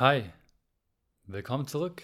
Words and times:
Hi, 0.00 0.24
willkommen 1.26 1.66
zurück. 1.66 2.02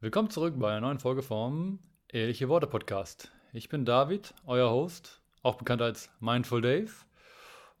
Willkommen 0.00 0.30
zurück 0.30 0.54
bei 0.56 0.70
einer 0.70 0.80
neuen 0.80 1.00
Folge 1.00 1.22
vom 1.22 1.78
Ehrliche 2.08 2.48
Worte 2.48 2.66
Podcast. 2.66 3.30
Ich 3.52 3.68
bin 3.68 3.84
David, 3.84 4.32
euer 4.46 4.70
Host, 4.70 5.20
auch 5.42 5.56
bekannt 5.56 5.82
als 5.82 6.08
Mindful 6.20 6.62
Dave. 6.62 6.90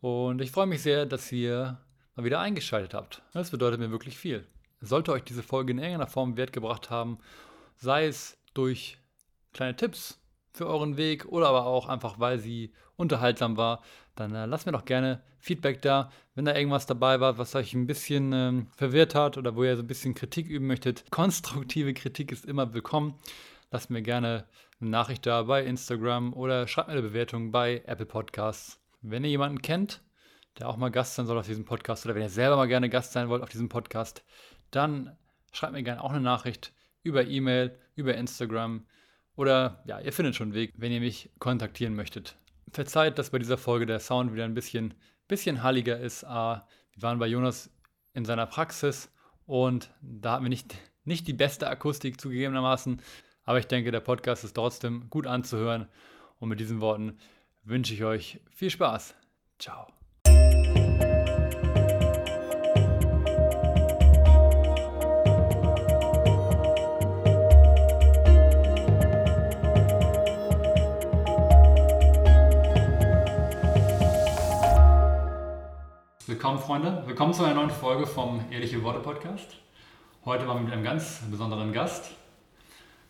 Und 0.02 0.42
ich 0.42 0.50
freue 0.50 0.66
mich 0.66 0.82
sehr, 0.82 1.06
dass 1.06 1.32
ihr 1.32 1.80
mal 2.14 2.26
wieder 2.26 2.38
eingeschaltet 2.38 2.92
habt. 2.92 3.22
Das 3.32 3.50
bedeutet 3.50 3.80
mir 3.80 3.90
wirklich 3.90 4.18
viel. 4.18 4.46
Sollte 4.82 5.12
euch 5.12 5.24
diese 5.24 5.42
Folge 5.42 5.72
in 5.72 5.78
irgendeiner 5.78 6.06
Form 6.06 6.36
Wert 6.36 6.52
gebracht 6.52 6.90
haben, 6.90 7.16
sei 7.76 8.04
es 8.04 8.36
durch 8.52 8.98
kleine 9.54 9.74
Tipps 9.74 10.20
für 10.52 10.66
euren 10.66 10.98
Weg 10.98 11.24
oder 11.24 11.48
aber 11.48 11.64
auch 11.64 11.88
einfach, 11.88 12.20
weil 12.20 12.38
sie 12.38 12.74
unterhaltsam 12.96 13.56
war, 13.56 13.82
dann 14.14 14.34
äh, 14.34 14.46
lasst 14.46 14.66
mir 14.66 14.72
doch 14.72 14.84
gerne 14.84 15.22
Feedback 15.38 15.82
da. 15.82 16.10
Wenn 16.34 16.44
da 16.44 16.54
irgendwas 16.54 16.86
dabei 16.86 17.20
war, 17.20 17.38
was 17.38 17.54
euch 17.54 17.74
ein 17.74 17.86
bisschen 17.86 18.32
ähm, 18.32 18.66
verwirrt 18.76 19.14
hat 19.14 19.36
oder 19.36 19.56
wo 19.56 19.64
ihr 19.64 19.76
so 19.76 19.82
ein 19.82 19.86
bisschen 19.86 20.14
Kritik 20.14 20.48
üben 20.48 20.66
möchtet, 20.66 21.04
konstruktive 21.10 21.94
Kritik 21.94 22.32
ist 22.32 22.44
immer 22.44 22.74
willkommen. 22.74 23.18
Lasst 23.70 23.90
mir 23.90 24.02
gerne 24.02 24.44
eine 24.80 24.90
Nachricht 24.90 25.26
da 25.26 25.42
bei 25.42 25.64
Instagram 25.64 26.32
oder 26.32 26.68
schreibt 26.68 26.88
mir 26.88 26.94
eine 26.94 27.02
Bewertung 27.02 27.50
bei 27.50 27.82
Apple 27.86 28.06
Podcasts. 28.06 28.80
Wenn 29.02 29.24
ihr 29.24 29.30
jemanden 29.30 29.62
kennt, 29.62 30.02
der 30.58 30.68
auch 30.68 30.76
mal 30.76 30.90
Gast 30.90 31.16
sein 31.16 31.26
soll 31.26 31.38
auf 31.38 31.46
diesem 31.46 31.64
Podcast 31.64 32.06
oder 32.06 32.14
wenn 32.14 32.22
ihr 32.22 32.30
selber 32.30 32.56
mal 32.56 32.68
gerne 32.68 32.88
Gast 32.88 33.12
sein 33.12 33.28
wollt 33.28 33.42
auf 33.42 33.48
diesem 33.48 33.68
Podcast, 33.68 34.24
dann 34.70 35.16
schreibt 35.52 35.72
mir 35.72 35.82
gerne 35.82 36.02
auch 36.02 36.10
eine 36.10 36.20
Nachricht 36.20 36.72
über 37.02 37.26
E-Mail, 37.26 37.78
über 37.96 38.14
Instagram 38.14 38.86
oder 39.36 39.82
ja, 39.86 40.00
ihr 40.00 40.12
findet 40.12 40.36
schon 40.36 40.48
einen 40.48 40.54
Weg, 40.54 40.72
wenn 40.76 40.92
ihr 40.92 41.00
mich 41.00 41.30
kontaktieren 41.38 41.94
möchtet. 41.94 42.36
Verzeiht, 42.74 43.18
dass 43.18 43.30
bei 43.30 43.38
dieser 43.38 43.56
Folge 43.56 43.86
der 43.86 44.00
Sound 44.00 44.32
wieder 44.32 44.44
ein 44.44 44.54
bisschen, 44.54 44.94
bisschen 45.28 45.62
halliger 45.62 45.98
ist. 45.98 46.24
Ah, 46.24 46.66
wir 46.92 47.02
waren 47.02 47.20
bei 47.20 47.28
Jonas 47.28 47.70
in 48.14 48.24
seiner 48.24 48.46
Praxis 48.46 49.12
und 49.46 49.90
da 50.02 50.32
hatten 50.32 50.44
wir 50.44 50.48
nicht, 50.48 50.74
nicht 51.04 51.28
die 51.28 51.34
beste 51.34 51.68
Akustik 51.68 52.20
zugegebenermaßen. 52.20 53.00
Aber 53.44 53.60
ich 53.60 53.66
denke, 53.68 53.92
der 53.92 54.00
Podcast 54.00 54.42
ist 54.42 54.54
trotzdem 54.54 55.08
gut 55.08 55.28
anzuhören. 55.28 55.86
Und 56.40 56.48
mit 56.48 56.58
diesen 56.58 56.80
Worten 56.80 57.16
wünsche 57.62 57.94
ich 57.94 58.02
euch 58.02 58.40
viel 58.50 58.70
Spaß. 58.70 59.14
Ciao. 59.58 60.03
Willkommen, 76.34 76.58
Freunde. 76.58 77.04
Willkommen 77.06 77.32
zu 77.32 77.44
einer 77.44 77.54
neuen 77.54 77.70
Folge 77.70 78.08
vom 78.08 78.44
Ehrliche 78.50 78.82
Worte 78.82 78.98
Podcast. 78.98 79.56
Heute 80.24 80.48
waren 80.48 80.56
wir 80.56 80.64
mit 80.64 80.72
einem 80.72 80.82
ganz 80.82 81.20
besonderen 81.30 81.72
Gast. 81.72 82.10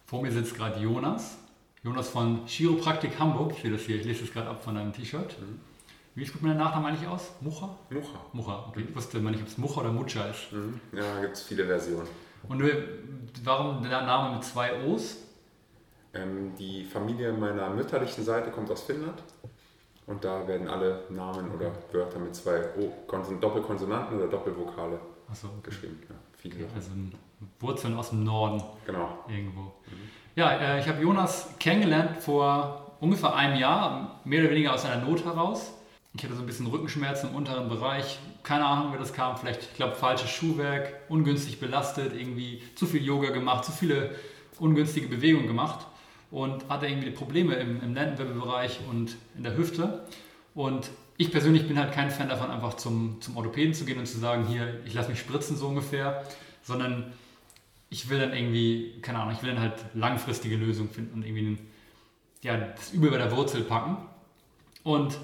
Vor 0.04 0.20
mir 0.20 0.30
sitzt 0.30 0.54
gerade 0.54 0.78
Jonas. 0.78 1.38
Jonas 1.82 2.10
von 2.10 2.44
Chiropraktik 2.46 3.18
Hamburg. 3.18 3.52
Ich 3.52 3.62
sehe 3.62 3.70
das 3.70 3.80
hier, 3.80 3.96
ich 3.96 4.04
lese 4.04 4.24
das 4.24 4.32
gerade 4.34 4.50
ab 4.50 4.62
von 4.62 4.74
deinem 4.74 4.92
T-Shirt. 4.92 5.40
Mhm. 5.40 5.58
Wie 6.14 6.26
spricht 6.26 6.42
man 6.42 6.52
den 6.52 6.58
Nachnamen 6.58 6.90
eigentlich 6.90 7.08
aus? 7.08 7.32
Mucha? 7.40 7.74
Mucha. 7.88 8.20
Mucha, 8.34 8.66
okay. 8.68 8.84
Ich 8.86 8.94
wusste 8.94 9.16
immer 9.16 9.30
nicht, 9.30 9.40
ob 9.40 9.48
es 9.48 9.56
Mucha 9.56 9.80
oder 9.80 9.90
Mucha 9.90 10.26
ist. 10.26 10.52
Mhm. 10.52 10.78
Ja, 10.92 11.22
gibt 11.22 11.32
es 11.32 11.44
viele 11.44 11.64
Versionen. 11.64 12.06
Und 12.46 12.62
warum 13.42 13.82
der 13.82 14.02
Name 14.02 14.34
mit 14.34 14.44
zwei 14.44 14.84
O's? 14.84 15.16
Ähm, 16.12 16.54
die 16.58 16.84
Familie 16.84 17.32
meiner 17.32 17.70
mütterlichen 17.70 18.22
Seite 18.22 18.50
kommt 18.50 18.70
aus 18.70 18.82
Finnland. 18.82 19.22
Und 20.06 20.22
da 20.22 20.46
werden 20.46 20.68
alle 20.68 21.04
Namen 21.08 21.50
oder 21.52 21.72
Wörter 21.92 22.18
mit 22.18 22.34
zwei 22.34 22.60
o 22.78 22.92
Doppelkonsonanten 23.40 24.18
oder 24.18 24.28
Doppelvokale 24.28 24.98
so, 25.32 25.48
okay. 25.48 25.56
geschrieben. 25.62 25.98
Ja, 26.08 26.14
viele 26.36 26.54
okay, 26.56 26.66
also 26.74 26.90
Wurzeln 27.60 27.96
aus 27.96 28.10
dem 28.10 28.24
Norden. 28.24 28.62
Genau. 28.86 29.24
Irgendwo. 29.28 29.60
Mhm. 29.60 30.10
Ja, 30.36 30.52
äh, 30.52 30.80
ich 30.80 30.88
habe 30.88 31.00
Jonas 31.00 31.54
kennengelernt 31.58 32.18
vor 32.18 32.96
ungefähr 33.00 33.34
einem 33.34 33.58
Jahr, 33.58 34.20
mehr 34.24 34.42
oder 34.42 34.50
weniger 34.50 34.74
aus 34.74 34.84
einer 34.84 35.02
Not 35.04 35.24
heraus. 35.24 35.72
Ich 36.12 36.22
hatte 36.22 36.34
so 36.34 36.42
ein 36.42 36.46
bisschen 36.46 36.66
Rückenschmerzen 36.66 37.30
im 37.30 37.36
unteren 37.36 37.68
Bereich. 37.68 38.18
Keine 38.42 38.66
Ahnung, 38.66 38.92
wie 38.92 38.98
das 38.98 39.12
kam. 39.12 39.36
Vielleicht, 39.36 39.62
ich 39.62 39.74
glaube, 39.74 39.94
falsches 39.94 40.30
Schuhwerk, 40.30 40.92
ungünstig 41.08 41.58
belastet, 41.58 42.14
irgendwie 42.14 42.62
zu 42.76 42.86
viel 42.86 43.02
Yoga 43.02 43.30
gemacht, 43.30 43.64
zu 43.64 43.72
viele 43.72 44.14
ungünstige 44.60 45.08
Bewegungen 45.08 45.46
gemacht 45.46 45.86
und 46.30 46.68
hatte 46.68 46.86
irgendwie 46.86 47.10
Probleme 47.10 47.54
im, 47.54 47.80
im 47.82 47.94
Lendenwirbelbereich 47.94 48.80
und 48.90 49.16
in 49.36 49.44
der 49.44 49.56
Hüfte. 49.56 50.04
Und 50.54 50.90
ich 51.16 51.30
persönlich 51.30 51.68
bin 51.68 51.78
halt 51.78 51.92
kein 51.92 52.10
Fan 52.10 52.28
davon, 52.28 52.50
einfach 52.50 52.74
zum, 52.74 53.20
zum 53.20 53.36
Orthopäden 53.36 53.74
zu 53.74 53.84
gehen 53.84 53.98
und 53.98 54.06
zu 54.06 54.18
sagen, 54.18 54.46
hier, 54.46 54.80
ich 54.84 54.94
lasse 54.94 55.10
mich 55.10 55.20
spritzen 55.20 55.56
so 55.56 55.68
ungefähr, 55.68 56.24
sondern 56.62 57.12
ich 57.90 58.08
will 58.08 58.18
dann 58.18 58.32
irgendwie, 58.32 59.00
keine 59.00 59.20
Ahnung, 59.20 59.34
ich 59.34 59.42
will 59.42 59.52
dann 59.52 59.60
halt 59.60 59.74
langfristige 59.94 60.56
Lösungen 60.56 60.90
finden 60.90 61.14
und 61.14 61.26
irgendwie 61.26 61.58
ja, 62.42 62.56
das 62.56 62.92
Übel 62.92 63.10
bei 63.10 63.18
der 63.18 63.30
Wurzel 63.30 63.62
packen. 63.62 63.96
Und 64.82 65.18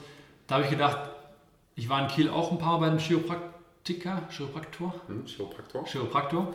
da 0.46 0.56
habe 0.56 0.64
ich 0.64 0.70
gedacht, 0.70 1.10
ich 1.74 1.88
war 1.88 2.00
in 2.02 2.08
Kiel 2.08 2.28
auch 2.30 2.52
ein 2.52 2.58
paar 2.58 2.78
bei 2.78 2.86
einem 2.86 2.98
Chiropraktiker, 2.98 4.22
Chiropraktor. 4.30 4.94
Hm, 5.06 5.24
Chiropraktor. 5.26 5.84
Chiropraktor. 5.84 6.42
Mhm. 6.42 6.54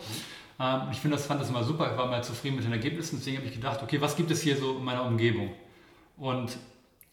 Ähm, 0.59 0.81
ich 0.91 0.99
finde 0.99 1.17
das, 1.17 1.25
fand 1.25 1.41
das 1.41 1.49
immer 1.49 1.63
super, 1.63 1.91
ich 1.91 1.97
war 1.97 2.07
mal 2.07 2.23
zufrieden 2.23 2.55
mit 2.55 2.65
den 2.65 2.71
Ergebnissen, 2.71 3.17
deswegen 3.17 3.37
habe 3.37 3.47
ich 3.47 3.53
gedacht, 3.53 3.81
okay, 3.83 3.99
was 4.01 4.15
gibt 4.15 4.31
es 4.31 4.41
hier 4.41 4.55
so 4.57 4.77
in 4.77 4.83
meiner 4.83 5.05
Umgebung? 5.05 5.51
Und 6.17 6.57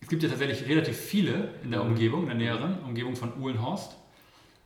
es 0.00 0.08
gibt 0.08 0.22
ja 0.22 0.28
tatsächlich 0.28 0.68
relativ 0.68 0.96
viele 0.96 1.54
in 1.62 1.70
der 1.70 1.82
mhm. 1.82 1.90
Umgebung, 1.90 2.22
in 2.22 2.28
der 2.28 2.36
näheren 2.36 2.78
Umgebung 2.84 3.16
von 3.16 3.32
Uhlenhorst. 3.40 3.96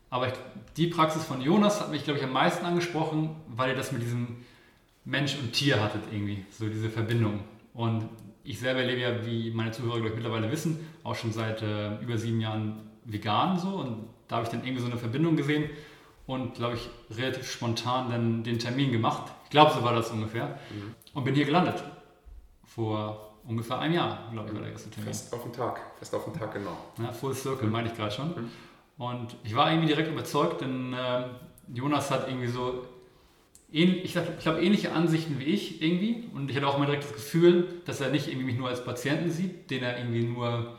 Aber 0.09 0.29
ich, 0.29 0.35
die 0.77 0.87
Praxis 0.87 1.25
von 1.25 1.41
Jonas 1.43 1.81
hat 1.81 1.91
mich, 1.91 2.05
glaube 2.05 2.19
ich, 2.19 2.25
am 2.25 2.33
meisten 2.33 2.65
angesprochen, 2.65 3.37
weil 3.49 3.71
ihr 3.71 3.77
das 3.77 3.93
mit 3.93 4.03
diesem 4.03 4.45
Mensch 5.05 5.37
und 5.39 5.53
Tier 5.53 5.83
hattet 5.83 6.03
irgendwie, 6.11 6.45
so 6.51 6.69
diese 6.69 6.91
Verbindung. 6.91 7.41
Und 7.75 8.09
ich 8.45 8.59
selber 8.61 8.83
lebe 8.83 9.01
ja, 9.01 9.27
wie 9.27 9.51
meine 9.51 9.73
Zuhörer, 9.73 9.97
glaube 9.97 10.09
ich, 10.11 10.15
mittlerweile 10.15 10.51
wissen, 10.51 10.79
auch 11.03 11.15
schon 11.15 11.33
seit 11.33 11.63
äh, 11.63 11.97
über 12.01 12.17
sieben 12.17 12.41
Jahren 12.41 12.79
vegan 13.05 13.59
so. 13.59 13.69
Und 13.69 14.07
da 14.29 14.37
habe 14.37 14.47
ich 14.47 14.51
dann 14.51 14.65
irgendwie 14.65 14.83
so 14.83 14.87
eine 14.87 14.97
Verbindung 14.97 15.37
gesehen 15.37 15.69
und, 16.27 16.55
glaube 16.55 16.75
ich, 16.75 17.17
relativ 17.17 17.51
spontan 17.51 18.11
dann 18.11 18.43
den 18.43 18.59
Termin 18.59 18.93
gemacht. 18.93 19.33
Ich 19.45 19.51
glaube, 19.51 19.73
so 19.73 19.83
war 19.83 19.95
das 19.95 20.11
ungefähr. 20.11 20.59
Mhm. 20.71 20.95
Und 21.15 21.25
bin 21.25 21.35
hier 21.35 21.45
gelandet. 21.45 21.83
Vor 22.65 23.39
ungefähr 23.47 23.79
einem 23.79 23.95
Jahr, 23.95 24.29
glaube 24.33 24.49
ich, 24.49 24.55
war 24.55 24.63
der 24.63 24.73
erste 24.73 24.91
Termin. 24.91 25.13
Fest 25.13 25.33
auf 25.33 25.43
den 25.45 25.53
Tag, 25.53 25.81
fest 25.99 26.15
auf 26.15 26.25
den 26.25 26.35
Tag, 26.35 26.53
genau. 26.53 26.77
Ja, 26.99 27.13
Full 27.13 27.35
Circle, 27.35 27.69
meine 27.69 27.89
ich 27.89 27.97
gerade 27.97 28.11
schon. 28.11 28.29
Mhm. 28.29 28.51
Und 28.99 29.37
ich 29.45 29.55
war 29.55 29.71
irgendwie 29.71 29.89
direkt 29.89 30.11
überzeugt, 30.11 30.63
denn 30.63 30.93
äh, 30.93 31.25
Jonas 31.73 32.11
hat 32.11 32.29
irgendwie 32.29 32.49
so, 32.49 32.87
ich, 33.71 34.05
ich 34.05 34.13
glaube, 34.41 34.63
ähnliche 34.63 34.93
Ansichten 34.93 35.39
wie 35.39 35.45
ich 35.45 35.83
irgendwie. 35.83 36.29
Und 36.35 36.51
ich 36.51 36.57
hatte 36.57 36.67
auch 36.67 36.77
immer 36.77 36.87
direkt 36.87 37.05
das 37.05 37.13
Gefühl, 37.13 37.83
dass 37.85 38.01
er 38.01 38.11
nicht 38.11 38.29
irgendwie 38.29 38.47
mich 38.47 38.57
nur 38.57 38.69
als 38.69 38.85
Patienten 38.85 39.31
sieht, 39.31 39.71
den 39.71 39.83
er 39.83 39.99
irgendwie 39.99 40.25
nur 40.25 40.77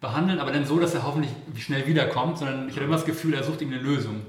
behandelt, 0.00 0.38
aber 0.38 0.52
dann 0.52 0.64
so, 0.64 0.78
dass 0.78 0.94
er 0.94 1.02
hoffentlich 1.02 1.32
schnell 1.58 1.86
wiederkommt, 1.86 2.38
sondern 2.38 2.68
ich 2.68 2.74
hatte 2.76 2.84
immer 2.84 2.94
das 2.94 3.04
Gefühl, 3.04 3.34
er 3.34 3.42
sucht 3.42 3.60
irgendwie 3.60 3.78
eine 3.78 3.88
Lösung. 3.88 4.22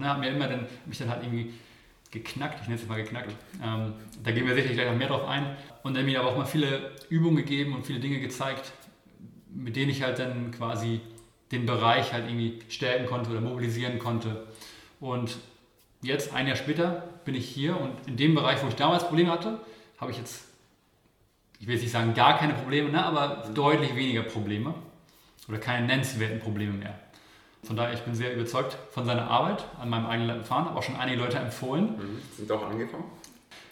Ne, 0.00 0.08
hat 0.08 0.18
mir 0.18 0.30
immer 0.30 0.48
dann, 0.48 0.66
mich 0.86 0.98
dann 0.98 1.10
halt 1.10 1.22
irgendwie 1.22 1.52
geknackt, 2.10 2.60
ich 2.62 2.68
nenne 2.68 2.80
es 2.80 2.88
mal 2.88 3.02
geknackt. 3.02 3.32
Ähm, 3.62 3.94
da 4.22 4.30
gehen 4.32 4.46
wir 4.46 4.54
sicherlich 4.54 4.76
gleich 4.76 4.90
noch 4.90 4.96
mehr 4.96 5.08
drauf 5.08 5.28
ein. 5.28 5.56
Und 5.82 5.96
dann 5.96 6.04
mir 6.04 6.20
aber 6.20 6.30
auch 6.30 6.36
mal 6.36 6.46
viele 6.46 6.92
Übungen 7.08 7.36
gegeben 7.36 7.74
und 7.74 7.86
viele 7.86 8.00
Dinge 8.00 8.18
gezeigt, 8.20 8.72
mit 9.52 9.76
denen 9.76 9.90
ich 9.90 10.02
halt 10.02 10.18
dann 10.18 10.50
quasi 10.50 11.00
den 11.52 11.66
Bereich 11.66 12.12
halt 12.12 12.26
irgendwie 12.26 12.60
stärken 12.68 13.06
konnte 13.06 13.30
oder 13.30 13.40
mobilisieren 13.40 13.98
konnte. 13.98 14.46
Und 15.00 15.36
jetzt, 16.02 16.32
ein 16.34 16.46
Jahr 16.46 16.56
später, 16.56 17.08
bin 17.24 17.34
ich 17.34 17.48
hier 17.48 17.78
und 17.78 17.92
in 18.06 18.16
dem 18.16 18.34
Bereich, 18.34 18.62
wo 18.62 18.68
ich 18.68 18.74
damals 18.74 19.06
Probleme 19.06 19.30
hatte, 19.30 19.60
habe 19.98 20.10
ich 20.10 20.18
jetzt, 20.18 20.44
ich 21.58 21.66
will 21.66 21.74
jetzt 21.74 21.82
nicht 21.82 21.92
sagen 21.92 22.14
gar 22.14 22.38
keine 22.38 22.54
Probleme, 22.54 22.90
ne, 22.90 23.04
aber 23.04 23.50
deutlich 23.54 23.94
weniger 23.94 24.22
Probleme 24.22 24.74
oder 25.48 25.58
keine 25.58 25.86
nennenswerten 25.86 26.40
Probleme 26.40 26.72
mehr. 26.72 26.98
Von 27.62 27.76
daher, 27.76 27.92
ich 27.92 28.00
bin 28.00 28.14
sehr 28.14 28.34
überzeugt 28.34 28.76
von 28.90 29.04
seiner 29.04 29.30
Arbeit 29.30 29.64
an 29.80 29.90
meinem 29.90 30.06
eigenen 30.06 30.44
Fahren, 30.44 30.64
habe 30.64 30.78
auch 30.78 30.82
schon 30.82 30.96
einige 30.96 31.18
Leute 31.18 31.38
empfohlen. 31.38 31.96
Mhm. 31.96 32.22
Sind 32.36 32.50
auch 32.52 32.68
angekommen? 32.68 33.04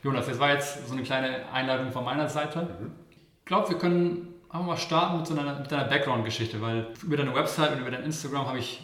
Jonas, 0.05 0.27
das 0.27 0.39
war 0.39 0.53
jetzt 0.53 0.87
so 0.87 0.93
eine 0.93 1.03
kleine 1.03 1.51
Einladung 1.53 1.91
von 1.91 2.05
meiner 2.05 2.29
Seite. 2.29 2.63
Mhm. 2.63 2.93
Ich 3.41 3.45
glaube, 3.47 3.71
wir 3.71 3.79
können 3.79 4.35
einfach 4.51 4.67
mal 4.67 4.77
starten 4.77 5.19
mit 5.19 5.27
so 5.27 5.39
einer, 5.39 5.59
mit 5.59 5.73
einer 5.73 5.85
Background-Geschichte, 5.85 6.61
weil 6.61 6.89
über 7.03 7.17
deine 7.17 7.35
Website 7.35 7.73
und 7.73 7.81
über 7.81 7.91
dein 7.91 8.05
Instagram 8.05 8.47
habe 8.47 8.59
ich 8.59 8.81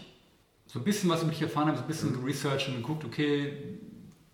so 0.66 0.78
ein 0.78 0.84
bisschen 0.84 1.08
was 1.10 1.22
über 1.22 1.30
dich 1.30 1.42
erfahren, 1.42 1.68
habe 1.68 1.76
so 1.76 1.84
ein 1.84 1.88
bisschen 1.88 2.12
mhm. 2.12 2.22
geresearched 2.22 2.68
und 2.68 2.76
geguckt, 2.76 3.04
okay, 3.04 3.52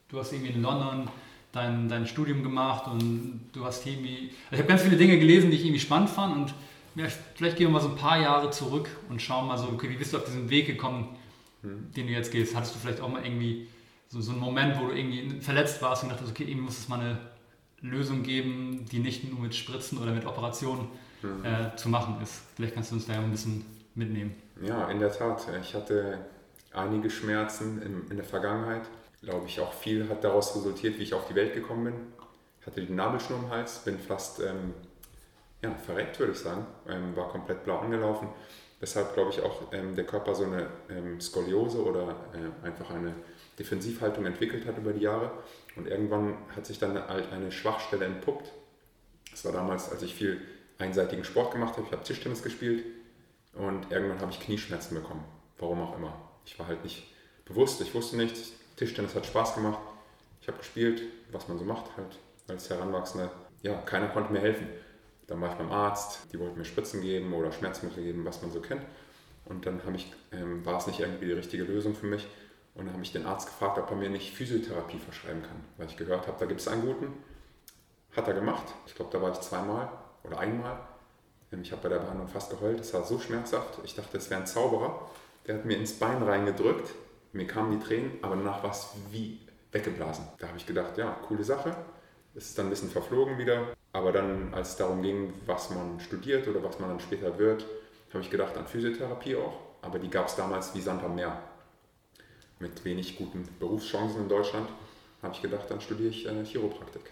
du 0.08 0.18
hast 0.18 0.32
irgendwie 0.32 0.52
in 0.52 0.62
London 0.62 1.08
dein, 1.52 1.88
dein 1.88 2.06
Studium 2.06 2.42
gemacht 2.42 2.86
und 2.86 3.40
du 3.52 3.64
hast 3.64 3.84
irgendwie, 3.86 4.30
also 4.50 4.54
ich 4.54 4.58
habe 4.58 4.68
ganz 4.68 4.82
viele 4.82 4.96
Dinge 4.96 5.18
gelesen, 5.18 5.50
die 5.50 5.56
ich 5.56 5.64
irgendwie 5.64 5.80
spannend 5.80 6.10
fand 6.10 6.34
und 6.34 6.54
ja, 6.94 7.06
vielleicht 7.34 7.56
gehen 7.56 7.68
wir 7.68 7.72
mal 7.72 7.80
so 7.80 7.88
ein 7.88 7.96
paar 7.96 8.20
Jahre 8.20 8.50
zurück 8.50 8.88
und 9.08 9.20
schauen 9.22 9.46
mal 9.46 9.58
so, 9.58 9.68
okay, 9.68 9.88
wie 9.88 9.96
bist 9.96 10.12
du 10.12 10.18
auf 10.18 10.24
diesen 10.24 10.50
Weg 10.50 10.66
gekommen, 10.66 11.16
mhm. 11.62 11.92
den 11.92 12.06
du 12.06 12.12
jetzt 12.12 12.32
gehst? 12.32 12.54
Hattest 12.54 12.74
du 12.74 12.78
vielleicht 12.78 13.00
auch 13.00 13.08
mal 13.08 13.24
irgendwie 13.24 13.68
so, 14.08 14.20
so 14.20 14.32
einen 14.32 14.40
Moment, 14.40 14.78
wo 14.78 14.88
du 14.88 14.92
irgendwie 14.92 15.40
verletzt 15.40 15.80
warst 15.82 16.02
und 16.02 16.10
dachtest, 16.10 16.30
okay, 16.30 16.44
irgendwie 16.44 16.64
muss 16.64 16.78
es 16.78 16.88
mal 16.88 17.00
eine 17.00 17.18
Lösung 17.80 18.22
geben, 18.22 18.86
die 18.90 18.98
nicht 18.98 19.30
nur 19.30 19.40
mit 19.40 19.54
Spritzen 19.54 19.98
oder 19.98 20.12
mit 20.12 20.26
Operationen 20.26 20.88
mhm. 21.22 21.44
äh, 21.44 21.76
zu 21.76 21.88
machen 21.88 22.20
ist. 22.22 22.42
Vielleicht 22.56 22.74
kannst 22.74 22.90
du 22.90 22.96
uns 22.96 23.06
da 23.06 23.14
ja 23.14 23.20
ein 23.20 23.30
bisschen 23.30 23.64
mitnehmen. 23.94 24.34
Ja, 24.60 24.90
in 24.90 24.98
der 24.98 25.12
Tat. 25.12 25.46
Ich 25.60 25.74
hatte 25.74 26.18
einige 26.72 27.08
Schmerzen 27.08 27.80
in, 27.82 28.10
in 28.10 28.16
der 28.16 28.24
Vergangenheit. 28.24 28.82
glaube 29.22 29.46
ich, 29.46 29.60
auch 29.60 29.72
viel 29.72 30.08
hat 30.08 30.24
daraus 30.24 30.54
resultiert, 30.56 30.98
wie 30.98 31.02
ich 31.02 31.14
auf 31.14 31.26
die 31.28 31.34
Welt 31.34 31.54
gekommen 31.54 31.84
bin. 31.84 31.94
Hatte 32.66 32.84
den 32.84 32.96
Nabelschnur 32.96 33.38
im 33.38 33.50
Hals, 33.50 33.78
bin 33.84 33.98
fast 33.98 34.40
ähm, 34.40 34.74
ja, 35.62 35.74
verreckt, 35.74 36.18
würde 36.18 36.32
ich 36.32 36.38
sagen. 36.38 36.66
Ähm, 36.88 37.14
war 37.16 37.28
komplett 37.28 37.64
blau 37.64 37.78
angelaufen. 37.78 38.28
Weshalb, 38.80 39.12
glaube 39.12 39.30
ich, 39.30 39.42
auch 39.42 39.72
ähm, 39.72 39.94
der 39.94 40.04
Körper 40.04 40.34
so 40.34 40.44
eine 40.44 40.70
ähm, 40.88 41.20
Skoliose 41.20 41.84
oder 41.84 42.16
äh, 42.32 42.66
einfach 42.66 42.90
eine 42.90 43.14
Defensivhaltung 43.58 44.24
entwickelt 44.24 44.66
hat 44.66 44.78
über 44.78 44.92
die 44.92 45.02
Jahre. 45.02 45.32
Und 45.76 45.86
irgendwann 45.86 46.38
hat 46.56 46.64
sich 46.66 46.78
dann 46.78 47.06
halt 47.06 47.30
eine 47.30 47.52
Schwachstelle 47.52 48.06
entpuppt. 48.06 48.50
Das 49.30 49.44
war 49.44 49.52
damals, 49.52 49.92
als 49.92 50.02
ich 50.02 50.14
viel 50.14 50.40
einseitigen 50.78 51.24
Sport 51.24 51.52
gemacht 51.52 51.76
habe. 51.76 51.86
Ich 51.86 51.92
habe 51.92 52.02
Tischtennis 52.02 52.42
gespielt 52.42 52.84
und 53.52 53.90
irgendwann 53.92 54.20
habe 54.20 54.32
ich 54.32 54.40
Knieschmerzen 54.40 54.94
bekommen. 54.94 55.24
Warum 55.58 55.82
auch 55.82 55.96
immer. 55.96 56.16
Ich 56.46 56.58
war 56.58 56.66
halt 56.66 56.82
nicht 56.82 57.06
bewusst, 57.44 57.80
ich 57.82 57.94
wusste 57.94 58.16
nichts. 58.16 58.52
Tischtennis 58.76 59.14
hat 59.14 59.26
Spaß 59.26 59.56
gemacht. 59.56 59.78
Ich 60.40 60.48
habe 60.48 60.56
gespielt, 60.56 61.02
was 61.32 61.48
man 61.48 61.58
so 61.58 61.64
macht 61.64 61.96
halt 61.98 62.18
als 62.48 62.70
Heranwachsender. 62.70 63.30
Ja, 63.62 63.74
keiner 63.82 64.08
konnte 64.08 64.32
mir 64.32 64.40
helfen. 64.40 64.66
Dann 65.30 65.40
war 65.40 65.50
ich 65.52 65.54
beim 65.54 65.70
Arzt, 65.70 66.26
die 66.32 66.40
wollten 66.40 66.58
mir 66.58 66.64
Spritzen 66.64 67.02
geben 67.02 67.32
oder 67.32 67.52
Schmerzmittel 67.52 68.02
geben, 68.02 68.24
was 68.24 68.42
man 68.42 68.50
so 68.50 68.60
kennt. 68.60 68.82
Und 69.44 69.64
dann 69.64 69.80
ich, 69.94 70.12
ähm, 70.32 70.66
war 70.66 70.78
es 70.78 70.88
nicht 70.88 70.98
irgendwie 70.98 71.26
die 71.26 71.32
richtige 71.32 71.62
Lösung 71.62 71.94
für 71.94 72.06
mich. 72.06 72.26
Und 72.74 72.86
dann 72.86 72.94
habe 72.94 73.04
ich 73.04 73.12
den 73.12 73.26
Arzt 73.26 73.46
gefragt, 73.46 73.78
ob 73.78 73.88
er 73.90 73.96
mir 73.96 74.10
nicht 74.10 74.34
Physiotherapie 74.34 74.98
verschreiben 74.98 75.42
kann. 75.42 75.64
Weil 75.76 75.86
ich 75.86 75.96
gehört 75.96 76.26
habe, 76.26 76.36
da 76.40 76.46
gibt 76.46 76.60
es 76.60 76.66
einen 76.66 76.82
guten. 76.82 77.12
Hat 78.16 78.26
er 78.26 78.34
gemacht. 78.34 78.64
Ich 78.88 78.96
glaube, 78.96 79.12
da 79.12 79.22
war 79.22 79.30
ich 79.30 79.38
zweimal 79.38 79.88
oder 80.24 80.40
einmal. 80.40 80.80
Ähm, 81.52 81.62
ich 81.62 81.70
habe 81.70 81.82
bei 81.82 81.90
der 81.90 82.00
Behandlung 82.00 82.26
fast 82.26 82.50
geheult. 82.50 82.80
Es 82.80 82.92
war 82.92 83.04
so 83.04 83.20
schmerzhaft. 83.20 83.78
Ich 83.84 83.94
dachte, 83.94 84.18
es 84.18 84.30
wäre 84.30 84.40
ein 84.40 84.48
Zauberer. 84.48 85.08
Der 85.46 85.58
hat 85.58 85.64
mir 85.64 85.76
ins 85.76 85.92
Bein 85.92 86.24
reingedrückt. 86.24 86.90
Mir 87.32 87.46
kamen 87.46 87.78
die 87.78 87.86
Tränen, 87.86 88.18
aber 88.22 88.34
danach 88.34 88.64
war 88.64 88.72
es 88.72 88.88
wie 89.12 89.38
weggeblasen. 89.70 90.26
Da 90.40 90.48
habe 90.48 90.58
ich 90.58 90.66
gedacht, 90.66 90.98
ja, 90.98 91.12
coole 91.28 91.44
Sache. 91.44 91.76
Es 92.34 92.46
ist 92.46 92.58
dann 92.58 92.66
ein 92.66 92.70
bisschen 92.70 92.90
verflogen 92.90 93.38
wieder. 93.38 93.68
Aber 93.92 94.12
dann, 94.12 94.54
als 94.54 94.70
es 94.70 94.76
darum 94.76 95.02
ging, 95.02 95.32
was 95.46 95.70
man 95.70 95.98
studiert 96.00 96.46
oder 96.46 96.62
was 96.62 96.78
man 96.78 96.90
dann 96.90 97.00
später 97.00 97.38
wird, 97.38 97.66
habe 98.12 98.22
ich 98.22 98.30
gedacht 98.30 98.56
an 98.56 98.66
Physiotherapie 98.66 99.36
auch. 99.36 99.54
Aber 99.82 99.98
die 99.98 100.10
gab 100.10 100.28
es 100.28 100.36
damals 100.36 100.74
wie 100.74 100.80
Sand 100.80 101.02
am 101.02 101.14
Meer. 101.14 101.42
Mit 102.58 102.84
wenig 102.84 103.16
guten 103.16 103.48
Berufschancen 103.58 104.22
in 104.22 104.28
Deutschland 104.28 104.68
habe 105.22 105.34
ich 105.34 105.42
gedacht, 105.42 105.70
dann 105.70 105.80
studiere 105.80 106.10
ich 106.10 106.26
äh, 106.26 106.44
Chiropraktik. 106.44 107.10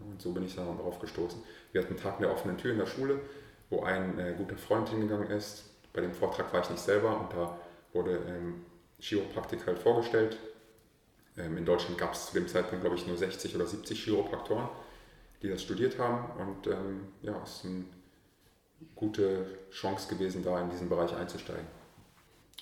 Und 0.00 0.20
so 0.20 0.32
bin 0.32 0.44
ich 0.44 0.54
dann 0.54 0.76
darauf 0.76 0.98
gestoßen. 0.98 1.42
Wir 1.72 1.80
hatten 1.80 1.94
einen 1.94 2.02
Tag 2.02 2.18
der 2.18 2.30
offenen 2.30 2.58
Tür 2.58 2.72
in 2.72 2.78
der 2.78 2.86
Schule, 2.86 3.20
wo 3.70 3.82
ein 3.82 4.18
äh, 4.18 4.34
guter 4.36 4.56
Freund 4.56 4.88
hingegangen 4.88 5.30
ist. 5.30 5.64
Bei 5.92 6.00
dem 6.00 6.12
Vortrag 6.12 6.52
war 6.52 6.60
ich 6.60 6.70
nicht 6.70 6.82
selber 6.82 7.18
und 7.20 7.32
da 7.32 7.58
wurde 7.92 8.20
ähm, 8.28 8.64
Chiropraktik 9.00 9.66
halt 9.66 9.78
vorgestellt. 9.78 10.36
Ähm, 11.38 11.56
in 11.56 11.64
Deutschland 11.64 11.98
gab 11.98 12.12
es 12.12 12.26
zu 12.26 12.34
dem 12.34 12.48
Zeitpunkt, 12.48 12.82
glaube 12.82 12.96
ich, 12.96 13.06
nur 13.06 13.16
60 13.16 13.54
oder 13.54 13.66
70 13.66 14.04
Chiropraktoren, 14.04 14.68
die 15.42 15.48
das 15.48 15.62
studiert 15.62 15.98
haben. 15.98 16.40
Und 16.40 16.66
ähm, 16.66 17.08
ja, 17.22 17.40
es 17.42 17.56
ist 17.56 17.64
eine 17.66 17.84
gute 18.94 19.46
Chance 19.70 20.08
gewesen, 20.08 20.42
da 20.44 20.60
in 20.60 20.70
diesen 20.70 20.88
Bereich 20.88 21.14
einzusteigen. 21.14 21.66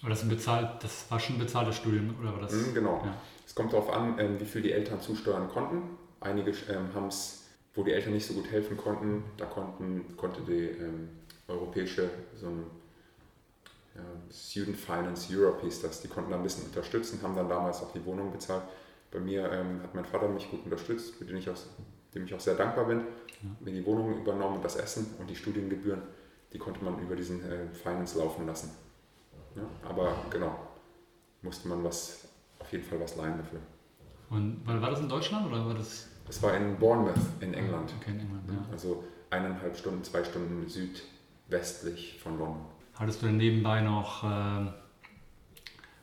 Aber 0.01 0.11
das, 0.11 0.29
bezahlt, 0.29 0.83
das 0.83 1.11
war 1.11 1.19
schon 1.19 1.39
bezahltes 1.39 1.77
Studium, 1.77 2.15
oder 2.21 2.33
war 2.33 2.41
das? 2.41 2.53
Mhm, 2.53 2.75
genau. 2.75 3.03
Ja. 3.05 3.15
Es 3.47 3.55
kommt 3.55 3.73
darauf 3.73 3.91
an, 3.91 4.19
ähm, 4.19 4.39
wie 4.39 4.45
viel 4.45 4.63
die 4.63 4.73
Eltern 4.73 5.01
zusteuern 5.01 5.49
konnten. 5.49 5.97
Einige 6.21 6.51
ähm, 6.51 6.93
haben 6.95 7.09
es, 7.09 7.45
wo 7.75 7.83
die 7.83 7.93
Eltern 7.93 8.13
nicht 8.13 8.27
so 8.27 8.35
gut 8.35 8.51
helfen 8.51 8.77
konnten, 8.77 9.25
da 9.37 9.47
konnten, 9.47 10.17
konnte 10.17 10.43
die 10.43 10.67
ähm, 10.67 11.09
europäische, 11.49 12.11
so 12.35 12.47
ein 12.47 12.67
ja, 13.95 14.03
Student 14.31 14.77
Finance 14.77 15.33
Europe 15.35 15.63
hieß 15.63 15.83
das, 15.83 16.03
die 16.03 16.09
konnten 16.09 16.31
da 16.31 16.37
ein 16.37 16.43
bisschen 16.43 16.65
unterstützen, 16.65 17.21
haben 17.23 17.37
dann 17.37 17.49
damals 17.49 17.83
auch 17.83 17.93
die 17.93 18.05
Wohnung 18.05 18.33
bezahlt. 18.33 18.65
Bei 19.11 19.21
mir 19.21 19.51
ähm, 19.53 19.81
hat 19.83 19.95
mein 19.95 20.05
Vater 20.05 20.29
mich 20.29 20.51
gut 20.51 20.65
unterstützt, 20.65 21.15
für 21.15 21.25
den 21.25 21.37
ich 21.37 21.49
auch, 21.49 21.57
dem 22.15 22.25
ich 22.25 22.35
auch 22.35 22.41
sehr 22.41 22.55
dankbar 22.55 22.87
bin. 22.87 23.03
Mir 23.61 23.73
die 23.73 23.85
Wohnung 23.85 24.21
übernommen 24.21 24.57
und 24.57 24.65
das 24.65 24.77
Essen 24.77 25.07
und 25.19 25.29
die 25.29 25.37
Studiengebühren, 25.37 26.01
die 26.53 26.59
konnte 26.59 26.83
man 26.83 26.99
über 26.99 27.15
diesen 27.15 27.43
äh, 27.45 27.67
Finance 27.73 28.19
laufen 28.19 28.47
lassen. 28.47 28.71
Ja, 29.55 29.63
aber 29.89 30.17
genau, 30.31 30.59
musste 31.43 31.69
man 31.69 31.85
was, 31.85 32.27
auf 32.59 32.73
jeden 32.73 32.85
Fall 32.85 33.01
was 33.01 33.17
leihen 33.17 33.39
dafür. 33.39 33.61
Und 34.31 34.67
war 34.67 34.91
das 34.91 35.01
in 35.01 35.09
Deutschland 35.09 35.47
oder 35.47 35.67
war 35.67 35.75
das? 35.75 36.09
Das 36.27 36.43
war 36.43 36.57
in 36.57 36.77
Bournemouth 36.79 37.21
in 37.41 37.53
England. 37.53 37.93
Okay, 38.01 38.13
in 38.13 38.21
England, 38.21 38.49
ja. 38.49 38.67
Also 38.73 39.05
eineinhalb 39.31 39.77
Stunden, 39.77 40.03
zwei 40.03 40.25
Stunden 40.25 40.67
südwestlich 40.67 42.19
von 42.23 42.39
London. 42.39 42.65
Hattest 42.95 43.23
du 43.23 43.27
denn 43.27 43.37
nebenbei 43.37 43.81
noch, 43.81 44.25
äh, 44.25 44.73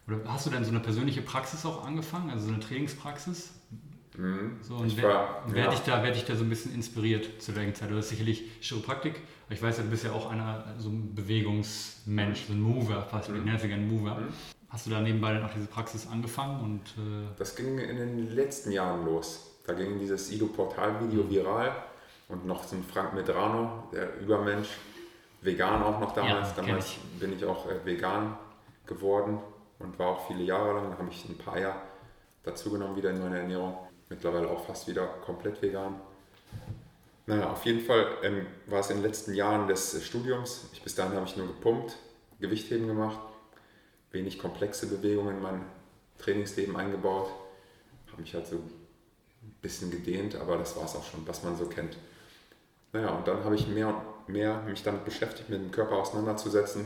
oder 0.08 0.20
hast 0.28 0.46
du 0.46 0.50
denn 0.52 0.64
so 0.64 0.70
eine 0.70 0.82
persönliche 0.82 1.22
Praxis 1.22 1.66
auch 1.66 1.86
angefangen, 1.86 2.30
also 2.30 2.48
so 2.48 2.54
eine 2.54 2.60
Trainingspraxis? 2.60 3.54
Mhm. 4.18 4.58
So, 4.62 4.76
und 4.76 4.98
wer, 4.98 5.10
war, 5.10 5.44
wer, 5.48 5.66
ja. 5.66 5.70
dich 5.70 5.80
da, 5.82 6.04
wer 6.04 6.12
dich 6.12 6.26
da 6.26 6.36
so 6.36 6.44
ein 6.44 6.50
bisschen 6.50 6.74
inspiriert 6.74 7.42
zu 7.42 7.56
welcher 7.56 7.74
Zeit? 7.74 7.92
Du 7.92 7.96
hast 7.96 8.10
sicherlich 8.10 8.44
Chiropraktik, 8.62 9.16
aber 9.46 9.56
ich 9.56 9.62
weiß 9.62 9.78
ja, 9.78 9.84
du 9.84 9.90
bist 9.90 10.04
ja 10.04 10.12
auch 10.12 10.30
einer, 10.30 10.76
so 10.78 10.90
ein 10.90 11.16
Bewegungsmensch, 11.16 12.46
so 12.48 12.54
ein 12.54 12.62
Mover, 12.62 13.02
fast, 13.04 13.30
mhm. 13.30 13.48
ich 13.48 13.62
gerne 13.62 13.86
Mover. 13.86 14.16
Mhm. 14.16 14.34
Hast 14.70 14.86
du 14.86 14.92
da 14.92 15.02
nebenbei 15.02 15.34
dann 15.34 15.44
auch 15.44 15.54
diese 15.54 15.68
Praxis 15.68 16.08
angefangen? 16.08 16.62
Und, 16.62 16.82
äh 17.02 17.28
das 17.38 17.56
ging 17.56 17.78
in 17.78 17.98
den 17.98 18.36
letzten 18.36 18.72
Jahren 18.72 19.06
los. 19.06 19.48
Da 19.66 19.74
ging 19.74 20.00
dieses 20.00 20.32
Ido-Portal-Video 20.32 21.24
mhm. 21.24 21.30
viral 21.30 21.76
und 22.30 22.46
noch 22.46 22.64
so 22.64 22.76
ein 22.76 22.84
Frank 22.84 23.14
Medrano, 23.14 23.84
der 23.92 24.20
Übermensch, 24.20 24.70
vegan 25.42 25.84
auch 25.84 26.00
noch 26.00 26.14
damals. 26.14 26.50
Ja, 26.50 26.64
damals 26.64 26.86
ich. 26.86 27.20
bin 27.20 27.34
ich 27.34 27.44
auch 27.46 27.70
äh, 27.70 27.86
vegan 27.86 28.38
geworden 28.86 29.40
und 29.80 29.98
war 30.00 30.08
auch 30.08 30.28
viele 30.28 30.44
Jahre 30.44 30.76
lang. 30.76 30.92
Da 30.92 30.98
habe 30.98 31.10
ich 31.10 31.28
ein 31.28 31.38
paar 31.38 31.60
Jahre 31.60 31.82
dazugenommen 32.44 32.96
wieder 32.96 33.12
in 33.12 33.20
meine 33.20 33.40
Ernährung. 33.40 33.78
Mittlerweile 34.12 34.48
auch 34.48 34.64
fast 34.66 34.88
wieder 34.88 35.08
komplett 35.26 35.60
vegan. 35.60 36.00
Naja, 37.26 37.50
auf 37.50 37.66
jeden 37.66 37.80
Fall 37.80 38.06
ähm, 38.22 38.46
war 38.68 38.82
es 38.82 38.92
in 38.92 38.98
den 38.98 39.06
letzten 39.06 39.34
Jahren 39.34 39.68
des 39.68 40.06
Studiums. 40.06 40.70
Ich, 40.74 40.84
bis 40.84 40.94
dahin 40.94 41.16
habe 41.16 41.26
ich 41.26 41.36
nur 41.36 41.48
gepumpt, 41.48 41.96
Gewichtheben 42.40 42.86
gemacht 42.86 43.20
wenig 44.12 44.38
komplexe 44.38 44.88
Bewegungen 44.88 45.38
in 45.38 45.42
mein 45.42 45.62
Trainingsleben 46.20 46.76
eingebaut. 46.76 47.30
Habe 48.12 48.22
mich 48.22 48.34
halt 48.34 48.48
so 48.48 48.58
ein 48.58 49.56
bisschen 49.62 49.90
gedehnt, 49.90 50.36
aber 50.36 50.58
das 50.58 50.76
war 50.76 50.86
es 50.86 50.96
auch 50.96 51.04
schon, 51.04 51.28
was 51.28 51.44
man 51.44 51.58
so 51.58 51.66
kennt. 51.66 51.98
Naja, 52.94 53.10
und 53.10 53.28
dann 53.28 53.44
habe 53.44 53.56
ich 53.56 53.68
mehr 53.68 53.88
und 53.88 54.30
mehr 54.30 54.62
mich 54.64 54.84
damit 54.84 55.06
beschäftigt, 55.06 55.50
mit 55.50 55.60
dem 55.60 55.72
Körper 55.72 55.96
auseinanderzusetzen. 55.96 56.86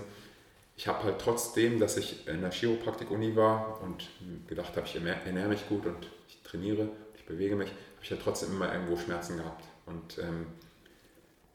Ich 0.78 0.88
habe 0.88 1.04
halt 1.04 1.20
trotzdem, 1.20 1.80
dass 1.80 1.98
ich 1.98 2.28
in 2.28 2.42
der 2.42 2.52
Chiropraktik-Uni 2.52 3.36
war 3.36 3.82
und 3.82 4.10
gedacht 4.48 4.76
habe, 4.76 4.86
ich 4.86 4.96
ernähre 4.96 5.48
mich 5.48 5.68
gut 5.68 5.86
und 5.86 6.08
ich 6.28 6.42
trainiere, 6.44 6.90
ich 7.26 7.30
bewege 7.30 7.56
mich, 7.56 7.70
habe 7.70 8.04
ich 8.04 8.10
ja 8.12 8.18
trotzdem 8.22 8.52
immer 8.52 8.72
irgendwo 8.72 8.96
Schmerzen 8.98 9.38
gehabt. 9.38 9.66
Und 9.88 10.20
ähm, 10.20 10.46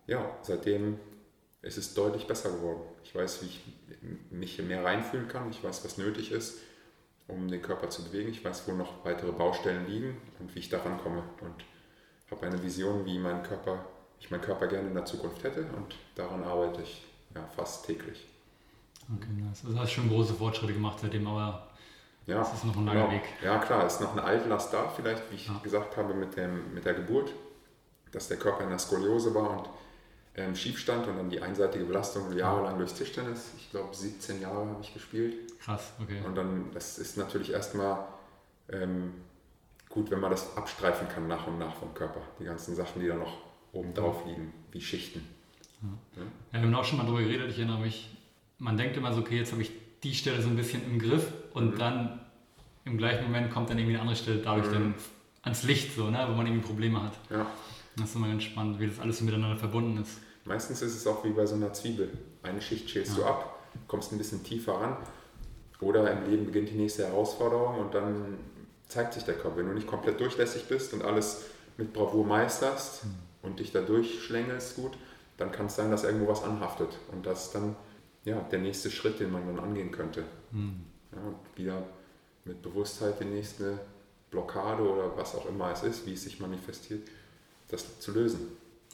ja, 0.09 0.29
seitdem 0.43 0.99
ist 1.63 1.79
es 1.79 1.95
deutlich 1.95 2.27
besser 2.27 2.51
geworden. 2.51 2.83
Ich 3.05 3.15
weiß, 3.15 3.43
wie 3.43 3.47
ich 3.47 3.61
mich 4.31 4.61
mehr 4.61 4.85
reinfühlen 4.85 5.29
kann. 5.29 5.49
Ich 5.51 5.63
weiß, 5.63 5.85
was 5.85 5.97
nötig 5.97 6.33
ist, 6.33 6.59
um 7.29 7.47
den 7.47 7.63
Körper 7.63 7.89
zu 7.89 8.03
bewegen. 8.03 8.31
Ich 8.31 8.45
weiß, 8.45 8.67
wo 8.67 8.73
noch 8.73 9.05
weitere 9.05 9.31
Baustellen 9.31 9.87
liegen 9.87 10.17
und 10.41 10.53
wie 10.57 10.59
ich 10.59 10.71
daran 10.71 10.99
komme. 10.99 11.23
Und 11.41 11.65
habe 12.33 12.47
eine 12.47 12.61
Vision, 12.61 13.07
wie 13.07 13.21
mein 13.21 13.45
Körper, 13.45 13.87
ich 14.19 14.29
meinen 14.33 14.43
Körper 14.43 14.67
gerne 14.67 14.89
in 14.89 14.95
der 14.95 15.05
Zukunft 15.05 15.45
hätte. 15.45 15.67
Und 15.77 15.95
daran 16.17 16.43
arbeite 16.43 16.83
ich 16.83 17.05
ja, 17.33 17.47
fast 17.55 17.87
täglich. 17.87 18.27
Okay, 19.17 19.31
nice. 19.33 19.65
Also 19.65 19.79
hast 19.79 19.93
schon 19.93 20.09
große 20.09 20.35
Fortschritte 20.35 20.73
gemacht 20.73 20.99
seitdem, 21.01 21.29
aber 21.29 21.70
ja, 22.27 22.43
es 22.43 22.53
ist 22.53 22.65
noch 22.65 22.77
ein 22.77 22.87
langer 22.87 23.07
genau. 23.07 23.13
Weg. 23.13 23.23
Ja, 23.43 23.59
klar, 23.59 23.85
es 23.87 23.95
ist 23.95 24.01
noch 24.01 24.13
eine 24.13 24.23
Altlast 24.23 24.73
da, 24.73 24.89
vielleicht, 24.89 25.31
wie 25.31 25.37
ich 25.37 25.49
ja. 25.49 25.59
gesagt 25.63 25.97
habe, 25.97 26.15
mit, 26.15 26.37
dem, 26.37 26.75
mit 26.75 26.85
der 26.85 26.95
Geburt, 26.95 27.33
dass 28.13 28.29
der 28.29 28.37
Körper 28.37 28.65
in 28.65 28.71
der 28.71 28.79
Skoliose 28.79 29.35
war 29.35 29.51
und 29.51 29.69
ähm, 30.37 30.55
schief 30.55 30.79
stand 30.79 31.07
und 31.09 31.17
dann 31.17 31.29
die 31.29 31.41
einseitige 31.43 31.85
Belastung 31.85 32.33
jahrelang 32.37 32.79
durchs 32.79 32.95
Tischtennis. 32.95 33.51
Ich 33.57 33.71
glaube, 33.71 33.95
17 33.95 34.41
Jahre 34.41 34.67
habe 34.67 34.79
ich 34.81 34.95
gespielt. 34.95 35.59
Krass, 35.61 35.93
okay. 36.01 36.21
Und 36.25 36.37
dann, 36.37 36.71
das 36.73 36.99
ist 36.99 37.17
natürlich 37.17 37.53
erstmal 37.53 38.05
ähm, 38.69 39.13
gut, 39.89 40.11
wenn 40.11 40.21
man 40.21 40.31
das 40.31 40.57
abstreifen 40.57 41.09
kann 41.09 41.27
nach 41.27 41.47
und 41.47 41.59
nach 41.59 41.75
vom 41.75 41.93
Körper. 41.95 42.21
Die 42.39 42.45
ganzen 42.45 42.75
Sachen, 42.75 43.01
die 43.01 43.09
da 43.09 43.17
noch 43.17 43.39
oben 43.73 43.93
drauf 43.93 44.25
liegen, 44.27 44.53
wie 44.71 44.81
Schichten. 44.81 45.27
Ja. 45.83 46.23
Ja, 46.53 46.61
wir 46.61 46.61
haben 46.61 46.75
auch 46.75 46.85
schon 46.85 46.99
mal 46.99 47.05
darüber 47.05 47.23
geredet, 47.23 47.51
ich 47.51 47.59
erinnere 47.59 47.81
mich, 47.81 48.17
man 48.59 48.77
denkt 48.77 48.97
immer 48.97 49.13
so, 49.13 49.21
okay, 49.21 49.39
jetzt 49.39 49.53
habe 49.53 49.63
ich 49.63 49.73
die 50.03 50.15
Stelle 50.15 50.41
so 50.43 50.49
ein 50.49 50.57
bisschen 50.57 50.85
im 50.85 50.99
Griff 50.99 51.33
und 51.53 51.75
mhm. 51.75 51.79
dann 51.79 52.21
im 52.85 52.97
gleichen 52.97 53.25
Moment 53.25 53.51
kommt 53.53 53.71
dann 53.71 53.79
irgendwie 53.79 53.95
eine 53.95 54.03
andere 54.03 54.17
Stelle 54.17 54.39
dadurch 54.39 54.69
mhm. 54.69 54.73
dann 54.73 54.95
ans 55.43 55.63
Licht, 55.63 55.95
so, 55.95 56.11
ne, 56.11 56.27
wo 56.29 56.35
man 56.35 56.47
irgendwie 56.47 56.67
Probleme 56.67 57.03
hat. 57.03 57.13
Ja. 57.31 57.47
Das 57.97 58.11
ist 58.11 58.17
immer 58.17 58.29
ganz 58.29 58.45
spannend, 58.45 58.81
wie 58.81 58.87
das 58.87 58.99
alles 58.99 59.19
so 59.19 59.25
miteinander 59.25 59.57
verbunden 59.57 60.01
ist. 60.01 60.19
Meistens 60.45 60.83
ist 60.83 60.95
es 60.95 61.07
auch 61.07 61.25
wie 61.25 61.31
bei 61.31 61.45
so 61.47 61.55
einer 61.55 61.73
Zwiebel. 61.73 62.11
Eine 62.43 62.63
Schicht 62.63 62.89
schälst 62.89 63.17
ja. 63.17 63.25
du 63.25 63.29
ab, 63.29 63.59
kommst 63.89 64.13
ein 64.13 64.19
bisschen 64.19 64.43
tiefer 64.43 64.75
ran. 64.75 64.97
Oder 65.81 66.11
im 66.11 66.31
Leben 66.31 66.47
beginnt 66.47 66.71
die 66.71 66.75
nächste 66.75 67.07
Herausforderung 67.07 67.79
und 67.79 67.95
dann 67.95 68.39
zeigt 68.87 69.15
sich 69.15 69.25
der 69.25 69.35
Körper. 69.35 69.59
Wenn 69.59 69.67
du 69.67 69.75
nicht 69.75 69.87
komplett 69.87 70.21
durchlässig 70.21 70.67
bist 70.69 70.93
und 70.93 71.03
alles 71.03 71.45
mit 71.77 71.93
Bravour 71.93 72.27
meisterst 72.27 73.05
mhm. 73.05 73.11
und 73.43 73.61
dich 73.61 73.73
da 73.73 73.81
durchschlängelst 73.81 74.77
gut, 74.77 74.93
dann 75.37 75.53
kann 75.53 75.67
es 75.67 75.77
sein, 75.77 75.91
dass 75.91 76.05
irgendwo 76.05 76.29
was 76.29 76.43
anhaftet. 76.43 76.99
Und 77.13 77.25
das 77.25 77.51
dann 77.51 77.77
ja, 78.25 78.41
der 78.41 78.59
nächste 78.59 78.91
Schritt, 78.91 79.21
den 79.21 79.33
man 79.33 79.47
dann 79.47 79.59
angehen 79.59 79.91
könnte. 79.91 80.25
Mhm. 80.51 80.83
Ja, 81.13 81.19
wieder 81.57 81.83
mit 82.45 82.63
Bewusstheit 82.63 83.21
die 83.21 83.25
nächste 83.25 83.81
Blockade 84.31 84.83
oder 84.83 85.17
was 85.17 85.35
auch 85.35 85.47
immer 85.47 85.71
es 85.73 85.83
ist, 85.83 86.07
wie 86.07 86.13
es 86.13 86.23
sich 86.23 86.41
manifestiert, 86.41 87.09
das 87.69 88.01
zu 88.01 88.13
lösen. 88.13 88.41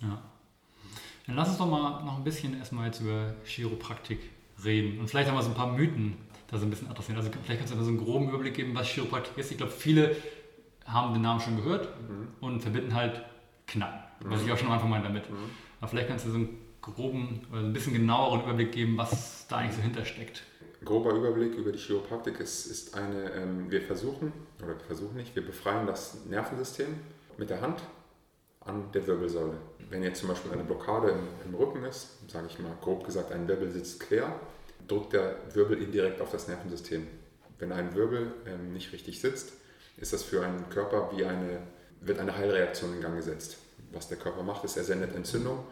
Ja. 0.01 0.23
Dann 1.27 1.37
lass 1.37 1.49
uns 1.49 1.59
doch 1.59 1.67
mal 1.67 2.05
noch 2.05 2.19
ein 2.19 2.25
bisschen 2.25 2.57
erstmal 2.59 2.87
jetzt 2.87 3.01
über 3.01 3.35
Chiropraktik 3.45 4.21
reden 4.65 5.01
und 5.01 5.09
vielleicht 5.09 5.29
haben 5.29 5.37
wir 5.37 5.43
so 5.43 5.51
ein 5.51 5.55
paar 5.55 5.73
Mythen 5.73 6.17
da 6.49 6.59
so 6.59 6.65
ein 6.65 6.71
bisschen 6.71 6.89
adressieren. 6.89 7.19
Also 7.19 7.31
vielleicht 7.45 7.59
kannst 7.59 7.73
du 7.73 7.77
einfach 7.77 7.85
so 7.85 7.91
einen 7.91 8.05
groben 8.05 8.29
Überblick 8.29 8.55
geben, 8.55 8.75
was 8.75 8.89
Chiropraktik 8.89 9.37
ist. 9.37 9.51
Ich 9.51 9.57
glaube, 9.57 9.73
viele 9.73 10.17
haben 10.85 11.13
den 11.13 11.23
Namen 11.23 11.41
schon 11.41 11.57
gehört 11.57 11.89
mhm. 12.09 12.29
und 12.41 12.61
verbinden 12.61 12.95
halt 12.95 13.23
Knacken, 13.67 14.01
mhm. 14.25 14.31
was 14.31 14.43
ich 14.43 14.53
auch 14.53 14.57
schon 14.57 14.69
am 14.69 14.75
Anfang 14.75 14.91
meinte 14.91 15.09
damit. 15.09 15.29
Mhm. 15.29 15.37
Aber 15.81 15.89
vielleicht 15.89 16.09
kannst 16.09 16.27
du 16.27 16.31
so 16.31 16.37
einen 16.37 16.59
groben 16.95 17.47
oder 17.51 17.61
ein 17.61 17.73
bisschen 17.73 17.93
genaueren 17.93 18.43
Überblick 18.43 18.73
geben, 18.73 18.97
was 18.97 19.47
da 19.49 19.57
eigentlich 19.57 19.77
so 19.77 19.83
hintersteckt. 19.83 20.43
Grober 20.85 21.15
Überblick 21.15 21.55
über 21.55 21.73
die 21.73 21.79
Chiropraktik 21.79 22.39
ist, 22.39 22.67
ist 22.67 22.95
eine, 22.95 23.33
ähm, 23.33 23.71
wir 23.71 23.83
versuchen, 23.83 24.33
oder 24.59 24.69
wir 24.69 24.85
versuchen 24.87 25.17
nicht, 25.17 25.35
wir 25.35 25.45
befreien 25.45 25.87
das 25.87 26.25
Nervensystem 26.27 26.89
mit 27.39 27.51
der 27.51 27.61
Hand 27.61 27.83
an 28.61 28.91
der 28.93 29.07
Wirbelsäule. 29.07 29.57
Wenn 29.91 30.03
jetzt 30.03 30.21
zum 30.21 30.29
Beispiel 30.29 30.53
eine 30.53 30.65
Blockade 30.65 31.11
im, 31.11 31.19
im 31.45 31.55
Rücken 31.55 31.85
ist, 31.85 32.31
sage 32.31 32.47
ich 32.49 32.59
mal 32.59 32.77
grob 32.81 33.05
gesagt, 33.05 33.33
ein 33.33 33.49
Wirbel 33.49 33.71
sitzt 33.71 34.01
quer, 34.01 34.39
drückt 34.87 35.13
der 35.13 35.37
Wirbel 35.55 35.83
indirekt 35.83 36.21
auf 36.21 36.31
das 36.31 36.49
Nervensystem. 36.49 37.07
Wenn 37.59 37.73
ein 37.73 37.95
Wirbel 37.95 38.35
ähm, 38.47 38.73
nicht 38.73 38.93
richtig 38.93 39.21
sitzt, 39.21 39.53
ist 39.97 40.13
das 40.13 40.23
für 40.23 40.45
einen 40.45 40.69
Körper 40.69 41.11
wie 41.17 41.25
eine, 41.25 41.63
wird 42.01 42.19
eine 42.19 42.37
Heilreaktion 42.37 42.95
in 42.95 43.01
Gang 43.01 43.17
gesetzt. 43.17 43.57
Was 43.93 44.09
der 44.09 44.19
Körper 44.19 44.43
macht, 44.43 44.65
ist, 44.65 44.77
er 44.77 44.85
sendet 44.85 45.15
Entzündung 45.15 45.65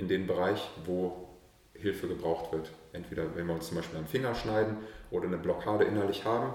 in 0.00 0.08
den 0.08 0.26
Bereich, 0.26 0.70
wo 0.86 1.28
Hilfe 1.74 2.08
gebraucht 2.08 2.52
wird. 2.52 2.70
Entweder 2.94 3.36
wenn 3.36 3.46
wir 3.46 3.54
uns 3.54 3.68
zum 3.68 3.76
Beispiel 3.76 3.98
am 3.98 4.06
Finger 4.06 4.34
schneiden 4.34 4.78
oder 5.10 5.26
eine 5.26 5.36
Blockade 5.36 5.84
innerlich 5.84 6.24
haben, 6.24 6.54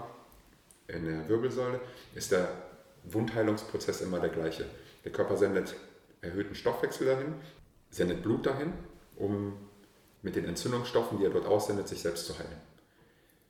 in 0.88 1.06
der 1.06 1.30
Wirbelsäule, 1.30 1.80
ist 2.16 2.32
der 2.32 2.48
Wundheilungsprozess 3.04 4.02
immer 4.02 4.20
der 4.20 4.32
gleiche. 4.32 4.66
Der 5.04 5.12
Körper 5.12 5.38
sendet 5.38 5.76
erhöhten 6.22 6.56
Stoffwechsel 6.56 7.06
dahin, 7.06 7.36
sendet 7.92 8.24
Blut 8.24 8.48
dahin, 8.48 8.74
um 9.16 9.54
mit 10.24 10.36
den 10.36 10.46
Entzündungsstoffen, 10.46 11.20
die 11.20 11.26
er 11.26 11.30
dort 11.30 11.46
aussendet, 11.46 11.88
sich 11.88 12.02
selbst 12.02 12.26
zu 12.26 12.38
heilen. 12.40 12.62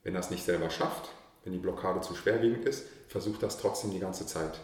Wenn 0.04 0.14
er 0.14 0.20
es 0.20 0.30
nicht 0.30 0.44
selber 0.44 0.70
schafft, 0.70 1.10
wenn 1.46 1.54
die 1.54 1.60
Blockade 1.60 2.02
zu 2.02 2.16
schwerwiegend 2.16 2.66
ist, 2.66 2.86
versucht 3.08 3.42
das 3.44 3.60
trotzdem 3.60 3.92
die 3.92 4.00
ganze 4.00 4.26
Zeit. 4.26 4.60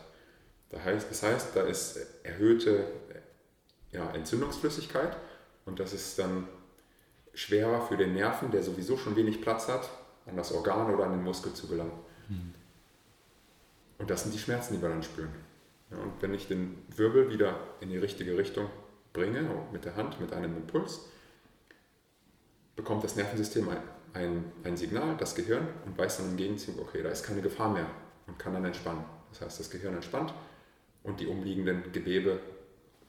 Das 0.70 0.84
heißt, 0.84 1.10
das 1.10 1.24
heißt 1.24 1.48
da 1.56 1.64
ist 1.64 2.00
erhöhte 2.24 2.86
ja, 3.92 4.10
Entzündungsflüssigkeit 4.12 5.18
und 5.66 5.80
das 5.80 5.94
ist 5.94 6.18
dann 6.20 6.48
schwerer 7.34 7.82
für 7.82 7.98
den 7.98 8.14
Nerven, 8.14 8.52
der 8.52 8.64
sowieso 8.64 8.98
schon 8.98 9.16
wenig 9.16 9.42
Platz 9.42 9.68
hat, 9.68 9.90
an 10.26 10.36
das 10.36 10.52
Organ 10.52 10.94
oder 10.94 11.06
an 11.06 11.12
den 11.12 11.24
Muskel 11.24 11.54
zu 11.54 11.68
gelangen. 11.68 11.94
Mhm. 12.28 12.54
Und 13.98 14.10
das 14.10 14.24
sind 14.24 14.34
die 14.34 14.40
Schmerzen, 14.40 14.76
die 14.76 14.82
wir 14.82 14.90
dann 14.90 15.04
spüren. 15.04 15.32
Ja, 15.92 15.98
und 15.98 16.22
wenn 16.22 16.34
ich 16.34 16.48
den 16.48 16.84
Wirbel 16.96 17.30
wieder 17.30 17.60
in 17.80 17.90
die 17.90 17.98
richtige 17.98 18.38
Richtung 18.38 18.68
bringe, 19.14 19.42
mit 19.72 19.86
der 19.86 19.96
Hand, 19.96 20.20
mit 20.20 20.34
einem 20.34 20.56
Impuls, 20.58 21.02
bekommt 22.76 23.04
das 23.04 23.16
Nervensystem 23.16 23.68
ein, 23.70 23.78
ein, 24.14 24.52
ein 24.64 24.78
Signal, 24.78 25.18
das 25.18 25.36
Gehirn, 25.36 25.68
und 25.86 25.98
weiß 25.98 26.18
dann 26.18 26.30
im 26.32 26.38
Gegenzug, 26.38 26.80
okay, 26.80 27.04
da 27.04 27.10
ist 27.10 27.24
keine 27.24 27.42
Gefahr 27.42 27.72
mehr 27.72 27.88
und 28.28 28.40
kann 28.40 28.54
dann 28.54 28.66
entspannen. 28.66 29.04
Das 29.30 29.42
heißt, 29.42 29.60
das 29.60 29.70
Gehirn 29.70 29.94
entspannt 29.94 30.34
und 31.04 31.20
die 31.20 31.28
umliegenden 31.28 31.92
Gewebe 31.92 32.40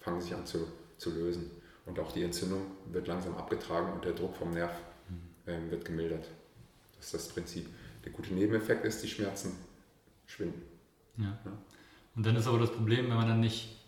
fangen 0.02 0.20
sich 0.20 0.34
an 0.34 0.44
zu, 0.46 0.66
zu 0.98 1.10
lösen. 1.10 1.50
Und 1.86 1.98
auch 1.98 2.12
die 2.12 2.22
Entzündung 2.22 2.62
wird 2.92 3.08
langsam 3.08 3.34
abgetragen 3.36 3.92
und 3.92 4.04
der 4.04 4.12
Druck 4.12 4.36
vom 4.36 4.50
Nerv 4.50 4.72
äh, 5.46 5.58
wird 5.70 5.84
gemildert. 5.84 6.28
Das 6.96 7.06
ist 7.06 7.14
das 7.14 7.28
Prinzip. 7.28 7.66
Der 8.04 8.12
gute 8.12 8.32
Nebeneffekt 8.32 8.84
ist, 8.84 9.02
die 9.02 9.08
Schmerzen 9.08 9.56
schwinden. 10.26 10.62
Ja. 11.16 11.38
ja. 11.44 11.52
Und 12.14 12.26
dann 12.26 12.36
ist 12.36 12.46
aber 12.46 12.58
das 12.58 12.72
Problem, 12.72 13.08
wenn 13.08 13.16
man 13.16 13.28
dann 13.28 13.40
nicht 13.40 13.78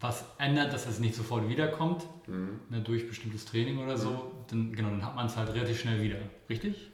was 0.00 0.24
ändert, 0.38 0.72
dass 0.72 0.86
es 0.86 0.98
nicht 0.98 1.14
sofort 1.14 1.48
wiederkommt, 1.48 2.06
mhm. 2.26 2.60
ne, 2.70 2.80
durch 2.80 3.08
bestimmtes 3.08 3.44
Training 3.44 3.78
oder 3.78 3.96
so, 3.96 4.10
mhm. 4.10 4.30
dann, 4.48 4.72
genau, 4.72 4.90
dann 4.90 5.04
hat 5.04 5.14
man 5.14 5.26
es 5.26 5.36
halt 5.36 5.54
relativ 5.54 5.80
schnell 5.80 6.02
wieder. 6.02 6.18
Richtig? 6.50 6.90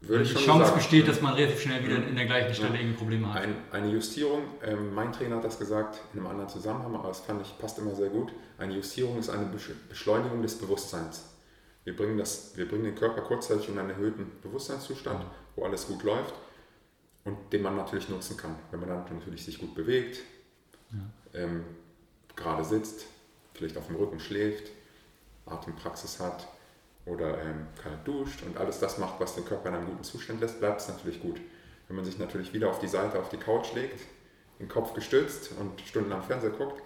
Würde 0.00 0.24
die 0.24 0.34
Chance 0.34 0.66
sagen, 0.66 0.76
besteht, 0.76 1.08
dass 1.08 1.20
man 1.20 1.34
relativ 1.34 1.60
schnell 1.60 1.84
wieder 1.84 1.96
in 1.96 2.14
der 2.14 2.26
gleichen 2.26 2.54
Stelle 2.54 2.74
ja. 2.74 2.80
irgendwie 2.80 2.96
Probleme 2.96 3.32
hat. 3.32 3.42
Ein, 3.42 3.56
eine 3.72 3.90
Justierung, 3.90 4.42
ähm, 4.64 4.94
mein 4.94 5.12
Trainer 5.12 5.36
hat 5.36 5.44
das 5.44 5.58
gesagt 5.58 6.00
in 6.12 6.20
einem 6.20 6.28
anderen 6.28 6.48
Zusammenhang, 6.48 6.94
aber 6.94 7.08
das 7.08 7.20
fand 7.20 7.42
ich 7.42 7.58
passt 7.58 7.78
immer 7.78 7.94
sehr 7.96 8.08
gut. 8.08 8.32
Eine 8.58 8.74
Justierung 8.74 9.18
ist 9.18 9.28
eine 9.28 9.46
Beschleunigung 9.88 10.40
des 10.42 10.56
Bewusstseins. 10.56 11.24
Wir 11.84 11.96
bringen, 11.96 12.16
das, 12.16 12.52
wir 12.56 12.68
bringen 12.68 12.84
den 12.84 12.94
Körper 12.94 13.22
kurzzeitig 13.22 13.68
in 13.68 13.78
einen 13.78 13.90
erhöhten 13.90 14.30
Bewusstseinszustand, 14.42 15.24
wo 15.56 15.64
alles 15.64 15.86
gut 15.86 16.02
läuft 16.04 16.34
und 17.24 17.52
den 17.52 17.62
man 17.62 17.76
natürlich 17.76 18.08
nutzen 18.08 18.36
kann, 18.36 18.54
wenn 18.70 18.80
man 18.80 18.88
dann 18.88 19.04
natürlich 19.18 19.44
sich 19.44 19.58
gut 19.58 19.74
bewegt, 19.74 20.20
ja. 20.92 21.40
ähm, 21.40 21.64
gerade 22.36 22.64
sitzt, 22.64 23.06
vielleicht 23.54 23.76
auf 23.76 23.86
dem 23.86 23.96
Rücken 23.96 24.20
schläft, 24.20 24.70
Atempraxis 25.46 26.20
hat 26.20 26.46
oder 27.08 27.40
ähm, 27.42 27.66
kalt 27.82 28.06
duscht 28.06 28.42
und 28.44 28.56
alles 28.56 28.80
das 28.80 28.98
macht, 28.98 29.20
was 29.20 29.34
den 29.34 29.44
Körper 29.44 29.68
in 29.70 29.76
einem 29.76 29.86
guten 29.86 30.04
Zustand 30.04 30.40
lässt, 30.40 30.60
bleibt 30.60 30.80
es 30.80 30.88
natürlich 30.88 31.20
gut. 31.20 31.40
Wenn 31.86 31.96
man 31.96 32.04
sich 32.04 32.18
natürlich 32.18 32.52
wieder 32.52 32.68
auf 32.68 32.80
die 32.80 32.88
Seite, 32.88 33.18
auf 33.18 33.30
die 33.30 33.38
Couch 33.38 33.74
legt, 33.74 34.00
den 34.60 34.68
Kopf 34.68 34.94
gestützt 34.94 35.52
und 35.58 35.80
stundenlang 35.80 36.22
Fernseher 36.22 36.50
guckt 36.50 36.82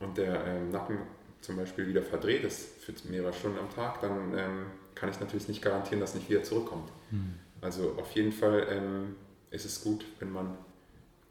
und 0.00 0.18
der 0.18 0.44
ähm, 0.46 0.70
Nacken 0.70 0.98
zum 1.40 1.56
Beispiel 1.56 1.86
wieder 1.86 2.02
verdreht 2.02 2.44
ist 2.44 2.82
für 2.82 2.92
mehrere 3.08 3.32
Stunden 3.32 3.58
am 3.58 3.70
Tag, 3.74 4.00
dann 4.00 4.36
ähm, 4.36 4.66
kann 4.94 5.08
ich 5.08 5.20
natürlich 5.20 5.48
nicht 5.48 5.62
garantieren, 5.62 6.00
dass 6.00 6.14
nicht 6.14 6.28
wieder 6.28 6.42
zurückkommt. 6.42 6.90
Mhm. 7.10 7.34
Also 7.60 7.94
auf 7.98 8.10
jeden 8.12 8.32
Fall 8.32 8.66
ähm, 8.70 9.16
ist 9.50 9.64
es 9.64 9.82
gut, 9.82 10.04
wenn 10.18 10.32
man 10.32 10.56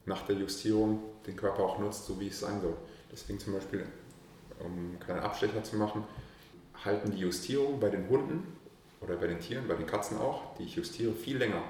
nach 0.06 0.22
der 0.24 0.38
Justierung 0.38 1.02
den 1.26 1.36
Körper 1.36 1.64
auch 1.64 1.80
nutzt, 1.80 2.06
so 2.06 2.20
wie 2.20 2.30
es 2.30 2.40
sein 2.40 2.62
soll. 2.62 2.76
Deswegen 3.12 3.40
zum 3.40 3.54
Beispiel, 3.54 3.86
um 4.60 4.72
einen 4.72 5.00
kleinen 5.00 5.20
Abstecher 5.20 5.64
zu 5.64 5.76
machen, 5.76 6.04
halten 6.84 7.12
die 7.12 7.20
Justierung 7.20 7.80
bei 7.80 7.90
den 7.90 8.08
Hunden 8.10 8.44
oder 9.02 9.16
bei 9.16 9.28
den 9.28 9.40
Tieren, 9.40 9.68
bei 9.68 9.76
den 9.76 9.86
Katzen 9.86 10.18
auch, 10.18 10.56
die 10.58 10.64
ich 10.64 10.76
justiere, 10.76 11.14
viel 11.14 11.38
länger. 11.38 11.62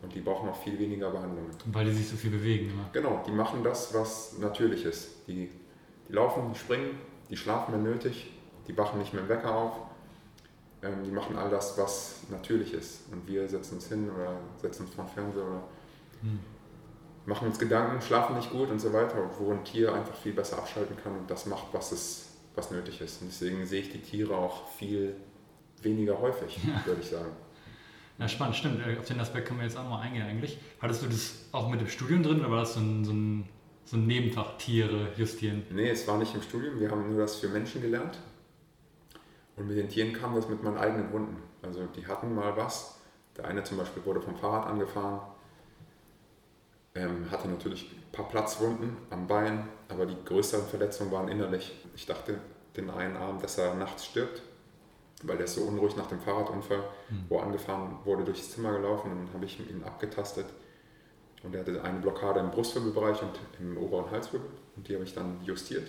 Und 0.00 0.14
die 0.14 0.20
brauchen 0.20 0.48
auch 0.48 0.62
viel 0.62 0.78
weniger 0.78 1.10
Behandlungen. 1.10 1.50
Weil 1.66 1.86
die 1.86 1.92
sich 1.92 2.08
so 2.08 2.16
viel 2.16 2.30
bewegen. 2.30 2.70
Immer. 2.70 2.88
Genau, 2.92 3.22
die 3.26 3.32
machen 3.32 3.64
das, 3.64 3.92
was 3.94 4.38
natürlich 4.38 4.84
ist. 4.84 5.26
Die, 5.26 5.50
die 6.08 6.12
laufen, 6.12 6.52
die 6.52 6.58
springen, 6.58 6.90
die 7.28 7.36
schlafen, 7.36 7.74
wenn 7.74 7.82
nötig, 7.82 8.30
die 8.68 8.76
wachen 8.76 9.00
nicht 9.00 9.12
mehr 9.12 9.22
im 9.22 9.28
Wecker 9.28 9.52
auf. 9.52 9.72
Ähm, 10.82 11.02
die 11.04 11.10
machen 11.10 11.36
all 11.36 11.50
das, 11.50 11.76
was 11.76 12.20
natürlich 12.30 12.74
ist. 12.74 13.12
Und 13.12 13.26
wir 13.26 13.48
setzen 13.48 13.74
uns 13.74 13.88
hin 13.88 14.08
oder 14.08 14.38
setzen 14.58 14.86
uns 14.86 14.94
vor 14.94 15.04
den 15.04 15.14
Fernseher 15.14 15.42
oder 15.42 15.62
hm 16.22 16.38
machen 17.28 17.48
uns 17.48 17.58
Gedanken, 17.58 18.00
schlafen 18.00 18.36
nicht 18.36 18.50
gut 18.50 18.70
und 18.70 18.80
so 18.80 18.92
weiter, 18.92 19.18
wo 19.38 19.52
ein 19.52 19.62
Tier 19.62 19.92
einfach 19.92 20.14
viel 20.14 20.32
besser 20.32 20.58
abschalten 20.58 20.96
kann 20.96 21.12
und 21.12 21.30
das 21.30 21.44
macht, 21.44 21.66
was, 21.72 21.92
es, 21.92 22.27
was 22.58 22.70
nötig 22.70 23.00
ist. 23.00 23.22
Und 23.22 23.28
deswegen 23.28 23.64
sehe 23.64 23.80
ich 23.80 23.90
die 23.90 24.00
Tiere 24.00 24.36
auch 24.36 24.68
viel 24.72 25.14
weniger 25.82 26.20
häufig, 26.20 26.58
ja. 26.66 26.84
würde 26.84 27.00
ich 27.00 27.08
sagen. 27.08 27.30
Ja, 28.18 28.26
spannend, 28.26 28.56
stimmt. 28.56 28.80
Auf 28.98 29.06
den 29.06 29.20
Aspekt 29.20 29.46
können 29.46 29.60
wir 29.60 29.66
jetzt 29.66 29.78
auch 29.78 29.88
mal 29.88 30.00
eingehen 30.00 30.26
eigentlich. 30.26 30.58
Hattest 30.82 31.02
du 31.02 31.06
das 31.06 31.46
auch 31.52 31.70
mit 31.70 31.80
dem 31.80 31.86
Studium 31.86 32.22
drin 32.22 32.40
oder 32.40 32.50
war 32.50 32.60
das 32.60 32.74
so 32.74 32.80
ein, 32.80 33.04
so 33.04 33.12
ein, 33.12 33.48
so 33.84 33.96
ein 33.96 34.06
Nebenfach, 34.06 34.58
Tiere 34.58 35.12
justieren? 35.16 35.62
Nee, 35.70 35.90
es 35.90 36.06
war 36.08 36.18
nicht 36.18 36.34
im 36.34 36.42
Studium. 36.42 36.80
Wir 36.80 36.90
haben 36.90 37.08
nur 37.08 37.18
das 37.18 37.36
für 37.36 37.48
Menschen 37.48 37.80
gelernt. 37.80 38.18
Und 39.56 39.68
mit 39.68 39.76
den 39.76 39.88
Tieren 39.88 40.12
kam 40.12 40.34
das 40.34 40.48
mit 40.48 40.62
meinen 40.62 40.78
eigenen 40.78 41.12
Hunden. 41.12 41.36
Also 41.62 41.86
die 41.86 42.06
hatten 42.06 42.34
mal 42.34 42.56
was. 42.56 42.98
Der 43.36 43.46
eine 43.46 43.62
zum 43.62 43.78
Beispiel 43.78 44.04
wurde 44.04 44.20
vom 44.20 44.36
Fahrrad 44.36 44.66
angefahren 44.66 45.20
ähm, 46.98 47.30
hatte 47.30 47.48
natürlich 47.48 47.90
ein 47.92 48.12
paar 48.12 48.28
Platzwunden 48.28 48.96
am 49.10 49.26
Bein, 49.26 49.68
aber 49.88 50.06
die 50.06 50.16
größeren 50.24 50.66
Verletzungen 50.66 51.12
waren 51.12 51.28
innerlich. 51.28 51.72
Ich 51.94 52.06
dachte 52.06 52.38
den 52.76 52.90
einen 52.90 53.16
Abend, 53.16 53.42
dass 53.42 53.58
er 53.58 53.74
nachts 53.74 54.06
stirbt, 54.06 54.42
weil 55.22 55.38
er 55.38 55.44
ist 55.44 55.54
so 55.54 55.62
unruhig 55.62 55.96
nach 55.96 56.06
dem 56.06 56.20
Fahrradunfall, 56.20 56.82
mhm. 57.08 57.24
wo 57.28 57.38
er 57.38 57.44
angefahren 57.44 57.98
wurde, 58.04 58.24
durchs 58.24 58.50
Zimmer 58.50 58.72
gelaufen 58.72 59.12
und 59.12 59.26
dann 59.26 59.34
habe 59.34 59.44
ich 59.44 59.58
ihn 59.60 59.82
abgetastet. 59.84 60.46
Und 61.44 61.54
er 61.54 61.60
hatte 61.60 61.82
eine 61.82 62.00
Blockade 62.00 62.40
im 62.40 62.50
Brustwirbelbereich 62.50 63.22
und 63.22 63.38
im 63.60 63.76
oberen 63.78 64.10
Halswirbel 64.10 64.50
und 64.76 64.88
die 64.88 64.94
habe 64.94 65.04
ich 65.04 65.14
dann 65.14 65.40
justiert. 65.44 65.88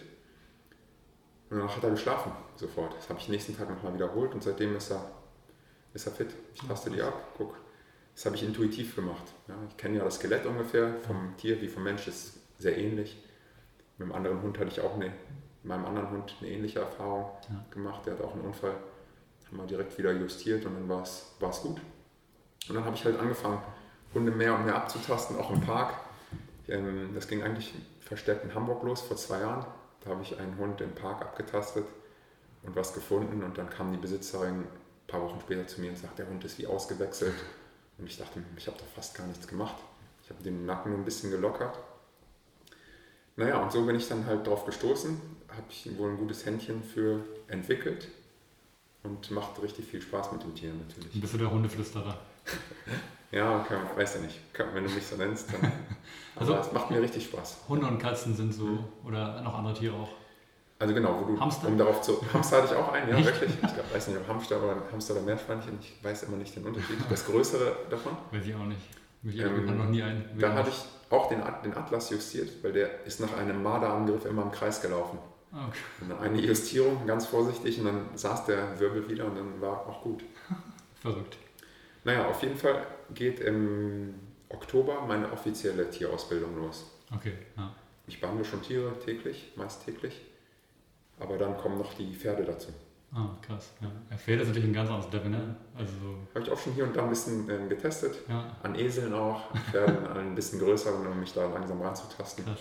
Und 1.50 1.58
danach 1.58 1.76
hat 1.76 1.84
er 1.84 1.90
geschlafen, 1.90 2.32
sofort. 2.56 2.96
Das 2.96 3.10
habe 3.10 3.20
ich 3.20 3.30
nächsten 3.30 3.58
Tag 3.58 3.68
nochmal 3.68 3.96
wiederholt 3.96 4.34
und 4.36 4.44
seitdem 4.44 4.76
ist 4.76 4.92
er, 4.92 5.04
ist 5.96 6.06
er 6.06 6.14
fit. 6.14 6.36
Ich 6.54 6.62
taste 6.62 6.92
die 6.92 7.02
ab, 7.02 7.14
guck, 7.36 7.56
das 8.20 8.26
habe 8.26 8.36
ich 8.36 8.44
intuitiv 8.44 8.98
gemacht. 8.98 9.24
Ja, 9.48 9.56
ich 9.70 9.78
kenne 9.78 9.98
ja 9.98 10.04
das 10.04 10.16
Skelett 10.16 10.46
ungefähr 10.46 10.94
vom 11.08 11.38
Tier 11.38 11.62
wie 11.62 11.70
vom 11.70 11.84
Mensch, 11.84 12.06
ist 12.06 12.34
sehr 12.58 12.78
ähnlich. 12.78 13.16
Mit 13.98 14.08
einem 14.08 14.14
anderen 14.14 14.42
Hund 14.42 14.60
hatte 14.60 14.68
ich 14.68 14.82
auch 14.82 14.96
eine, 14.96 15.06
mit 15.06 15.16
meinem 15.64 15.86
anderen 15.86 16.10
Hund 16.10 16.36
eine 16.42 16.50
ähnliche 16.50 16.80
Erfahrung 16.80 17.32
ja. 17.50 17.64
gemacht. 17.72 18.06
Der 18.06 18.16
hat 18.16 18.22
auch 18.22 18.34
einen 18.34 18.42
Unfall, 18.42 18.74
haben 19.48 19.58
wir 19.58 19.68
direkt 19.68 19.98
wieder 19.98 20.12
justiert 20.12 20.66
und 20.66 20.74
dann 20.74 20.90
war 20.90 21.04
es, 21.04 21.34
war 21.40 21.52
es 21.52 21.62
gut. 21.62 21.80
Und 22.68 22.76
dann 22.76 22.84
habe 22.84 22.94
ich 22.94 23.06
halt 23.06 23.18
angefangen, 23.18 23.62
Hunde 24.14 24.34
mehr 24.34 24.54
und 24.54 24.66
mehr 24.66 24.76
abzutasten, 24.76 25.38
auch 25.38 25.52
im 25.52 25.62
Park. 25.62 25.94
Ähm, 26.68 27.12
das 27.16 27.26
ging 27.26 27.42
eigentlich 27.42 27.74
verstärkt 28.02 28.44
in 28.44 28.54
Hamburg 28.54 28.84
los 28.84 29.00
vor 29.00 29.16
zwei 29.16 29.40
Jahren. 29.40 29.66
Da 30.04 30.10
habe 30.10 30.24
ich 30.24 30.38
einen 30.38 30.58
Hund 30.58 30.82
im 30.82 30.92
Park 30.92 31.22
abgetastet 31.22 31.86
und 32.64 32.76
was 32.76 32.94
gefunden 32.94 33.44
und 33.44 33.58
dann 33.58 33.70
kam 33.70 33.94
die 33.94 33.98
Besitzerin 33.98 34.60
ein 34.64 34.68
paar 35.08 35.22
Wochen 35.22 35.40
später 35.40 35.66
zu 35.68 35.80
mir 35.80 35.92
und 35.92 35.98
sagt, 35.98 36.20
der 36.20 36.28
Hund 36.28 36.44
ist 36.44 36.60
wie 36.60 36.68
ausgewechselt. 36.68 37.36
Und 38.00 38.08
ich 38.08 38.18
dachte, 38.18 38.42
ich 38.58 38.68
habe 38.68 38.78
doch 38.78 38.88
fast 38.96 39.16
gar 39.16 39.28
nichts 39.28 39.48
gemacht. 39.48 39.76
Ich 40.24 40.30
habe 40.30 40.44
den 40.44 40.66
Nacken 40.66 40.94
ein 40.94 41.06
bisschen 41.06 41.32
gelockert. 41.32 41.78
Naja, 43.36 43.58
und 43.62 43.72
so 43.72 43.86
bin 43.86 43.96
ich 43.96 44.08
dann 44.08 44.26
halt 44.26 44.46
drauf 44.46 44.66
gestoßen, 44.66 45.20
habe 45.50 45.64
ich 45.70 45.98
wohl 45.98 46.12
ein 46.12 46.18
gutes 46.18 46.46
Händchen 46.46 46.84
für 46.84 47.24
entwickelt 47.48 48.10
und 49.04 49.32
macht 49.32 49.62
richtig 49.62 49.86
viel 49.86 50.02
Spaß 50.02 50.34
mit 50.34 50.44
dem 50.44 50.56
Tier 50.56 50.74
natürlich. 50.74 51.22
Bist 51.22 51.34
du 51.34 51.38
der 51.38 51.50
Hundeflüsterer? 51.50 52.20
ja, 53.32 53.66
kann, 53.68 53.82
weiß 53.96 54.16
ja 54.16 54.22
nicht. 54.22 54.40
Wenn 54.74 54.84
du 54.84 54.90
mich 54.90 55.06
so 55.06 55.16
nennst, 55.16 55.54
dann. 55.54 55.72
also, 56.36 56.54
es 56.56 56.72
macht 56.74 56.92
mir 56.92 57.02
richtig 57.02 57.26
Spaß. 57.26 57.60
Hunde 57.70 57.88
und 57.88 57.98
Katzen 57.98 58.36
sind 58.36 58.54
so, 58.54 58.84
oder 59.06 59.42
noch 59.42 59.58
andere 59.58 59.74
Tiere 59.74 59.96
auch. 59.96 60.12
Also 60.80 60.94
genau, 60.94 61.22
wo 61.22 61.34
du, 61.34 61.40
Hamster? 61.40 61.68
um 61.68 61.78
darauf 61.78 62.02
zu. 62.02 62.22
Hamster 62.34 62.58
hatte 62.58 62.74
ich 62.74 62.80
auch 62.80 62.92
einen, 62.94 63.10
ja, 63.10 63.18
Echt? 63.18 63.26
wirklich. 63.26 63.52
Ich 63.52 63.74
glaub, 63.74 63.94
weiß 63.94 64.08
nicht, 64.08 64.18
ob 64.18 64.28
Hamster 64.30 64.64
oder 64.64 64.78
Hamster 64.92 65.14
oder 65.14 65.24
Meerschweinchen, 65.24 65.78
ich 65.82 66.02
weiß 66.02 66.24
immer 66.24 66.38
nicht 66.38 66.56
den 66.56 66.66
Unterschied. 66.66 66.98
Das 67.10 67.26
größere 67.26 67.76
davon? 67.90 68.14
Weiß 68.32 68.46
ich 68.46 68.56
auch 68.56 68.66
nicht. 68.66 68.82
Ich 69.24 69.40
ähm, 69.40 69.78
noch 69.78 69.90
nie 69.90 70.02
einen. 70.02 70.24
Da 70.40 70.54
hatte 70.54 70.70
ich 70.70 70.86
auch 71.10 71.28
den, 71.28 71.42
den 71.66 71.76
Atlas 71.76 72.10
justiert, 72.10 72.64
weil 72.64 72.72
der 72.72 73.06
ist 73.06 73.20
nach 73.20 73.36
einem 73.38 73.62
Marderangriff 73.62 74.24
immer 74.24 74.44
im 74.44 74.52
Kreis 74.52 74.82
gelaufen. 74.82 75.20
Okay. 75.52 75.80
Und 76.00 76.10
dann 76.10 76.20
eine 76.20 76.40
Justierung, 76.40 77.06
ganz 77.06 77.26
vorsichtig, 77.26 77.80
und 77.80 77.86
dann 77.86 78.06
saß 78.16 78.46
der 78.46 78.80
Wirbel 78.80 79.10
wieder 79.10 79.26
und 79.26 79.36
dann 79.36 79.60
war 79.60 79.86
auch 79.86 80.02
gut. 80.02 80.24
Verrückt. 81.02 81.38
Naja, 82.06 82.28
auf 82.28 82.42
jeden 82.42 82.56
Fall 82.56 82.86
geht 83.14 83.42
im 83.42 84.14
Oktober 84.48 85.02
meine 85.08 85.32
offizielle 85.32 85.90
Tierausbildung 85.90 86.56
los. 86.58 86.86
Okay, 87.14 87.34
ja. 87.58 87.74
Ich 88.08 88.22
behandle 88.22 88.46
schon 88.46 88.62
Tiere 88.62 88.94
täglich, 89.04 89.52
meist 89.56 89.86
täglich. 89.86 90.22
Aber 91.20 91.38
dann 91.38 91.58
kommen 91.58 91.78
noch 91.78 91.94
die 91.94 92.14
Pferde 92.14 92.44
dazu. 92.44 92.70
Ah, 93.12 93.30
krass. 93.42 93.72
Ja. 93.82 94.18
Pferde 94.18 94.44
ist 94.44 94.50
natürlich 94.50 94.70
ein 94.70 94.74
ganz 94.74 94.90
anderes 94.90 95.12
Level, 95.12 95.32
ne? 95.32 95.56
Also 95.76 95.92
Habe 96.34 96.46
ich 96.46 96.52
auch 96.52 96.60
schon 96.60 96.74
hier 96.74 96.84
und 96.84 96.96
da 96.96 97.04
ein 97.04 97.10
bisschen 97.10 97.50
äh, 97.50 97.68
getestet. 97.68 98.20
Ja. 98.28 98.56
An 98.62 98.76
Eseln 98.76 99.14
auch, 99.14 99.52
an 99.54 99.62
Pferden 99.72 100.08
ein 100.08 100.36
bisschen 100.36 100.60
größer, 100.60 100.94
um 100.94 101.20
mich 101.20 101.34
da 101.34 101.48
langsam 101.52 101.82
ranzutasten. 101.82 102.46
Krass. 102.46 102.60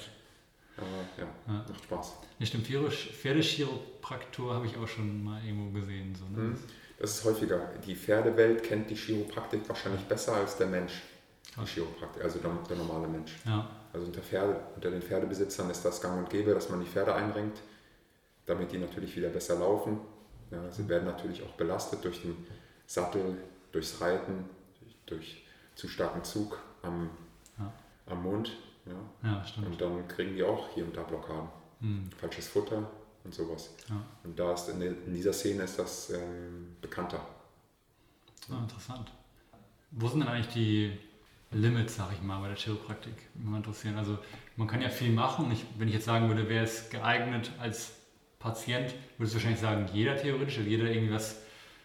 Aber 0.78 0.86
ja, 1.18 1.26
ja, 1.46 1.64
macht 1.68 1.84
Spaß. 1.84 2.16
Ja, 2.38 2.46
stimmt. 2.46 2.66
Pferdechiropraktor 2.66 4.54
habe 4.54 4.66
ich 4.66 4.76
auch 4.76 4.88
schon 4.88 5.22
mal 5.22 5.44
irgendwo 5.44 5.78
gesehen. 5.78 6.14
So, 6.14 6.24
ne? 6.34 6.48
Mhm. 6.48 6.58
Das 6.98 7.10
ist 7.10 7.24
häufiger. 7.24 7.60
Die 7.86 7.94
Pferdewelt 7.94 8.62
kennt 8.62 8.88
die 8.90 8.96
Chiropraktik 8.96 9.68
wahrscheinlich 9.68 10.02
besser 10.02 10.34
als 10.36 10.56
der 10.56 10.68
Mensch. 10.68 11.02
Die 11.60 11.66
Chiropraktik, 11.66 12.22
also 12.22 12.38
der, 12.38 12.50
der 12.68 12.76
normale 12.76 13.08
Mensch. 13.08 13.36
Ja. 13.44 13.68
Also 13.92 14.06
unter, 14.06 14.20
Pferde, 14.20 14.60
unter 14.74 14.90
den 14.90 15.02
Pferdebesitzern 15.02 15.70
ist 15.70 15.84
das 15.84 16.00
gang 16.00 16.18
und 16.18 16.30
gäbe, 16.30 16.54
dass 16.54 16.68
man 16.68 16.80
die 16.80 16.86
Pferde 16.86 17.14
einrenkt, 17.14 17.60
damit 18.48 18.72
die 18.72 18.78
natürlich 18.78 19.14
wieder 19.14 19.28
besser 19.28 19.58
laufen. 19.58 20.00
Ja, 20.50 20.70
sie 20.70 20.88
werden 20.88 21.04
natürlich 21.04 21.42
auch 21.42 21.52
belastet 21.52 22.02
durch 22.02 22.22
den 22.22 22.34
Sattel, 22.86 23.36
durchs 23.70 24.00
Reiten, 24.00 24.46
durch 25.06 25.44
zu 25.74 25.86
starken 25.86 26.24
Zug 26.24 26.58
am, 26.82 27.10
ja. 27.58 27.72
am 28.06 28.22
Mund. 28.22 28.56
Ja. 28.86 29.30
ja, 29.30 29.44
stimmt. 29.44 29.66
Und 29.66 29.80
dann 29.80 30.08
kriegen 30.08 30.34
die 30.34 30.42
auch 30.42 30.70
hier 30.70 30.84
und 30.84 30.96
da 30.96 31.02
Blockaden. 31.02 31.48
Mhm. 31.80 32.10
Falsches 32.18 32.48
Futter 32.48 32.90
und 33.22 33.34
sowas. 33.34 33.74
Und 34.24 34.38
da 34.38 34.54
ist 34.54 34.68
in, 34.70 34.80
in, 34.80 35.14
dieser 35.14 35.34
Szene 35.34 35.64
ist 35.64 35.78
das 35.78 36.10
ähm, 36.10 36.76
bekannter. 36.80 37.20
Ah, 38.50 38.62
interessant. 38.62 39.12
Wo 39.90 40.08
sind 40.08 40.20
denn 40.20 40.28
eigentlich 40.28 40.54
die 40.54 40.98
Limits, 41.50 41.96
sag 41.96 42.12
ich 42.12 42.22
mal, 42.22 42.40
bei 42.40 42.48
der 42.48 42.56
Chiropraktik? 42.56 43.14
Mich 43.34 43.54
interessieren. 43.54 43.98
Also 43.98 44.18
man 44.56 44.66
kann 44.66 44.80
ja 44.80 44.88
viel 44.88 45.12
machen. 45.12 45.52
Ich, 45.52 45.64
wenn 45.76 45.88
ich 45.88 45.94
jetzt 45.94 46.06
sagen 46.06 46.28
würde, 46.28 46.48
wer 46.48 46.64
ist 46.64 46.90
geeignet 46.90 47.52
als 47.60 47.97
Patient, 48.38 48.94
würdest 49.16 49.34
du 49.34 49.38
wahrscheinlich 49.38 49.60
sagen, 49.60 49.86
jeder 49.92 50.16
theoretisch, 50.16 50.58
jeder 50.58 50.84
irgendwie 50.84 51.12
was 51.12 51.42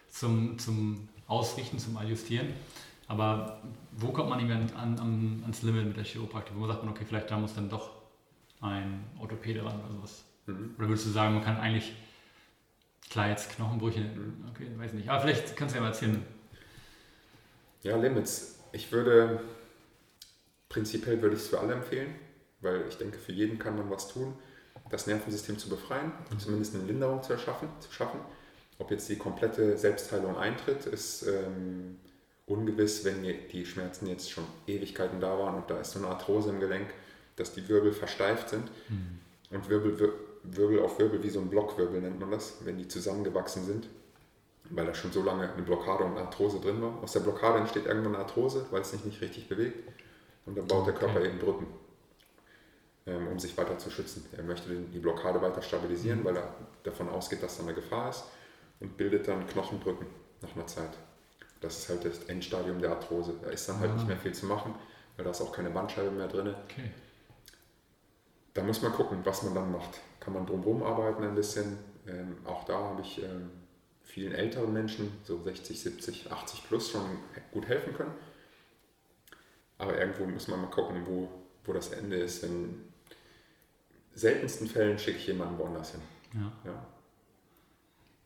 zum, 0.08 0.58
zum 0.58 1.08
Ausrichten, 1.26 1.78
zum 1.78 1.96
Adjustieren. 1.96 2.48
Aber 3.06 3.60
wo 3.92 4.08
kommt 4.12 4.30
man 4.30 4.50
an, 4.50 4.70
an, 4.76 5.40
ans 5.42 5.62
Limit 5.62 5.86
mit 5.86 5.96
der 5.96 6.04
Chiropraktik? 6.04 6.56
Wo 6.56 6.66
sagt 6.66 6.84
man, 6.84 6.92
okay, 6.92 7.04
vielleicht 7.06 7.30
da 7.30 7.36
muss 7.36 7.54
dann 7.54 7.68
doch 7.68 7.90
ein 8.60 9.04
Orthopäde 9.20 9.64
ran 9.64 9.78
oder 9.80 9.94
sowas? 9.94 10.24
Mhm. 10.46 10.74
Oder 10.78 10.88
würdest 10.88 11.06
du 11.06 11.10
sagen, 11.10 11.34
man 11.34 11.44
kann 11.44 11.58
eigentlich, 11.58 11.92
klar, 13.10 13.28
jetzt 13.28 13.50
Knochenbrüche, 13.50 14.00
mhm. 14.00 14.44
okay, 14.50 14.66
weiß 14.76 14.92
nicht, 14.94 15.08
aber 15.08 15.20
vielleicht 15.22 15.56
kannst 15.56 15.74
du 15.74 15.78
ja 15.78 15.82
mal 15.82 15.88
erzählen. 15.88 16.22
Ja, 17.82 17.96
Limits. 17.96 18.60
Ich 18.72 18.90
würde, 18.90 19.40
prinzipiell 20.68 21.20
würde 21.20 21.36
ich 21.36 21.42
es 21.42 21.48
für 21.48 21.60
alle 21.60 21.74
empfehlen, 21.74 22.14
weil 22.60 22.84
ich 22.88 22.96
denke, 22.96 23.18
für 23.18 23.32
jeden 23.32 23.58
kann 23.58 23.76
man 23.76 23.90
was 23.90 24.08
tun, 24.08 24.34
das 24.90 25.06
Nervensystem 25.06 25.58
zu 25.58 25.68
befreien 25.68 26.12
und 26.30 26.40
zumindest 26.40 26.74
eine 26.74 26.84
Linderung 26.84 27.22
zu 27.22 27.32
erschaffen. 27.32 27.68
Zu 27.80 27.92
schaffen. 27.92 28.20
Ob 28.78 28.90
jetzt 28.90 29.08
die 29.08 29.16
komplette 29.16 29.78
Selbstheilung 29.78 30.36
eintritt, 30.36 30.86
ist 30.86 31.26
ähm, 31.26 31.98
ungewiss, 32.46 33.04
wenn 33.04 33.22
die 33.22 33.66
Schmerzen 33.66 34.06
jetzt 34.06 34.30
schon 34.30 34.44
Ewigkeiten 34.66 35.20
da 35.20 35.38
waren 35.38 35.54
und 35.56 35.70
da 35.70 35.78
ist 35.80 35.92
so 35.92 35.98
eine 35.98 36.08
Arthrose 36.08 36.50
im 36.50 36.60
Gelenk, 36.60 36.88
dass 37.36 37.52
die 37.52 37.66
Wirbel 37.68 37.92
versteift 37.92 38.50
sind. 38.50 38.70
Mhm. 38.88 39.20
Und 39.50 39.68
Wirbel, 39.68 40.12
Wirbel 40.42 40.80
auf 40.80 40.98
Wirbel, 40.98 41.22
wie 41.22 41.30
so 41.30 41.40
ein 41.40 41.48
Blockwirbel 41.48 42.00
nennt 42.00 42.20
man 42.20 42.30
das, 42.30 42.56
wenn 42.64 42.76
die 42.76 42.88
zusammengewachsen 42.88 43.64
sind, 43.64 43.88
weil 44.70 44.86
da 44.86 44.94
schon 44.94 45.12
so 45.12 45.22
lange 45.22 45.50
eine 45.50 45.62
Blockade 45.62 46.04
und 46.04 46.12
eine 46.12 46.26
Arthrose 46.26 46.60
drin 46.60 46.82
war. 46.82 47.02
Aus 47.02 47.12
der 47.12 47.20
Blockade 47.20 47.58
entsteht 47.58 47.86
irgendwann 47.86 48.16
eine 48.16 48.24
Arthrose, 48.24 48.66
weil 48.70 48.82
es 48.82 48.90
sich 48.90 49.04
nicht 49.04 49.20
richtig 49.20 49.48
bewegt. 49.48 49.88
Und 50.46 50.58
dann 50.58 50.66
baut 50.66 50.82
okay. 50.82 50.90
der 50.92 51.00
Körper 51.00 51.24
eben 51.24 51.38
Brücken, 51.38 51.66
ähm, 53.06 53.28
um 53.28 53.38
sich 53.38 53.56
weiter 53.56 53.78
zu 53.78 53.90
schützen. 53.90 54.24
Er 54.36 54.42
möchte 54.42 54.68
die 54.68 54.98
Blockade 54.98 55.40
weiter 55.42 55.62
stabilisieren, 55.62 56.20
mhm. 56.20 56.24
weil 56.24 56.36
er 56.36 56.54
davon 56.82 57.08
ausgeht, 57.08 57.42
dass 57.42 57.56
da 57.56 57.62
eine 57.62 57.74
Gefahr 57.74 58.10
ist 58.10 58.24
und 58.80 58.96
bildet 58.96 59.28
dann 59.28 59.46
Knochenbrücken 59.46 60.06
nach 60.40 60.54
einer 60.54 60.66
Zeit. 60.66 60.90
Das 61.60 61.78
ist 61.78 61.88
halt 61.88 62.04
das 62.04 62.24
Endstadium 62.24 62.80
der 62.80 62.90
Arthrose. 62.90 63.34
Da 63.42 63.50
ist 63.50 63.68
dann 63.68 63.80
halt 63.80 63.92
ah. 63.92 63.94
nicht 63.94 64.08
mehr 64.08 64.18
viel 64.18 64.34
zu 64.34 64.46
machen, 64.46 64.74
weil 65.16 65.24
da 65.24 65.30
ist 65.30 65.40
auch 65.40 65.52
keine 65.52 65.70
Bandscheibe 65.70 66.10
mehr 66.10 66.28
drin. 66.28 66.54
Okay. 66.64 66.90
Da 68.52 68.62
muss 68.62 68.82
man 68.82 68.92
gucken, 68.92 69.18
was 69.24 69.42
man 69.42 69.54
dann 69.54 69.72
macht. 69.72 70.00
Kann 70.20 70.34
man 70.34 70.46
drumherum 70.46 70.82
arbeiten 70.82 71.24
ein 71.24 71.34
bisschen. 71.34 71.78
Ähm, 72.06 72.36
auch 72.44 72.64
da 72.64 72.74
habe 72.74 73.00
ich 73.02 73.22
ähm, 73.22 73.50
vielen 74.02 74.32
älteren 74.32 74.72
Menschen, 74.72 75.10
so 75.24 75.42
60, 75.42 75.80
70, 75.80 76.30
80 76.30 76.68
plus, 76.68 76.90
schon 76.90 77.18
gut 77.50 77.66
helfen 77.66 77.94
können. 77.94 78.14
Aber 79.78 79.98
irgendwo 79.98 80.24
muss 80.26 80.48
man 80.48 80.60
mal 80.60 80.70
gucken, 80.70 81.02
wo, 81.06 81.28
wo 81.64 81.72
das 81.72 81.88
Ende 81.88 82.16
ist. 82.16 82.44
In 82.44 82.93
seltensten 84.14 84.66
Fällen 84.68 84.98
schicke 84.98 85.18
ich 85.18 85.26
jemanden 85.26 85.58
woanders 85.58 85.92
hin. 85.92 86.00
Ja. 86.34 86.52
ja. 86.64 86.86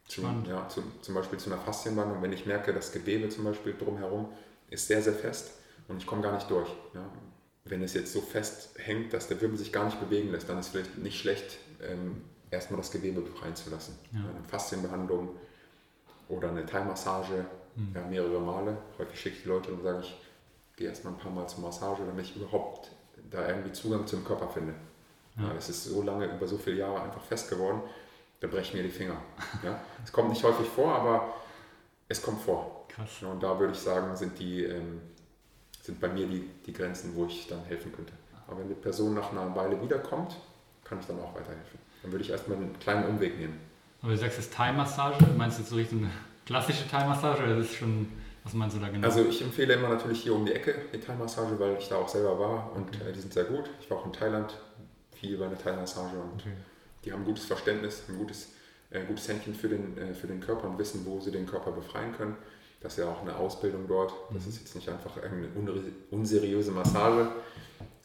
Zum, 0.06 0.44
ja, 0.46 0.68
zum, 0.68 0.84
zum 1.02 1.14
Beispiel 1.14 1.38
zu 1.38 1.50
einer 1.52 1.60
Faszienbandung, 1.60 2.22
wenn 2.22 2.32
ich 2.32 2.46
merke, 2.46 2.72
das 2.72 2.92
Gewebe 2.92 3.28
zum 3.28 3.44
Beispiel 3.44 3.74
drumherum 3.78 4.32
ist 4.70 4.86
sehr, 4.86 5.02
sehr 5.02 5.12
fest 5.12 5.52
und 5.86 5.98
ich 5.98 6.06
komme 6.06 6.22
gar 6.22 6.32
nicht 6.32 6.50
durch. 6.50 6.68
Ja. 6.94 7.04
Wenn 7.64 7.82
es 7.82 7.92
jetzt 7.92 8.12
so 8.12 8.22
fest 8.22 8.70
hängt, 8.78 9.12
dass 9.12 9.28
der 9.28 9.40
Wirbel 9.40 9.58
sich 9.58 9.72
gar 9.72 9.84
nicht 9.84 10.00
bewegen 10.00 10.30
lässt, 10.32 10.48
dann 10.48 10.58
ist 10.58 10.66
es 10.66 10.72
vielleicht 10.72 10.96
nicht 10.98 11.20
schlecht, 11.20 11.58
ähm, 11.82 12.22
erstmal 12.50 12.80
das 12.80 12.90
Gewebe 12.90 13.20
befreien 13.20 13.54
zu 13.54 13.68
lassen. 13.68 13.98
Ja. 14.12 14.20
Eine 14.20 14.48
Faszienbehandlung 14.48 15.36
oder 16.28 16.48
eine 16.48 16.64
Thai-Massage 16.64 17.44
mhm. 17.76 17.92
ja, 17.94 18.06
mehrere 18.06 18.40
Male. 18.40 18.78
Häufig 18.98 19.20
schicke 19.20 19.36
ich 19.36 19.42
die 19.42 19.48
Leute 19.48 19.72
und 19.72 19.82
sage 19.82 20.00
ich, 20.00 20.16
gehe 20.76 20.88
erstmal 20.88 21.12
ein 21.12 21.18
paar 21.18 21.32
Mal 21.32 21.46
zur 21.46 21.60
Massage, 21.60 22.02
damit 22.06 22.24
ich 22.24 22.36
überhaupt 22.36 22.90
da 23.30 23.46
irgendwie 23.46 23.72
Zugang 23.72 24.06
zum 24.06 24.24
Körper 24.24 24.48
finde. 24.48 24.74
Ja. 25.38 25.52
es 25.56 25.68
ist 25.68 25.84
so 25.84 26.02
lange, 26.02 26.26
über 26.26 26.46
so 26.46 26.58
viele 26.58 26.78
Jahre 26.78 27.02
einfach 27.02 27.22
fest 27.22 27.48
geworden, 27.48 27.80
da 28.40 28.46
brechen 28.46 28.76
mir 28.76 28.82
die 28.82 28.90
Finger. 28.90 29.16
Ja? 29.64 29.80
Es 30.04 30.12
kommt 30.12 30.30
nicht 30.30 30.42
häufig 30.42 30.66
vor, 30.66 30.94
aber 30.94 31.34
es 32.08 32.22
kommt 32.22 32.40
vor. 32.42 32.86
Krass. 32.88 33.22
Und 33.22 33.42
da 33.42 33.58
würde 33.58 33.72
ich 33.72 33.78
sagen, 33.78 34.16
sind, 34.16 34.38
die, 34.38 34.64
ähm, 34.64 35.00
sind 35.82 36.00
bei 36.00 36.08
mir 36.08 36.26
die, 36.26 36.48
die 36.66 36.72
Grenzen, 36.72 37.14
wo 37.14 37.26
ich 37.26 37.46
dann 37.46 37.64
helfen 37.64 37.92
könnte. 37.92 38.12
Aber 38.46 38.60
wenn 38.60 38.68
die 38.68 38.74
Person 38.74 39.14
nach 39.14 39.30
einer 39.30 39.54
Weile 39.54 39.80
wiederkommt, 39.82 40.36
kann 40.84 40.98
ich 41.00 41.06
dann 41.06 41.18
auch 41.20 41.34
weiterhelfen. 41.34 41.78
Dann 42.02 42.12
würde 42.12 42.24
ich 42.24 42.30
erstmal 42.30 42.56
einen 42.56 42.78
kleinen 42.78 43.06
Umweg 43.08 43.38
nehmen. 43.38 43.60
Aber 44.02 44.12
du 44.12 44.18
sagst 44.18 44.38
jetzt 44.38 44.54
Thai-Massage, 44.54 45.18
meinst 45.36 45.58
du 45.58 45.62
jetzt 45.62 45.70
so 45.70 45.76
Richtung 45.76 46.08
klassische 46.46 46.88
Thai-Massage 46.88 47.42
oder 47.42 47.58
ist 47.58 47.74
schon, 47.74 48.08
was 48.44 48.54
meinst 48.54 48.76
du 48.76 48.80
da 48.80 48.88
genau? 48.88 49.06
Also 49.06 49.24
ich 49.24 49.42
empfehle 49.42 49.74
immer 49.74 49.88
natürlich 49.88 50.22
hier 50.22 50.34
um 50.34 50.46
die 50.46 50.52
Ecke 50.52 50.74
die 50.92 51.00
Thai-Massage, 51.00 51.58
weil 51.58 51.76
ich 51.78 51.88
da 51.88 51.96
auch 51.96 52.08
selber 52.08 52.38
war 52.38 52.72
und 52.74 52.88
okay. 52.88 53.10
äh, 53.10 53.12
die 53.12 53.20
sind 53.20 53.32
sehr 53.32 53.44
gut. 53.44 53.68
Ich 53.80 53.90
war 53.90 53.98
auch 53.98 54.06
in 54.06 54.12
Thailand 54.12 54.56
viel 55.20 55.36
bei 55.38 55.46
einer 55.46 55.58
Thai-Massage 55.58 56.16
und 56.16 56.40
okay 56.40 56.52
die 57.04 57.12
haben 57.12 57.22
ein 57.22 57.26
gutes 57.26 57.44
Verständnis, 57.44 58.02
ein 58.08 58.18
gutes, 58.18 58.52
äh, 58.90 59.04
gutes 59.04 59.28
Händchen 59.28 59.54
für 59.54 59.68
den, 59.68 59.96
äh, 59.96 60.14
für 60.14 60.26
den 60.26 60.40
Körper 60.40 60.68
und 60.68 60.78
wissen, 60.78 61.04
wo 61.04 61.20
sie 61.20 61.30
den 61.30 61.46
Körper 61.46 61.72
befreien 61.72 62.12
können. 62.12 62.36
Das 62.80 62.92
ist 62.92 63.04
ja 63.04 63.10
auch 63.10 63.22
eine 63.22 63.34
Ausbildung 63.34 63.88
dort. 63.88 64.12
Das 64.32 64.44
mhm. 64.44 64.50
ist 64.50 64.60
jetzt 64.60 64.74
nicht 64.76 64.88
einfach 64.88 65.16
eine 65.16 65.48
unseriöse 66.10 66.70
Massage. 66.70 67.32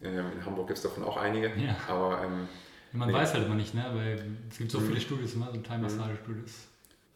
Ähm, 0.01 0.25
in 0.35 0.45
Hamburg 0.45 0.67
gibt 0.67 0.77
es 0.77 0.83
davon 0.83 1.03
auch 1.03 1.17
einige. 1.17 1.47
Ja. 1.47 1.75
Aber, 1.87 2.23
ähm, 2.23 2.47
Man 2.91 3.09
nee. 3.09 3.13
weiß 3.13 3.33
halt 3.33 3.45
immer 3.45 3.55
nicht, 3.55 3.73
ne? 3.73 3.85
weil 3.93 4.25
es 4.49 4.57
gibt 4.57 4.71
so 4.71 4.79
mhm. 4.79 4.87
viele 4.87 5.01
Studios, 5.01 5.35
ne? 5.35 5.47
so 5.53 5.59
Thai-Massage-Studios. 5.59 6.51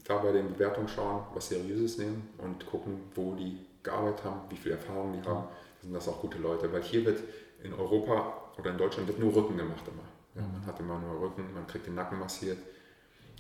Da 0.04 0.18
bei 0.18 0.32
den 0.32 0.54
Bewertungen 0.54 0.88
schauen, 0.88 1.24
was 1.34 1.50
Seriöses 1.50 1.98
nehmen 1.98 2.30
und 2.38 2.66
gucken, 2.66 3.00
wo 3.16 3.36
die 3.36 3.58
gearbeitet 3.84 4.24
haben, 4.24 4.42
wie 4.50 4.56
viel 4.56 4.72
Erfahrung 4.74 5.14
die 5.14 5.28
haben. 5.28 5.48
Sind 5.82 5.94
das 5.94 6.08
auch 6.08 6.22
gute 6.22 6.38
Leute, 6.38 6.72
weil 6.72 6.84
hier 6.84 7.06
wird 7.06 7.22
in 7.64 7.74
Europa 7.74 8.47
oder 8.58 8.72
in 8.72 8.78
Deutschland 8.78 9.08
wird 9.08 9.20
nur 9.20 9.36
Rücken 9.36 9.58
gemacht 9.58 9.84
immer. 9.88 10.42
Ja, 10.42 10.48
man 10.48 10.66
hat 10.66 10.80
immer 10.80 11.00
nur 11.00 11.22
Rücken, 11.22 11.54
man 11.54 11.68
kriegt 11.68 11.88
den 11.88 11.96
Nacken 11.96 12.20
massiert. 12.20 12.58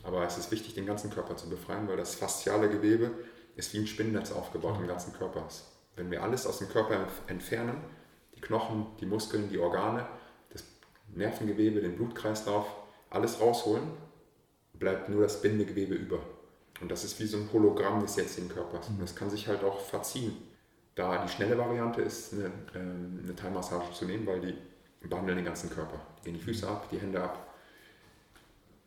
Aber 0.03 0.25
es 0.25 0.37
ist 0.37 0.51
wichtig, 0.51 0.73
den 0.73 0.85
ganzen 0.85 1.09
Körper 1.09 1.35
zu 1.37 1.49
befreien, 1.49 1.87
weil 1.87 1.97
das 1.97 2.15
fasziale 2.15 2.69
Gewebe 2.69 3.11
ist 3.55 3.73
wie 3.73 3.79
ein 3.79 3.87
Spinnnetz 3.87 4.31
aufgebaut 4.31 4.77
im 4.79 4.87
ganzen 4.87 5.13
Körper. 5.13 5.47
Wenn 5.95 6.11
wir 6.11 6.23
alles 6.23 6.45
aus 6.45 6.59
dem 6.59 6.69
Körper 6.69 7.07
entfernen, 7.27 7.77
die 8.35 8.41
Knochen, 8.41 8.85
die 8.99 9.05
Muskeln, 9.05 9.49
die 9.49 9.57
Organe, 9.57 10.07
das 10.51 10.63
Nervengewebe, 11.13 11.81
den 11.81 11.95
Blutkreislauf, 11.95 12.67
alles 13.09 13.41
rausholen, 13.41 13.83
bleibt 14.73 15.09
nur 15.09 15.23
das 15.23 15.41
Bindegewebe 15.41 15.95
über. 15.95 16.19
Und 16.81 16.91
das 16.91 17.03
ist 17.03 17.19
wie 17.19 17.25
so 17.25 17.37
ein 17.37 17.49
Hologramm 17.51 17.99
des 17.99 18.15
jetzigen 18.15 18.49
Körpers. 18.49 18.89
Und 18.89 19.01
das 19.01 19.15
kann 19.15 19.29
sich 19.29 19.47
halt 19.47 19.63
auch 19.63 19.79
verziehen. 19.79 20.37
Da 20.93 21.23
die 21.23 21.29
schnelle 21.29 21.57
Variante 21.57 22.01
ist, 22.01 22.33
eine, 22.33 22.51
ähm, 22.75 23.19
eine 23.23 23.35
Teilmassage 23.35 23.91
zu 23.93 24.05
nehmen, 24.05 24.25
weil 24.27 24.41
die 24.41 24.55
behandeln 25.07 25.37
den 25.37 25.45
ganzen 25.45 25.69
Körper. 25.69 25.99
Gehen 26.23 26.33
die 26.33 26.39
Füße 26.39 26.67
ab, 26.67 26.89
die 26.91 26.99
Hände 26.99 27.21
ab. 27.21 27.53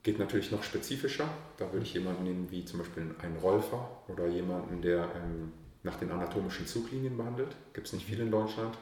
Geht 0.02 0.18
natürlich 0.18 0.50
noch 0.50 0.62
spezifischer. 0.62 1.28
Da 1.58 1.70
würde 1.72 1.84
ich 1.84 1.94
jemanden 1.94 2.24
nehmen 2.24 2.50
wie 2.50 2.64
zum 2.64 2.78
Beispiel 2.78 3.14
einen 3.22 3.36
Rolfer 3.36 3.88
oder 4.08 4.26
jemanden, 4.26 4.80
der 4.80 5.08
ähm, 5.16 5.52
nach 5.82 5.96
den 5.96 6.10
anatomischen 6.10 6.66
Zuglinien 6.66 7.16
behandelt. 7.16 7.54
Gibt 7.72 7.86
es 7.86 7.92
nicht 7.92 8.06
viele 8.06 8.22
in 8.22 8.30
Deutschland. 8.30 8.76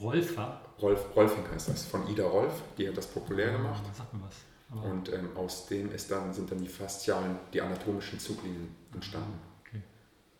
Rolfer? 0.00 0.60
Rolf, 0.80 1.14
Rolfing 1.14 1.44
heißt 1.52 1.68
das, 1.68 1.84
von 1.84 2.08
Ida 2.08 2.26
Rolf. 2.26 2.62
Die 2.78 2.88
hat 2.88 2.96
das 2.96 3.06
populär 3.06 3.52
ja, 3.52 3.56
gemacht. 3.56 3.82
Sag 3.92 4.12
mir 4.12 4.22
was. 4.22 4.36
Aber 4.70 4.90
und 4.90 5.12
ähm, 5.12 5.28
aus 5.36 5.66
dem 5.66 5.92
ist 5.92 6.10
dann, 6.10 6.32
sind 6.32 6.50
dann 6.50 6.58
die 6.58 6.68
faszialen, 6.68 7.38
die 7.52 7.60
anatomischen 7.60 8.18
Zuglinien 8.18 8.74
entstanden. 8.92 9.38
Okay. 9.60 9.82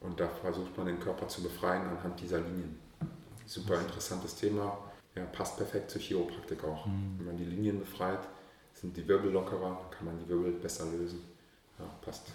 Und 0.01 0.19
da 0.19 0.29
versucht 0.29 0.77
man 0.77 0.87
den 0.87 0.99
Körper 0.99 1.29
zu 1.29 1.43
befreien 1.43 1.87
anhand 1.87 2.21
dieser 2.21 2.41
Linien. 2.41 2.79
Super 3.47 3.79
interessantes 3.81 4.35
Thema. 4.35 4.79
Ja, 5.15 5.25
passt 5.27 5.57
perfekt 5.57 5.91
zur 5.91 6.01
Chiropraktik 6.01 6.65
auch. 6.65 6.87
Mhm. 6.87 7.15
Wenn 7.19 7.27
man 7.27 7.37
die 7.37 7.45
Linien 7.45 7.79
befreit, 7.79 8.21
sind 8.73 8.97
die 8.97 9.07
Wirbel 9.07 9.31
lockerer, 9.31 9.91
kann 9.91 10.07
man 10.07 10.19
die 10.19 10.29
Wirbel 10.29 10.53
besser 10.53 10.87
lösen. 10.87 11.21
Ja, 11.79 11.85
passt. 12.05 12.33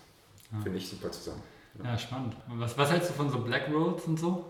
Ja. 0.51 0.59
Finde 0.61 0.77
ich 0.77 0.87
super 0.87 1.11
zusammen. 1.11 1.41
Ja, 1.77 1.91
ja 1.91 1.97
spannend. 1.97 2.35
Was, 2.47 2.77
was 2.77 2.91
hältst 2.91 3.09
du 3.09 3.13
von 3.13 3.29
so 3.29 3.39
Black 3.39 3.69
Rolls 3.71 4.05
und 4.05 4.17
so? 4.17 4.45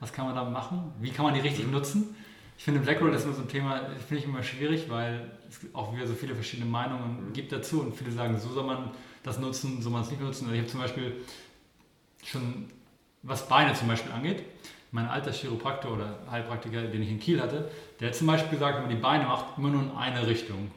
Was 0.00 0.12
kann 0.12 0.26
man 0.26 0.34
da 0.34 0.44
machen? 0.44 0.92
Wie 1.00 1.10
kann 1.10 1.24
man 1.24 1.34
die 1.34 1.40
richtig 1.40 1.66
mhm. 1.66 1.72
nutzen? 1.72 2.16
Ich 2.56 2.64
finde, 2.64 2.80
Black 2.80 3.00
Roll 3.00 3.12
ist 3.12 3.26
nur 3.26 3.34
so 3.34 3.42
ein 3.42 3.48
Thema, 3.48 3.90
finde 4.06 4.22
ich 4.22 4.24
immer 4.24 4.42
schwierig, 4.42 4.88
weil 4.88 5.30
es 5.48 5.60
auch 5.72 5.94
wieder 5.94 6.06
so 6.06 6.14
viele 6.14 6.34
verschiedene 6.34 6.70
Meinungen 6.70 7.32
gibt 7.32 7.52
dazu 7.52 7.80
und 7.80 7.96
viele 7.96 8.12
sagen, 8.12 8.38
so 8.38 8.48
soll 8.50 8.64
man 8.64 8.90
das 9.22 9.38
nutzen, 9.38 9.82
so 9.82 9.90
man 9.90 10.02
es 10.02 10.10
nicht 10.10 10.20
nutzen. 10.20 10.44
Also 10.44 10.54
ich 10.54 10.60
habe 10.60 10.70
zum 10.70 10.80
Beispiel 10.80 11.16
schon, 12.24 12.70
was 13.22 13.48
Beine 13.48 13.74
zum 13.74 13.88
Beispiel 13.88 14.12
angeht, 14.12 14.44
mein 14.94 15.08
alter 15.08 15.32
Chiropraktor 15.32 15.94
oder 15.94 16.20
Heilpraktiker, 16.30 16.82
den 16.82 17.02
ich 17.02 17.10
in 17.10 17.18
Kiel 17.18 17.42
hatte, 17.42 17.68
der 17.98 18.08
hat 18.08 18.14
zum 18.14 18.28
Beispiel 18.28 18.52
gesagt, 18.52 18.76
wenn 18.76 18.84
man 18.84 18.94
die 18.94 19.02
Beine 19.02 19.24
macht, 19.24 19.58
immer 19.58 19.70
nur 19.70 19.82
in 19.82 19.90
eine 19.90 20.24
Richtung 20.24 20.70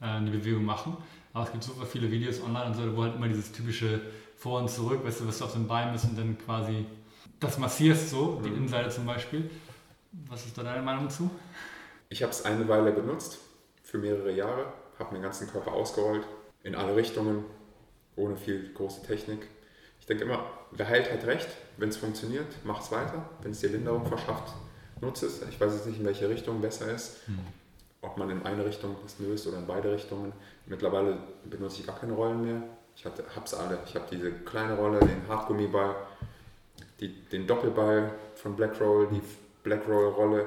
äh, 0.00 0.06
eine 0.06 0.30
Bewegung 0.30 0.64
machen. 0.64 0.96
Aber 1.34 1.44
es 1.44 1.52
gibt 1.52 1.62
super 1.62 1.84
viele 1.84 2.10
Videos 2.10 2.42
online 2.42 2.68
und 2.68 2.74
so, 2.74 2.96
wo 2.96 3.02
halt 3.02 3.14
immer 3.14 3.28
dieses 3.28 3.52
typische 3.52 4.00
Vor 4.38 4.58
und 4.58 4.70
Zurück, 4.70 5.04
weißt 5.04 5.20
du, 5.20 5.28
was 5.28 5.38
du 5.38 5.44
auf 5.44 5.52
den 5.52 5.68
Beinen 5.68 5.92
bist 5.92 6.06
und 6.06 6.18
dann 6.18 6.38
quasi 6.38 6.86
das 7.40 7.58
massierst 7.58 8.08
so, 8.08 8.40
die 8.42 8.48
mhm. 8.48 8.56
Innenseite 8.56 8.88
zum 8.88 9.04
Beispiel. 9.04 9.50
Was 10.30 10.46
ist 10.46 10.56
da 10.56 10.62
deine 10.62 10.80
Meinung 10.80 11.10
zu? 11.10 11.30
Ich 12.08 12.22
habe 12.22 12.32
es 12.32 12.46
eine 12.46 12.66
Weile 12.68 12.90
benutzt, 12.90 13.38
für 13.82 13.98
mehrere 13.98 14.32
Jahre, 14.32 14.72
habe 14.98 15.12
meinen 15.12 15.24
ganzen 15.24 15.46
Körper 15.46 15.72
ausgerollt, 15.72 16.26
in 16.62 16.74
alle 16.74 16.96
Richtungen, 16.96 17.44
ohne 18.16 18.34
viel 18.34 18.72
große 18.72 19.02
Technik. 19.02 19.46
Ich 20.02 20.06
denke 20.06 20.24
immer, 20.24 20.44
wer 20.72 20.88
heilt, 20.88 21.12
hat 21.12 21.24
recht. 21.26 21.46
Wenn 21.76 21.88
es 21.88 21.96
funktioniert, 21.96 22.48
mach 22.64 22.82
es 22.82 22.90
weiter. 22.90 23.24
Wenn 23.40 23.52
es 23.52 23.60
dir 23.60 23.68
Linderung 23.68 24.04
verschafft, 24.04 24.52
nutze 25.00 25.26
es. 25.26 25.42
Ich 25.42 25.60
weiß 25.60 25.74
jetzt 25.74 25.86
nicht, 25.86 26.00
in 26.00 26.04
welche 26.04 26.28
Richtung 26.28 26.60
besser 26.60 26.92
ist. 26.92 27.18
Hm. 27.26 27.38
Ob 28.00 28.18
man 28.18 28.28
in 28.28 28.42
eine 28.42 28.64
Richtung 28.66 28.96
es 29.06 29.20
löst 29.20 29.46
oder 29.46 29.58
in 29.58 29.66
beide 29.68 29.92
Richtungen. 29.92 30.32
Mittlerweile 30.66 31.18
benutze 31.44 31.82
ich 31.82 31.86
gar 31.86 31.96
keine 31.96 32.14
Rollen 32.14 32.44
mehr. 32.44 32.64
Ich 32.96 33.04
habe 33.04 33.22
es 33.44 33.54
alle. 33.54 33.78
Ich 33.86 33.94
habe 33.94 34.06
diese 34.10 34.32
kleine 34.32 34.74
Rolle, 34.74 34.98
den 34.98 35.28
Hartgummiball, 35.28 35.94
die, 36.98 37.22
den 37.26 37.46
Doppelball 37.46 38.12
von 38.34 38.56
Blackroll, 38.56 39.06
die 39.12 39.22
Blackroll-Rolle. 39.62 40.46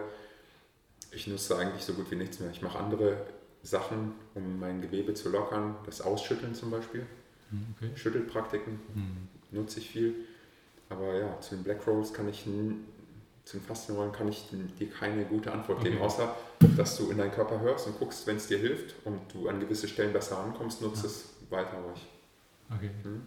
Ich 1.12 1.28
nutze 1.28 1.58
eigentlich 1.58 1.86
so 1.86 1.94
gut 1.94 2.12
wie 2.12 2.18
nichts 2.18 2.42
mehr. 2.42 2.52
Ich 2.52 2.62
mache 2.62 2.78
andere 2.78 3.26
Sachen, 3.64 4.16
um 4.34 4.60
mein 4.60 4.82
Gewebe 4.82 5.14
zu 5.14 5.30
lockern. 5.30 5.78
Das 5.86 6.02
Ausschütteln 6.02 6.54
zum 6.54 6.72
Beispiel. 6.72 7.06
Hm, 7.52 7.76
okay. 7.78 7.92
Schüttelpraktiken 7.96 8.82
mhm. 8.94 9.30
Nutze 9.56 9.80
ich 9.80 9.90
viel. 9.90 10.16
Aber 10.90 11.16
ja, 11.16 11.40
zu 11.42 11.56
den 11.56 11.64
Black 11.64 11.86
Rolls 11.88 12.14
kann 12.14 12.30
ich, 12.30 12.44
zu 12.44 13.58
den 13.58 13.66
Fastenrollen 13.66 14.12
kann 14.12 14.28
ich 14.28 14.50
dir 14.80 14.90
keine 14.90 15.26
gute 15.26 15.52
Antwort 15.52 15.80
okay. 15.80 15.90
geben, 15.90 16.02
außer 16.02 16.36
dass 16.78 16.98
du 16.98 17.10
in 17.10 17.18
deinen 17.18 17.32
Körper 17.32 17.60
hörst 17.60 17.88
und 17.88 17.98
guckst, 17.98 18.26
wenn 18.28 18.38
es 18.38 18.48
dir 18.48 18.58
hilft 18.58 18.96
und 19.06 19.20
du 19.34 19.50
an 19.50 19.60
gewisse 19.60 19.88
Stellen 19.88 20.14
besser 20.14 20.38
rankommst, 20.38 20.82
nutze 20.82 21.02
ja. 21.02 21.08
es 21.08 21.34
weiter 21.50 21.78
ruhig. 21.78 22.06
Okay. 22.74 22.92
Mhm. 23.04 23.24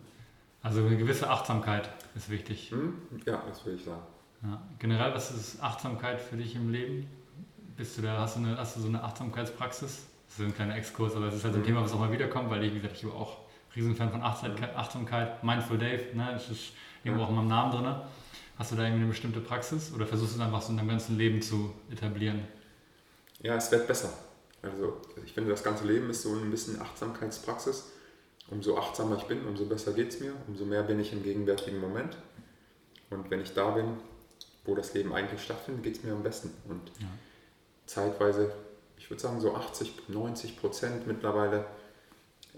Also 0.62 0.84
eine 0.84 0.96
gewisse 0.96 1.28
Achtsamkeit 1.30 1.90
ist 2.14 2.30
wichtig. 2.30 2.72
Mhm. 2.72 2.94
Ja, 3.26 3.42
das 3.48 3.64
würde 3.64 3.78
ich 3.78 3.84
sagen. 3.84 4.02
Ja. 4.42 4.62
Generell, 4.78 5.14
was 5.14 5.30
ist 5.30 5.62
Achtsamkeit 5.62 6.20
für 6.20 6.36
dich 6.36 6.54
im 6.54 6.70
Leben? 6.70 7.08
Bist 7.76 7.98
du 7.98 8.02
da, 8.02 8.18
hast 8.18 8.36
du, 8.36 8.40
eine, 8.40 8.56
hast 8.56 8.76
du 8.76 8.80
so 8.80 8.88
eine 8.88 9.02
Achtsamkeitspraxis? 9.02 10.06
Das 10.26 10.38
ist 10.38 10.44
ein 10.44 10.54
kleiner 10.54 10.76
Exkurs, 10.76 11.14
aber 11.16 11.26
es 11.26 11.34
ist 11.34 11.44
halt 11.44 11.54
so 11.54 11.60
ein 11.60 11.62
mhm. 11.62 11.66
Thema, 11.66 11.82
was 11.82 11.92
auch 11.92 12.00
mal 12.00 12.12
wiederkommt, 12.12 12.50
weil 12.50 12.62
ich, 12.64 12.74
wie 12.74 12.80
gesagt, 12.80 13.02
ich 13.02 13.06
auch 13.06 13.38
Riesenfan 13.76 14.10
von 14.10 14.22
Achtsamkeit, 14.22 14.74
Achtsamkeit 14.76 15.44
Mindful 15.44 15.78
Dave, 15.78 16.14
ne? 16.14 16.30
das 16.32 16.48
ist 16.50 16.72
irgendwo 17.04 17.24
auch 17.24 17.28
in 17.30 17.36
meinem 17.36 17.48
Namen 17.48 17.72
drin. 17.72 17.94
Hast 18.58 18.72
du 18.72 18.76
da 18.76 18.82
irgendwie 18.82 19.02
eine 19.02 19.10
bestimmte 19.10 19.40
Praxis 19.40 19.92
oder 19.92 20.06
versuchst 20.06 20.34
du 20.34 20.40
es 20.40 20.44
einfach 20.44 20.62
so 20.62 20.72
in 20.72 20.78
deinem 20.78 20.88
ganzen 20.88 21.16
Leben 21.16 21.40
zu 21.40 21.72
etablieren? 21.90 22.42
Ja, 23.40 23.54
es 23.54 23.70
wird 23.70 23.86
besser. 23.86 24.12
Also 24.62 25.00
ich 25.24 25.32
finde, 25.32 25.50
das 25.50 25.62
ganze 25.62 25.86
Leben 25.86 26.10
ist 26.10 26.22
so 26.22 26.34
ein 26.34 26.50
bisschen 26.50 26.80
Achtsamkeitspraxis. 26.80 27.92
Umso 28.50 28.78
achtsamer 28.78 29.16
ich 29.16 29.24
bin, 29.24 29.46
umso 29.46 29.66
besser 29.66 29.92
geht 29.92 30.08
es 30.08 30.20
mir, 30.20 30.32
umso 30.46 30.64
mehr 30.64 30.82
bin 30.82 30.98
ich 30.98 31.12
im 31.12 31.22
gegenwärtigen 31.22 31.80
Moment. 31.80 32.16
Und 33.10 33.30
wenn 33.30 33.40
ich 33.40 33.54
da 33.54 33.70
bin, 33.70 33.98
wo 34.64 34.74
das 34.74 34.94
Leben 34.94 35.14
eigentlich 35.14 35.42
stattfindet, 35.42 35.84
geht 35.84 35.96
es 35.98 36.02
mir 36.02 36.12
am 36.12 36.22
besten. 36.22 36.50
Und 36.68 36.80
ja. 36.98 37.06
zeitweise, 37.86 38.52
ich 38.96 39.08
würde 39.08 39.22
sagen 39.22 39.40
so 39.40 39.54
80, 39.54 40.08
90 40.08 40.58
Prozent 40.58 41.06
mittlerweile 41.06 41.66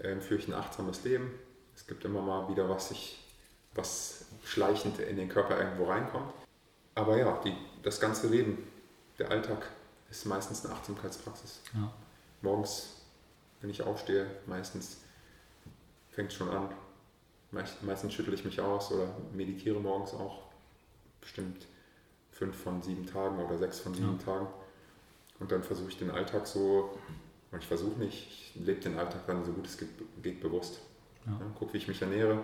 äh, 0.01 0.19
führe 0.19 0.39
ich 0.39 0.47
ein 0.47 0.53
achtsames 0.53 1.03
Leben. 1.03 1.31
Es 1.75 1.87
gibt 1.87 2.05
immer 2.05 2.21
mal 2.21 2.49
wieder 2.49 2.69
was, 2.69 2.91
ich, 2.91 3.19
was 3.73 4.25
schleichend 4.43 4.99
in 4.99 5.15
den 5.15 5.29
Körper 5.29 5.57
irgendwo 5.57 5.85
reinkommt. 5.85 6.33
Aber 6.95 7.17
ja, 7.17 7.39
die, 7.43 7.55
das 7.83 7.99
ganze 7.99 8.27
Leben, 8.27 8.67
der 9.17 9.31
Alltag 9.31 9.69
ist 10.09 10.25
meistens 10.25 10.65
eine 10.65 10.75
Achtsamkeitspraxis. 10.75 11.61
Ja. 11.73 11.91
Morgens, 12.41 12.97
wenn 13.61 13.69
ich 13.69 13.81
aufstehe, 13.81 14.27
meistens 14.45 14.97
fängt 16.11 16.31
es 16.31 16.37
schon 16.37 16.49
an. 16.49 16.69
Meistens 17.51 18.13
schüttle 18.13 18.33
ich 18.33 18.45
mich 18.45 18.59
aus 18.61 18.91
oder 18.91 19.13
meditiere 19.33 19.79
morgens 19.79 20.13
auch. 20.13 20.43
Bestimmt 21.19 21.67
fünf 22.31 22.55
von 22.55 22.81
sieben 22.81 23.05
Tagen 23.05 23.43
oder 23.43 23.57
sechs 23.57 23.79
von 23.79 23.93
sieben 23.93 24.17
ja. 24.19 24.25
Tagen. 24.25 24.47
Und 25.39 25.51
dann 25.51 25.63
versuche 25.63 25.89
ich 25.89 25.97
den 25.97 26.11
Alltag 26.11 26.47
so 26.47 26.97
und 27.51 27.59
ich 27.59 27.67
versuche 27.67 27.99
nicht, 27.99 28.27
ich 28.29 28.65
lebe 28.65 28.79
den 28.79 28.97
Alltag 28.97 29.27
dann 29.27 29.43
so 29.43 29.51
gut 29.51 29.65
es 29.65 29.77
geht, 29.77 30.41
bewusst. 30.41 30.79
Ja. 31.25 31.33
Ja, 31.33 31.45
guck, 31.57 31.73
wie 31.73 31.77
ich 31.77 31.87
mich 31.87 32.01
ernähre, 32.01 32.39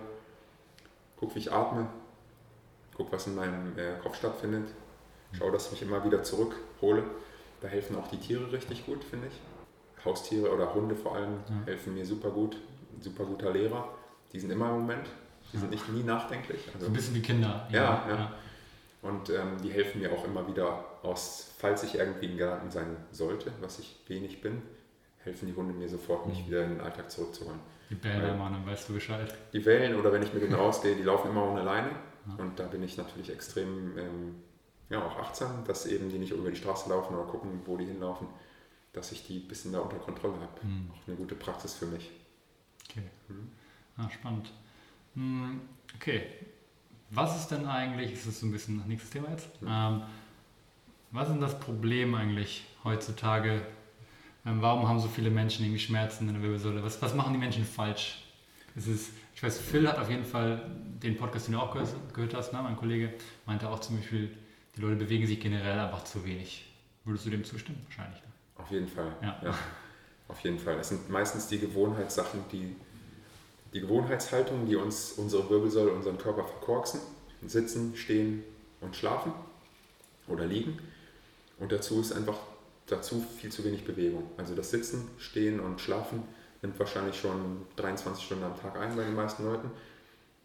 guck, 1.16 1.34
wie 1.34 1.40
ich 1.40 1.52
atme, 1.52 1.88
guck, 2.94 3.10
was 3.10 3.26
in 3.26 3.34
meinem 3.34 3.76
äh, 3.78 3.98
Kopf 4.02 4.16
stattfindet. 4.16 4.68
Schau, 5.32 5.50
dass 5.50 5.66
ich 5.66 5.72
mich 5.72 5.82
immer 5.82 6.04
wieder 6.04 6.22
zurückhole. 6.22 7.02
Da 7.60 7.68
helfen 7.68 7.96
auch 7.96 8.08
die 8.08 8.18
Tiere 8.18 8.50
richtig 8.50 8.86
gut, 8.86 9.04
finde 9.04 9.26
ich. 9.28 10.04
Haustiere 10.04 10.52
oder 10.54 10.74
Hunde 10.74 10.94
vor 10.94 11.16
allem 11.16 11.40
ja. 11.48 11.66
helfen 11.66 11.94
mir 11.94 12.06
super 12.06 12.30
gut. 12.30 12.56
Super 13.00 13.24
guter 13.24 13.52
Lehrer. 13.52 13.88
Die 14.32 14.40
sind 14.40 14.50
immer 14.50 14.70
im 14.70 14.80
Moment. 14.80 15.06
Die 15.52 15.58
sind 15.58 15.70
nicht 15.70 15.88
nie 15.88 16.02
nachdenklich. 16.02 16.66
Also, 16.68 16.80
so 16.80 16.86
ein 16.86 16.92
bisschen 16.92 17.14
wie 17.14 17.22
Kinder. 17.22 17.66
Ja, 17.70 18.04
ja. 18.08 18.32
Und 19.02 19.30
ähm, 19.30 19.56
die 19.62 19.70
helfen 19.70 20.00
mir 20.00 20.12
auch 20.12 20.24
immer 20.24 20.46
wieder 20.46 20.84
aus, 21.02 21.52
falls 21.58 21.82
ich 21.84 21.96
irgendwie 21.96 22.26
in 22.26 22.36
Gedanken 22.36 22.70
sein 22.70 22.96
sollte, 23.12 23.52
was 23.60 23.78
ich 23.78 23.96
wenig 24.08 24.40
bin, 24.40 24.62
helfen 25.24 25.46
die 25.46 25.54
Hunde 25.54 25.72
mir 25.72 25.88
sofort, 25.88 26.26
mich 26.26 26.42
mhm. 26.42 26.46
wieder 26.46 26.64
in 26.64 26.70
den 26.70 26.80
Alltag 26.80 27.10
zurückzuholen. 27.10 27.60
Die 27.90 27.94
bellen 27.94 28.22
Weil, 28.22 28.36
mal, 28.36 28.50
dann 28.50 28.66
weißt 28.66 28.88
du 28.88 28.94
Bescheid. 28.94 29.34
Die 29.52 29.60
bellen 29.60 29.98
oder 29.98 30.12
wenn 30.12 30.22
ich 30.22 30.32
mit 30.32 30.42
denen 30.42 30.54
rausgehe, 30.54 30.94
die 30.94 31.02
laufen 31.02 31.30
immer 31.30 31.50
ohne 31.50 31.62
Leine. 31.62 31.90
Ja. 32.26 32.44
Und 32.44 32.58
da 32.58 32.66
bin 32.66 32.82
ich 32.82 32.96
natürlich 32.96 33.30
extrem 33.30 33.96
ähm, 33.96 34.34
ja, 34.90 35.04
auch 35.04 35.18
achtsam, 35.18 35.64
dass 35.66 35.86
eben 35.86 36.08
die 36.08 36.18
nicht 36.18 36.32
über 36.32 36.50
die 36.50 36.56
Straße 36.56 36.88
laufen 36.88 37.14
oder 37.14 37.30
gucken, 37.30 37.60
wo 37.64 37.76
die 37.76 37.86
hinlaufen, 37.86 38.28
dass 38.92 39.12
ich 39.12 39.26
die 39.26 39.38
ein 39.38 39.48
bisschen 39.48 39.72
da 39.72 39.80
unter 39.80 39.96
Kontrolle 39.96 40.34
habe. 40.34 40.66
Mhm. 40.66 40.90
Auch 40.92 41.08
eine 41.08 41.16
gute 41.16 41.34
Praxis 41.34 41.74
für 41.74 41.86
mich. 41.86 42.10
Okay. 42.88 43.04
Mhm. 43.28 43.50
Ah, 43.96 44.08
spannend. 44.10 44.52
Hm, 45.14 45.60
okay. 45.94 46.26
Was 47.10 47.38
ist 47.38 47.48
denn 47.48 47.66
eigentlich, 47.66 48.12
das 48.12 48.26
ist 48.26 48.40
so 48.40 48.46
ein 48.46 48.52
bisschen 48.52 48.86
nächstes 48.86 49.10
Thema 49.10 49.30
jetzt, 49.30 49.60
mhm. 49.62 49.68
ähm, 49.70 50.02
was 51.10 51.28
ist 51.28 51.34
denn 51.34 51.40
das 51.40 51.58
Problem 51.58 52.14
eigentlich 52.14 52.66
heutzutage 52.84 53.62
warum 54.60 54.88
haben 54.88 55.00
so 55.00 55.08
viele 55.08 55.30
Menschen 55.30 55.64
irgendwie 55.64 55.80
Schmerzen 55.80 56.28
in 56.28 56.34
der 56.34 56.42
Wirbelsäule? 56.42 56.82
Was, 56.82 57.00
was 57.02 57.14
machen 57.14 57.32
die 57.32 57.38
Menschen 57.38 57.64
falsch? 57.64 58.24
Es 58.76 58.86
ist, 58.86 59.10
ich 59.34 59.42
weiß, 59.42 59.58
Phil 59.58 59.88
hat 59.88 59.98
auf 59.98 60.08
jeden 60.08 60.24
Fall 60.24 60.70
den 61.02 61.16
Podcast, 61.16 61.48
den 61.48 61.54
du 61.54 61.60
auch 61.60 61.72
gehört, 61.72 61.88
gehört 62.14 62.34
hast, 62.34 62.52
ne? 62.52 62.62
mein 62.62 62.76
Kollege, 62.76 63.12
meinte 63.46 63.68
auch 63.68 63.80
zum 63.80 63.96
Beispiel, 63.96 64.30
die 64.76 64.80
Leute 64.80 64.96
bewegen 64.96 65.26
sich 65.26 65.40
generell 65.40 65.78
einfach 65.78 66.04
zu 66.04 66.24
wenig. 66.24 66.72
Würdest 67.04 67.26
du 67.26 67.30
dem 67.30 67.44
zustimmen? 67.44 67.80
Wahrscheinlich. 67.86 68.20
Ne? 68.20 68.28
Auf 68.56 68.70
jeden 68.70 68.88
Fall. 68.88 69.12
Ja. 69.22 69.40
ja. 69.42 69.54
Auf 70.28 70.40
jeden 70.40 70.58
Fall. 70.58 70.78
Es 70.78 70.90
sind 70.90 71.08
meistens 71.08 71.48
die 71.48 71.58
Gewohnheitssachen, 71.58 72.40
die, 72.52 72.76
die 73.72 73.80
Gewohnheitshaltungen, 73.80 74.66
die 74.66 74.76
uns 74.76 75.12
unsere 75.12 75.48
Wirbelsäule, 75.48 75.90
unseren 75.90 76.18
Körper 76.18 76.44
verkorksen. 76.44 77.00
Sitzen, 77.46 77.94
stehen 77.96 78.42
und 78.80 78.96
schlafen 78.96 79.32
oder 80.26 80.44
liegen. 80.44 80.78
Und 81.58 81.72
dazu 81.72 82.00
ist 82.00 82.12
einfach 82.12 82.36
dazu 82.88 83.24
viel 83.38 83.50
zu 83.50 83.64
wenig 83.64 83.84
Bewegung. 83.84 84.30
Also 84.36 84.54
das 84.54 84.70
Sitzen, 84.70 85.08
Stehen 85.18 85.60
und 85.60 85.80
Schlafen 85.80 86.22
nimmt 86.62 86.78
wahrscheinlich 86.78 87.18
schon 87.18 87.66
23 87.76 88.24
Stunden 88.24 88.44
am 88.44 88.58
Tag 88.58 88.76
ein 88.76 88.96
bei 88.96 89.04
den 89.04 89.14
meisten 89.14 89.44
Leuten. 89.44 89.70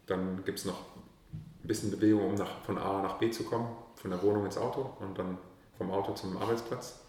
Dann 0.06 0.44
gibt 0.44 0.58
es 0.58 0.64
noch 0.64 0.80
ein 0.94 1.68
bisschen 1.68 1.90
Bewegung, 1.90 2.28
um 2.28 2.34
nach, 2.34 2.62
von 2.62 2.78
A 2.78 3.02
nach 3.02 3.18
B 3.18 3.30
zu 3.30 3.44
kommen, 3.44 3.68
von 3.96 4.10
der 4.10 4.22
Wohnung 4.22 4.44
ins 4.44 4.58
Auto 4.58 4.96
und 5.00 5.18
dann 5.18 5.38
vom 5.76 5.90
Auto 5.90 6.12
zum 6.12 6.36
Arbeitsplatz, 6.36 7.00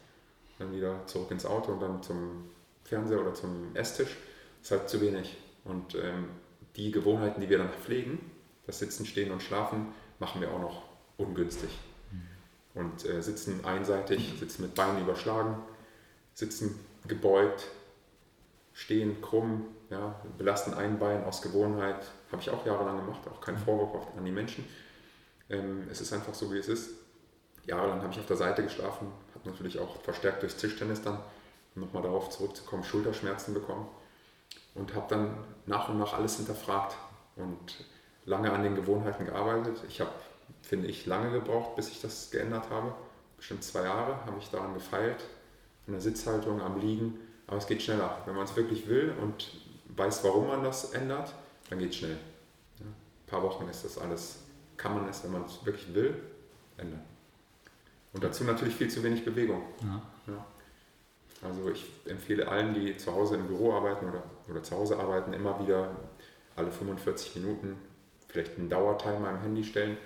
dann 0.58 0.74
wieder 0.74 1.06
zurück 1.06 1.30
ins 1.32 1.45
Auto 1.45 1.74
und 1.74 1.82
dann 1.82 2.02
zum 2.02 2.50
Fernseher 2.84 3.21
oder 3.21 3.34
zum 3.34 3.76
Esstisch. 3.76 4.17
Das 4.62 4.71
ist 4.71 4.71
halt 4.71 4.89
zu 4.89 5.02
wenig. 5.02 5.38
Und 5.65 5.95
ähm, 5.95 6.30
die 6.76 6.91
Gewohnheiten, 6.91 7.41
die 7.41 7.50
wir 7.50 7.58
dann 7.58 7.69
pflegen, 7.69 8.19
das 8.65 8.80
Sitzen, 8.80 9.06
Stehen 9.06 9.32
und 9.32 9.43
Schlafen, 9.43 9.88
machen 10.19 10.41
wir 10.41 10.52
auch 10.52 10.60
noch 10.60 10.84
ungünstig. 11.17 11.69
Und 12.76 13.06
äh, 13.06 13.22
sitzen 13.22 13.64
einseitig, 13.66 14.36
sitzen 14.38 14.64
mit 14.64 14.76
Beinen 14.76 15.02
überschlagen, 15.02 15.58
sitzen 16.34 16.78
gebeugt, 17.08 17.68
stehen 18.74 19.22
krumm, 19.22 19.66
ja, 19.90 20.22
belasten 20.38 20.74
ein 20.74 21.00
Bein 21.00 21.24
aus 21.24 21.42
Gewohnheit, 21.42 22.06
habe 22.32 22.42
ich 22.42 22.50
auch 22.50 22.66
jahrelang 22.66 22.98
gemacht, 22.98 23.22
auch 23.28 23.42
kein. 23.42 23.58
Vorwurf 23.58 24.08
an 24.18 24.26
die 24.26 24.32
Menschen. 24.32 24.66
Ähm, 25.50 25.88
es 25.90 26.02
ist 26.02 26.12
einfach 26.12 26.34
so, 26.34 26.52
wie 26.52 26.58
es 26.58 26.68
ist. 26.68 26.90
Jahrelang 27.66 28.02
habe 28.02 28.12
ich 28.12 28.20
auf 28.20 28.26
der 28.26 28.36
Seite 28.36 28.64
geschlafen, 28.64 29.08
hat 29.34 29.46
natürlich 29.46 29.80
auch 29.80 30.02
verstärkt 30.02 30.42
durchs 30.42 30.58
Tischtennis 30.58 31.02
dann, 31.02 31.20
um 31.76 31.84
nochmal 31.84 32.04
darauf 32.04 32.30
zurückzukommen, 32.30 32.84
Schulterschmerzen 32.84 33.54
bekommen 33.54 33.88
und 34.76 34.94
habe 34.94 35.08
dann 35.10 35.38
nach 35.66 35.90
und 35.90 35.98
nach 35.98 36.14
alles 36.14 36.38
hinterfragt 36.38 36.96
und 37.36 37.86
lange 38.26 38.52
an 38.52 38.64
den 38.64 38.76
Gewohnheiten 38.76 39.26
gearbeitet. 39.26 39.78
Ich 39.88 40.02
habe, 40.02 40.12
finde 40.62 40.88
ich, 40.88 41.05
lange 41.05 41.31
gebraucht, 41.31 41.75
bis 41.75 41.89
ich 41.89 42.01
das 42.01 42.31
geändert 42.31 42.69
habe. 42.69 42.93
Bestimmt 43.38 43.63
zwei 43.63 43.84
Jahre 43.84 44.25
habe 44.25 44.38
ich 44.39 44.49
daran 44.49 44.73
gefeilt, 44.73 45.23
an 45.88 45.93
der 45.93 46.01
Sitzhaltung, 46.01 46.62
am 46.62 46.79
Liegen. 46.79 47.19
Aber 47.47 47.58
es 47.58 47.67
geht 47.67 47.81
schneller. 47.81 48.21
Wenn 48.25 48.36
man 48.36 48.45
es 48.45 48.55
wirklich 48.55 48.88
will 48.88 49.13
und 49.21 49.51
weiß, 49.89 50.23
warum 50.23 50.47
man 50.47 50.63
das 50.63 50.93
ändert, 50.93 51.34
dann 51.69 51.79
geht 51.79 51.91
es 51.91 51.97
schnell. 51.97 52.17
Ja, 52.79 52.86
ein 52.86 53.27
paar 53.27 53.43
Wochen 53.43 53.67
ist 53.69 53.86
das 53.86 53.97
alles, 53.97 54.43
kann 54.77 54.95
man 54.95 55.08
es, 55.08 55.23
wenn 55.23 55.31
man 55.31 55.45
es 55.45 55.63
wirklich 55.65 55.93
will, 55.93 56.15
ändern. 56.77 57.03
Und 58.13 58.23
dazu 58.23 58.43
natürlich 58.45 58.75
viel 58.75 58.89
zu 58.89 59.03
wenig 59.03 59.23
Bewegung. 59.25 59.62
Ja. 59.81 60.01
Ja. 60.27 60.45
Also 61.41 61.69
ich 61.69 61.86
empfehle 62.05 62.47
allen, 62.47 62.73
die 62.73 62.97
zu 62.97 63.12
Hause 63.12 63.36
im 63.36 63.47
Büro 63.47 63.73
arbeiten 63.73 64.10
oder, 64.10 64.23
oder 64.49 64.63
zu 64.63 64.75
Hause 64.75 64.97
arbeiten, 64.97 65.34
immer 65.34 65.60
wieder 65.62 65.95
alle 66.55 66.71
45 66.71 67.36
Minuten 67.36 67.77
vielleicht 68.27 68.58
einen 68.58 68.69
Dauertimer 68.69 69.29
am 69.29 69.41
Handy 69.41 69.63
stellen, 69.63 69.97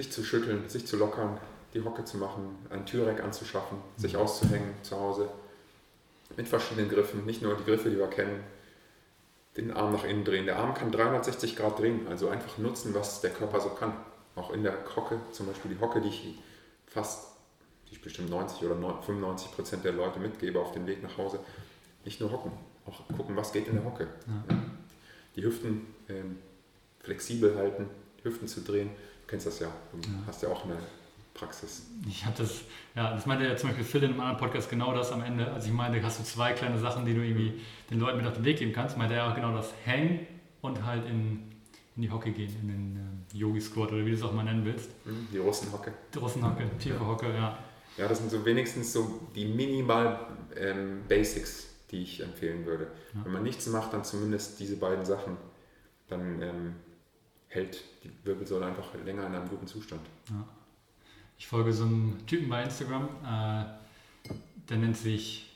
sich 0.00 0.10
zu 0.10 0.24
schütteln, 0.24 0.66
sich 0.68 0.86
zu 0.86 0.96
lockern, 0.96 1.38
die 1.74 1.84
Hocke 1.84 2.04
zu 2.06 2.16
machen, 2.16 2.56
ein 2.70 2.86
Türeck 2.86 3.22
anzuschaffen, 3.22 3.78
sich 3.98 4.14
mhm. 4.14 4.20
auszuhängen 4.20 4.74
zu 4.82 4.98
Hause 4.98 5.28
mit 6.36 6.48
verschiedenen 6.48 6.88
Griffen, 6.88 7.26
nicht 7.26 7.42
nur 7.42 7.54
die 7.56 7.64
Griffe, 7.64 7.90
die 7.90 7.98
wir 7.98 8.06
kennen, 8.06 8.42
den 9.56 9.72
Arm 9.72 9.92
nach 9.92 10.04
innen 10.04 10.24
drehen. 10.24 10.46
Der 10.46 10.58
Arm 10.58 10.74
kann 10.74 10.90
360 10.90 11.54
Grad 11.56 11.78
drehen, 11.78 12.06
also 12.08 12.28
einfach 12.28 12.56
nutzen, 12.56 12.94
was 12.94 13.20
der 13.20 13.30
Körper 13.30 13.60
so 13.60 13.70
kann. 13.70 13.92
Auch 14.36 14.52
in 14.52 14.62
der 14.62 14.74
Hocke, 14.96 15.18
zum 15.32 15.46
Beispiel 15.46 15.74
die 15.74 15.80
Hocke, 15.80 16.00
die 16.00 16.08
ich 16.08 16.38
fast, 16.86 17.32
die 17.88 17.94
ich 17.94 18.00
bestimmt 18.00 18.30
90 18.30 18.64
oder 18.64 18.76
95 18.76 19.50
Prozent 19.50 19.84
der 19.84 19.92
Leute 19.92 20.18
mitgebe 20.18 20.60
auf 20.60 20.72
dem 20.72 20.86
Weg 20.86 21.02
nach 21.02 21.18
Hause. 21.18 21.40
Nicht 22.04 22.20
nur 22.20 22.30
hocken, 22.30 22.52
auch 22.86 23.06
gucken, 23.16 23.36
was 23.36 23.52
geht 23.52 23.66
in 23.66 23.74
der 23.74 23.84
Hocke. 23.84 24.06
Ja. 24.26 24.56
Die 25.36 25.42
Hüften 25.42 25.94
ähm, 26.08 26.38
flexibel 27.00 27.56
halten, 27.56 27.90
die 28.20 28.28
Hüften 28.28 28.48
zu 28.48 28.60
drehen. 28.62 28.90
Du 29.30 29.36
kennst 29.36 29.46
das 29.46 29.60
ja, 29.60 29.68
du 29.92 29.98
ja. 29.98 30.14
hast 30.26 30.42
ja 30.42 30.48
auch 30.48 30.64
eine 30.64 30.76
Praxis. 31.34 31.86
Ich 32.08 32.26
hatte 32.26 32.42
das, 32.42 32.62
ja, 32.96 33.14
das 33.14 33.26
meinte 33.26 33.44
ja 33.46 33.56
zum 33.56 33.68
Beispiel 33.68 33.84
Phil 33.84 34.02
in 34.02 34.10
einem 34.10 34.20
anderen 34.22 34.38
Podcast 34.38 34.68
genau 34.68 34.92
das 34.92 35.12
am 35.12 35.22
Ende. 35.22 35.48
Also 35.52 35.68
ich 35.68 35.72
meinte, 35.72 36.02
hast 36.02 36.18
du 36.18 36.24
zwei 36.24 36.52
kleine 36.52 36.80
Sachen, 36.80 37.04
die 37.04 37.14
du 37.14 37.20
irgendwie 37.20 37.60
den 37.92 38.00
Leuten 38.00 38.16
mit 38.16 38.26
auf 38.26 38.34
den 38.34 38.44
Weg 38.44 38.58
geben 38.58 38.72
kannst, 38.72 38.98
meinte 38.98 39.14
er 39.14 39.30
auch 39.30 39.36
genau 39.36 39.54
das 39.54 39.72
Hängen 39.84 40.26
und 40.62 40.84
halt 40.84 41.06
in, 41.06 41.44
in 41.94 42.02
die 42.02 42.10
Hocke 42.10 42.32
gehen, 42.32 42.52
in 42.60 42.66
den 42.66 42.96
äh, 43.32 43.36
Yogi 43.38 43.60
Squat 43.60 43.92
oder 43.92 44.04
wie 44.04 44.10
du 44.10 44.16
es 44.16 44.22
auch 44.24 44.32
mal 44.32 44.42
nennen 44.42 44.64
willst. 44.64 44.90
Mhm, 45.06 45.28
die 45.32 45.38
Russenhocke. 45.38 45.92
Die 46.12 46.18
Russenhocke, 46.18 46.68
tiefe 46.80 46.96
ja. 46.96 47.06
Hocke, 47.06 47.32
ja. 47.32 47.56
Ja, 47.98 48.08
das 48.08 48.18
sind 48.18 48.32
so 48.32 48.44
wenigstens 48.44 48.92
so 48.92 49.28
die 49.36 49.44
minimal 49.44 50.26
ähm, 50.56 51.02
Basics, 51.08 51.68
die 51.92 52.02
ich 52.02 52.20
empfehlen 52.20 52.66
würde. 52.66 52.88
Ja. 53.14 53.24
Wenn 53.24 53.32
man 53.34 53.44
nichts 53.44 53.68
macht, 53.68 53.92
dann 53.92 54.02
zumindest 54.02 54.58
diese 54.58 54.74
beiden 54.74 55.04
Sachen, 55.04 55.36
dann 56.08 56.42
ähm, 56.42 56.74
hält 57.50 57.82
die 58.04 58.10
Wirbelsäule 58.24 58.64
einfach 58.64 58.94
länger 59.04 59.26
in 59.26 59.34
einem 59.34 59.48
guten 59.48 59.66
Zustand. 59.66 60.00
Ja. 60.30 60.46
Ich 61.36 61.46
folge 61.46 61.72
so 61.72 61.84
einem 61.84 62.26
Typen 62.26 62.48
bei 62.48 62.62
Instagram, 62.62 63.08
äh, 63.24 63.64
der 64.68 64.76
nennt 64.78 64.96
sich, 64.96 65.50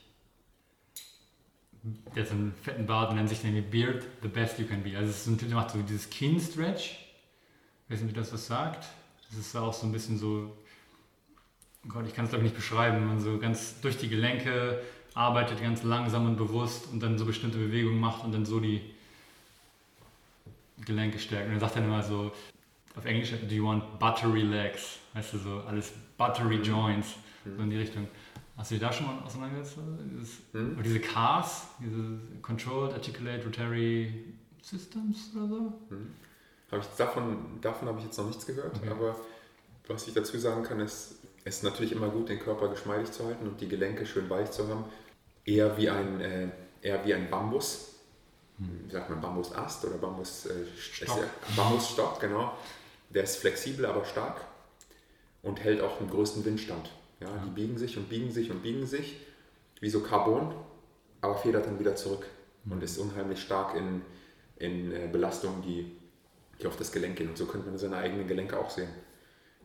der 2.15 2.25
hat 2.25 2.31
so 2.31 2.35
einen 2.35 2.53
fetten 2.63 2.87
Bart 2.87 3.15
nennt 3.15 3.29
sich 3.29 3.45
nämlich 3.45 3.71
Beard 3.71 4.05
the 4.23 4.29
best 4.29 4.59
you 4.59 4.67
can 4.67 4.83
be. 4.83 4.97
Also 4.97 5.11
es 5.11 5.19
ist 5.19 5.25
so 5.25 5.31
ein 5.31 5.39
Typ, 5.39 5.49
der 5.49 5.57
macht 5.57 5.71
so 5.71 5.81
dieses 5.83 6.11
Keen 6.11 6.41
Stretch. 6.41 6.99
Ich 7.85 7.93
weiß 7.93 8.01
nicht, 8.01 8.11
wie 8.11 8.19
das 8.19 8.33
was 8.33 8.47
sagt. 8.47 8.87
Das 9.29 9.39
ist 9.39 9.55
auch 9.57 9.73
so 9.73 9.87
ein 9.87 9.93
bisschen 9.93 10.19
so, 10.19 10.57
oh 11.85 11.89
Gott, 11.89 12.07
ich 12.07 12.15
kann 12.15 12.25
es 12.25 12.31
glaube 12.31 12.45
ich 12.45 12.51
nicht 12.53 12.57
beschreiben, 12.57 13.07
man 13.07 13.21
so 13.21 13.39
ganz 13.39 13.81
durch 13.81 13.99
die 13.99 14.09
Gelenke 14.09 14.83
arbeitet, 15.15 15.61
ganz 15.61 15.85
langsam 15.85 16.27
und 16.27 16.37
bewusst 16.37 16.89
und 16.91 17.01
dann 17.01 17.19
so 17.19 17.25
bestimmte 17.25 17.59
Bewegungen 17.59 18.01
macht 18.01 18.25
und 18.25 18.33
dann 18.33 18.45
so 18.45 18.59
die 18.59 18.94
Gelenke 20.85 21.19
stärkt. 21.19 21.49
Und 21.49 21.55
er 21.55 21.61
sagt 21.61 21.77
dann 21.77 21.85
immer 21.85 22.03
so, 22.03 22.33
auf 22.97 23.05
Englisch, 23.05 23.33
do 23.49 23.55
you 23.55 23.67
want 23.67 23.99
buttery 23.99 24.43
legs? 24.43 24.99
Weißt 25.15 25.33
du, 25.33 25.39
so 25.39 25.61
alles 25.61 25.93
buttery 26.17 26.59
mhm. 26.59 26.65
joints, 26.65 27.15
mhm. 27.45 27.57
so 27.57 27.63
in 27.63 27.71
die 27.71 27.79
Richtung. 27.79 28.09
Hast 28.57 28.71
du 28.71 28.77
dich 28.77 28.83
da 28.83 28.93
schon 28.93 29.07
mal 29.07 29.19
auseinandergesetzt? 29.25 29.79
Dieses, 30.13 30.39
mhm. 30.53 30.81
Diese 30.83 31.01
CARS, 31.01 31.69
diese 31.81 32.19
Controlled 32.41 32.95
Articulate 32.95 33.45
Rotary 33.45 34.35
Systems 34.63 35.31
oder 35.35 35.49
so? 35.49 35.73
Mhm. 35.91 36.15
Hab 36.71 36.81
ich, 36.81 36.87
davon 36.97 37.37
davon 37.61 37.89
habe 37.89 37.99
ich 37.99 38.07
jetzt 38.07 38.19
noch 38.19 38.27
nichts 38.27 38.47
gehört, 38.47 38.77
okay. 38.77 38.89
aber 38.89 39.17
was 39.87 40.09
ich 40.09 40.15
dazu 40.15 40.39
sagen 40.39 40.63
kann, 40.63 40.81
ist, 40.81 41.19
es 41.45 41.57
ist 41.57 41.63
natürlich 41.63 41.93
immer 41.93 42.09
gut, 42.09 42.29
den 42.29 42.39
Körper 42.39 42.69
geschmeidig 42.69 43.13
zu 43.13 43.27
halten 43.27 43.47
und 43.47 43.61
die 43.61 43.69
Gelenke 43.69 44.07
schön 44.07 44.31
weich 44.31 44.51
zu 44.51 44.67
haben. 44.69 44.85
Eher 45.45 45.77
wie 45.77 45.91
ein, 45.91 46.21
äh, 46.21 46.49
eher 46.81 47.05
wie 47.05 47.13
ein 47.13 47.29
Bambus, 47.29 47.89
hm. 47.89 47.94
Wie 48.59 48.91
sagt 48.91 49.11
man, 49.11 49.21
Bambusast 49.21 49.85
oder 49.85 49.97
Bambus, 49.97 50.47
äh, 50.47 50.65
Stock. 50.77 51.19
Ja, 51.19 51.25
Bambusstock, 51.57 52.21
genau. 52.21 52.57
Der 53.11 53.25
ist 53.25 53.37
flexibel, 53.37 53.87
aber 53.87 54.05
stark 54.05 54.41
und 55.43 55.63
hält 55.63 55.81
auch 55.81 55.99
den 55.99 56.11
größten 56.11 56.45
Windstand. 56.45 56.91
Ja, 57.21 57.29
Die 57.45 57.51
biegen 57.51 57.79
sich 57.79 57.97
und 57.97 58.09
biegen 58.09 58.31
sich 58.31 58.51
und 58.51 58.63
biegen 58.63 58.87
sich, 58.87 59.21
wie 59.81 59.91
so 59.91 60.01
Carbon, 60.01 60.55
aber 61.21 61.37
federt 61.37 61.67
dann 61.67 61.79
wieder 61.79 61.97
zurück 61.97 62.27
mhm. 62.65 62.73
und 62.73 62.83
ist 62.83 62.99
unheimlich 62.99 63.41
stark 63.41 63.77
in, 63.77 64.03
in 64.57 64.93
äh, 64.93 65.09
Belastungen, 65.11 65.63
die, 65.63 65.97
die 66.61 66.67
auf 66.67 66.77
das 66.77 66.93
Gelenk 66.93 67.17
gehen. 67.17 67.29
Und 67.29 67.39
so 67.39 67.47
könnte 67.47 67.69
man 67.69 67.79
seine 67.79 67.97
eigenen 67.97 68.27
Gelenke 68.27 68.59
auch 68.59 68.71
sehen, 68.71 68.89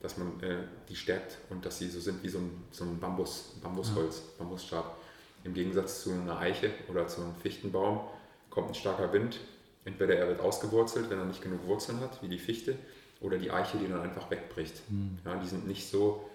dass 0.02 0.18
man 0.18 0.40
äh, 0.42 0.64
die 0.88 0.96
stärkt 0.96 1.38
und 1.50 1.66
dass 1.66 1.78
sie 1.78 1.90
so 1.90 2.00
sind 2.00 2.24
wie 2.24 2.30
so 2.30 2.40
ein, 2.40 2.64
so 2.72 2.84
ein 2.86 3.00
Bambus, 3.00 3.56
Bambusholz, 3.62 4.18
ja. 4.18 4.24
Bambusstab. 4.40 4.98
Im 5.44 5.54
Gegensatz 5.54 6.04
zu 6.04 6.12
einer 6.12 6.38
Eiche 6.38 6.72
oder 6.90 7.08
zu 7.08 7.22
einem 7.22 7.36
Fichtenbaum 7.36 8.02
kommt 8.50 8.70
ein 8.70 8.76
starker 8.76 9.12
Wind. 9.14 9.40
Entweder 9.86 10.16
er 10.16 10.28
wird 10.28 10.42
ausgewurzelt, 10.42 11.10
wenn 11.10 11.20
er 11.20 11.26
nicht 11.26 11.42
genug 11.42 11.66
Wurzeln 11.66 12.00
hat, 12.02 12.22
wie 12.22 12.28
die 12.28 12.38
Fichte, 12.38 12.76
oder 13.22 13.38
die 13.38 13.52
Eiche, 13.52 13.78
die 13.78 13.88
dann 13.88 14.02
einfach 14.02 14.30
wegbricht. 14.30 14.82
Mhm. 14.90 15.20
Ja, 15.26 15.36
die 15.36 15.48
sind 15.48 15.68
nicht 15.68 15.90
so 15.90 16.30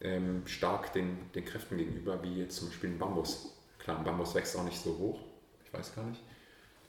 ähm, 0.00 0.42
stark 0.46 0.92
den, 0.92 1.18
den 1.34 1.44
Kräften 1.44 1.76
gegenüber 1.76 2.22
wie 2.22 2.40
jetzt 2.40 2.56
zum 2.56 2.68
Beispiel 2.68 2.90
ein 2.90 2.98
Bambus. 2.98 3.54
Klar, 3.78 3.98
ein 3.98 4.04
Bambus 4.04 4.34
wächst 4.34 4.56
auch 4.56 4.64
nicht 4.64 4.78
so 4.78 4.96
hoch, 4.98 5.20
ich 5.64 5.72
weiß 5.72 5.94
gar 5.94 6.04
nicht. 6.04 6.20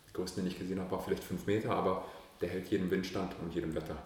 Der 0.08 0.13
größte, 0.13 0.41
den 0.41 0.48
ich 0.48 0.58
gesehen 0.58 0.80
habe, 0.80 0.91
war 0.91 1.02
vielleicht 1.02 1.24
5 1.24 1.46
Meter, 1.46 1.72
aber 1.72 2.06
der 2.41 2.50
hält 2.50 2.67
jedem 2.67 2.89
Windstand 2.89 3.36
und 3.41 3.54
jedem 3.54 3.76
Wetter. 3.76 3.98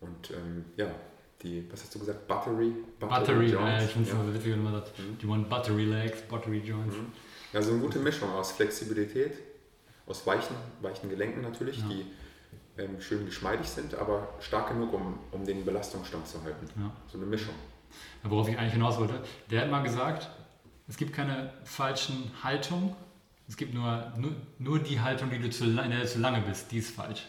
Und 0.00 0.30
ähm, 0.30 0.64
ja, 0.76 0.94
die, 1.42 1.66
was 1.70 1.82
hast 1.82 1.94
du 1.94 1.98
gesagt, 1.98 2.26
Battery? 2.26 2.72
Battery, 2.98 3.20
Battery 3.20 3.46
Joints. 3.50 3.82
Äh, 3.82 3.84
ich 3.84 3.90
finde 3.90 4.08
es 4.08 4.14
ja. 4.14 4.24
so 4.24 4.34
witzig, 4.34 4.52
wenn 4.52 4.62
man 4.62 4.72
sagt, 4.74 4.98
mhm. 4.98 5.18
die 5.18 5.28
want 5.28 5.48
Battery 5.48 5.84
Legs, 5.84 6.22
Battery 6.22 6.58
Joints. 6.58 6.96
Mhm. 6.96 7.12
Ja, 7.52 7.62
so 7.62 7.72
eine 7.72 7.80
gute 7.80 7.98
Mischung 7.98 8.30
aus 8.30 8.52
Flexibilität, 8.52 9.32
aus 10.06 10.26
weichen, 10.26 10.56
weichen 10.80 11.08
Gelenken 11.08 11.42
natürlich, 11.42 11.78
ja. 11.78 11.88
die 11.88 12.06
ähm, 12.78 13.00
schön 13.00 13.24
geschmeidig 13.26 13.68
sind, 13.68 13.94
aber 13.94 14.28
stark 14.40 14.68
genug, 14.68 14.92
um, 14.92 15.18
um 15.32 15.44
den 15.44 15.64
Belastungsstand 15.64 16.26
zu 16.26 16.42
halten. 16.42 16.66
Ja. 16.76 16.90
So 17.10 17.18
eine 17.18 17.26
Mischung. 17.26 17.54
Ja, 18.22 18.30
worauf 18.30 18.48
ich 18.48 18.58
eigentlich 18.58 18.74
hinaus 18.74 18.98
wollte, 18.98 19.20
der 19.50 19.62
hat 19.62 19.70
mal 19.70 19.82
gesagt, 19.82 20.28
es 20.88 20.96
gibt 20.96 21.12
keine 21.12 21.52
falschen 21.64 22.30
Haltungen, 22.42 22.94
es 23.48 23.56
gibt 23.56 23.74
nur, 23.74 24.12
nur, 24.16 24.32
nur 24.58 24.78
die 24.78 25.00
Haltung, 25.00 25.30
die 25.30 25.38
du 25.38 25.50
zu, 25.50 25.64
in 25.64 25.76
der 25.76 26.00
du 26.00 26.06
zu 26.06 26.18
lange 26.20 26.40
bist, 26.40 26.70
die 26.70 26.78
ist 26.78 26.94
falsch. 26.94 27.26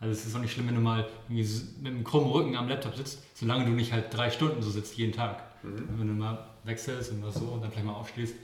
Also 0.00 0.12
es 0.12 0.26
ist 0.26 0.36
auch 0.36 0.40
nicht 0.40 0.52
schlimm, 0.52 0.68
wenn 0.68 0.74
du 0.74 0.80
mal 0.80 1.08
mit 1.28 1.46
einem 1.84 2.04
krummen 2.04 2.30
Rücken 2.30 2.56
am 2.56 2.68
Laptop 2.68 2.94
sitzt, 2.94 3.22
solange 3.34 3.64
du 3.64 3.70
nicht 3.70 3.92
halt 3.92 4.12
drei 4.12 4.30
Stunden 4.30 4.60
so 4.62 4.70
sitzt, 4.70 4.96
jeden 4.96 5.12
Tag. 5.12 5.42
Mhm. 5.62 5.88
Wenn 5.96 6.08
du 6.08 6.14
mal 6.14 6.46
wechselst 6.64 7.10
und 7.12 7.22
was 7.24 7.34
so 7.34 7.46
und 7.46 7.62
dann 7.62 7.70
vielleicht 7.70 7.86
mal 7.86 7.94
aufstehst. 7.94 8.34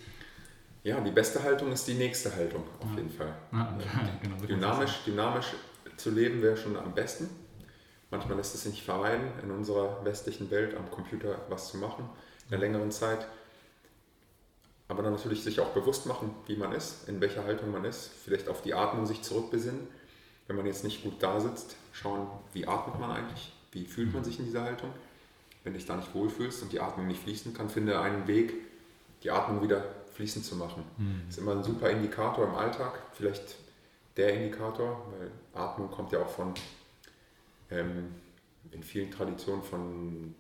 Ja, 0.83 1.01
die 1.01 1.11
beste 1.11 1.43
Haltung 1.43 1.73
ist 1.73 1.87
die 1.87 1.95
nächste 1.95 2.35
Haltung, 2.35 2.65
auf 2.81 2.91
ja. 2.93 2.97
jeden 2.97 3.11
Fall. 3.11 3.35
Ja, 3.53 3.79
genau, 4.23 4.37
dynamisch, 4.37 5.01
dynamisch 5.07 5.53
zu 5.97 6.11
leben 6.11 6.41
wäre 6.41 6.57
schon 6.57 6.77
am 6.77 6.95
besten. 6.95 7.29
Manchmal 8.11 8.39
lässt 8.39 8.55
es 8.55 8.63
sich 8.63 8.73
nicht 8.73 8.85
vermeiden, 8.85 9.29
in 9.43 9.51
unserer 9.51 10.05
westlichen 10.05 10.51
Welt 10.51 10.75
am 10.75 10.91
Computer 10.91 11.43
was 11.49 11.71
zu 11.71 11.77
machen. 11.77 12.09
einer 12.49 12.59
längeren 12.59 12.91
Zeit. 12.91 13.27
Aber 14.89 15.03
dann 15.05 15.13
natürlich 15.13 15.45
sich 15.45 15.61
auch 15.61 15.69
bewusst 15.69 16.07
machen, 16.07 16.35
wie 16.47 16.57
man 16.57 16.73
ist, 16.73 17.09
in 17.09 17.21
welcher 17.21 17.45
Haltung 17.45 17.71
man 17.71 17.85
ist, 17.85 18.11
vielleicht 18.25 18.49
auf 18.49 18.63
die 18.63 18.75
Atmung 18.75 19.07
sich 19.07 19.23
zurückbesinnen. 19.23 19.87
Wenn 20.49 20.57
man 20.57 20.67
jetzt 20.67 20.83
nicht 20.83 21.05
gut 21.05 21.23
da 21.23 21.39
sitzt, 21.39 21.77
schauen, 21.93 22.27
wie 22.53 22.67
atmet 22.67 22.99
man 22.99 23.13
eigentlich, 23.13 23.53
wie 23.71 23.85
fühlt 23.85 24.13
man 24.13 24.25
sich 24.25 24.41
in 24.41 24.47
dieser 24.47 24.65
Haltung. 24.65 24.91
Wenn 25.63 25.75
du 25.75 25.79
dich 25.79 25.87
da 25.87 25.95
nicht 25.95 26.13
wohlfühlst 26.13 26.63
und 26.63 26.73
die 26.73 26.81
Atmung 26.81 27.07
nicht 27.07 27.23
fließen 27.23 27.55
kann, 27.55 27.69
finde 27.69 28.01
einen 28.01 28.27
Weg, 28.27 28.55
die 29.23 29.31
Atmung 29.31 29.63
wieder 29.63 29.85
fließend 30.21 30.45
zu 30.45 30.57
machen. 30.57 30.85
Mhm. 30.99 31.23
Das 31.27 31.37
ist 31.37 31.43
immer 31.43 31.53
ein 31.53 31.63
super 31.63 31.89
Indikator 31.89 32.47
im 32.47 32.55
Alltag, 32.55 33.01
vielleicht 33.13 33.57
der 34.17 34.35
Indikator, 34.35 35.07
weil 35.13 35.31
Atmung 35.55 35.91
kommt 35.91 36.13
ja 36.13 36.21
auch 36.21 36.29
von, 36.29 36.53
ähm, 37.71 38.15
in 38.71 38.83
vielen 38.83 39.11
Traditionen 39.11 39.63
von 39.63 40.35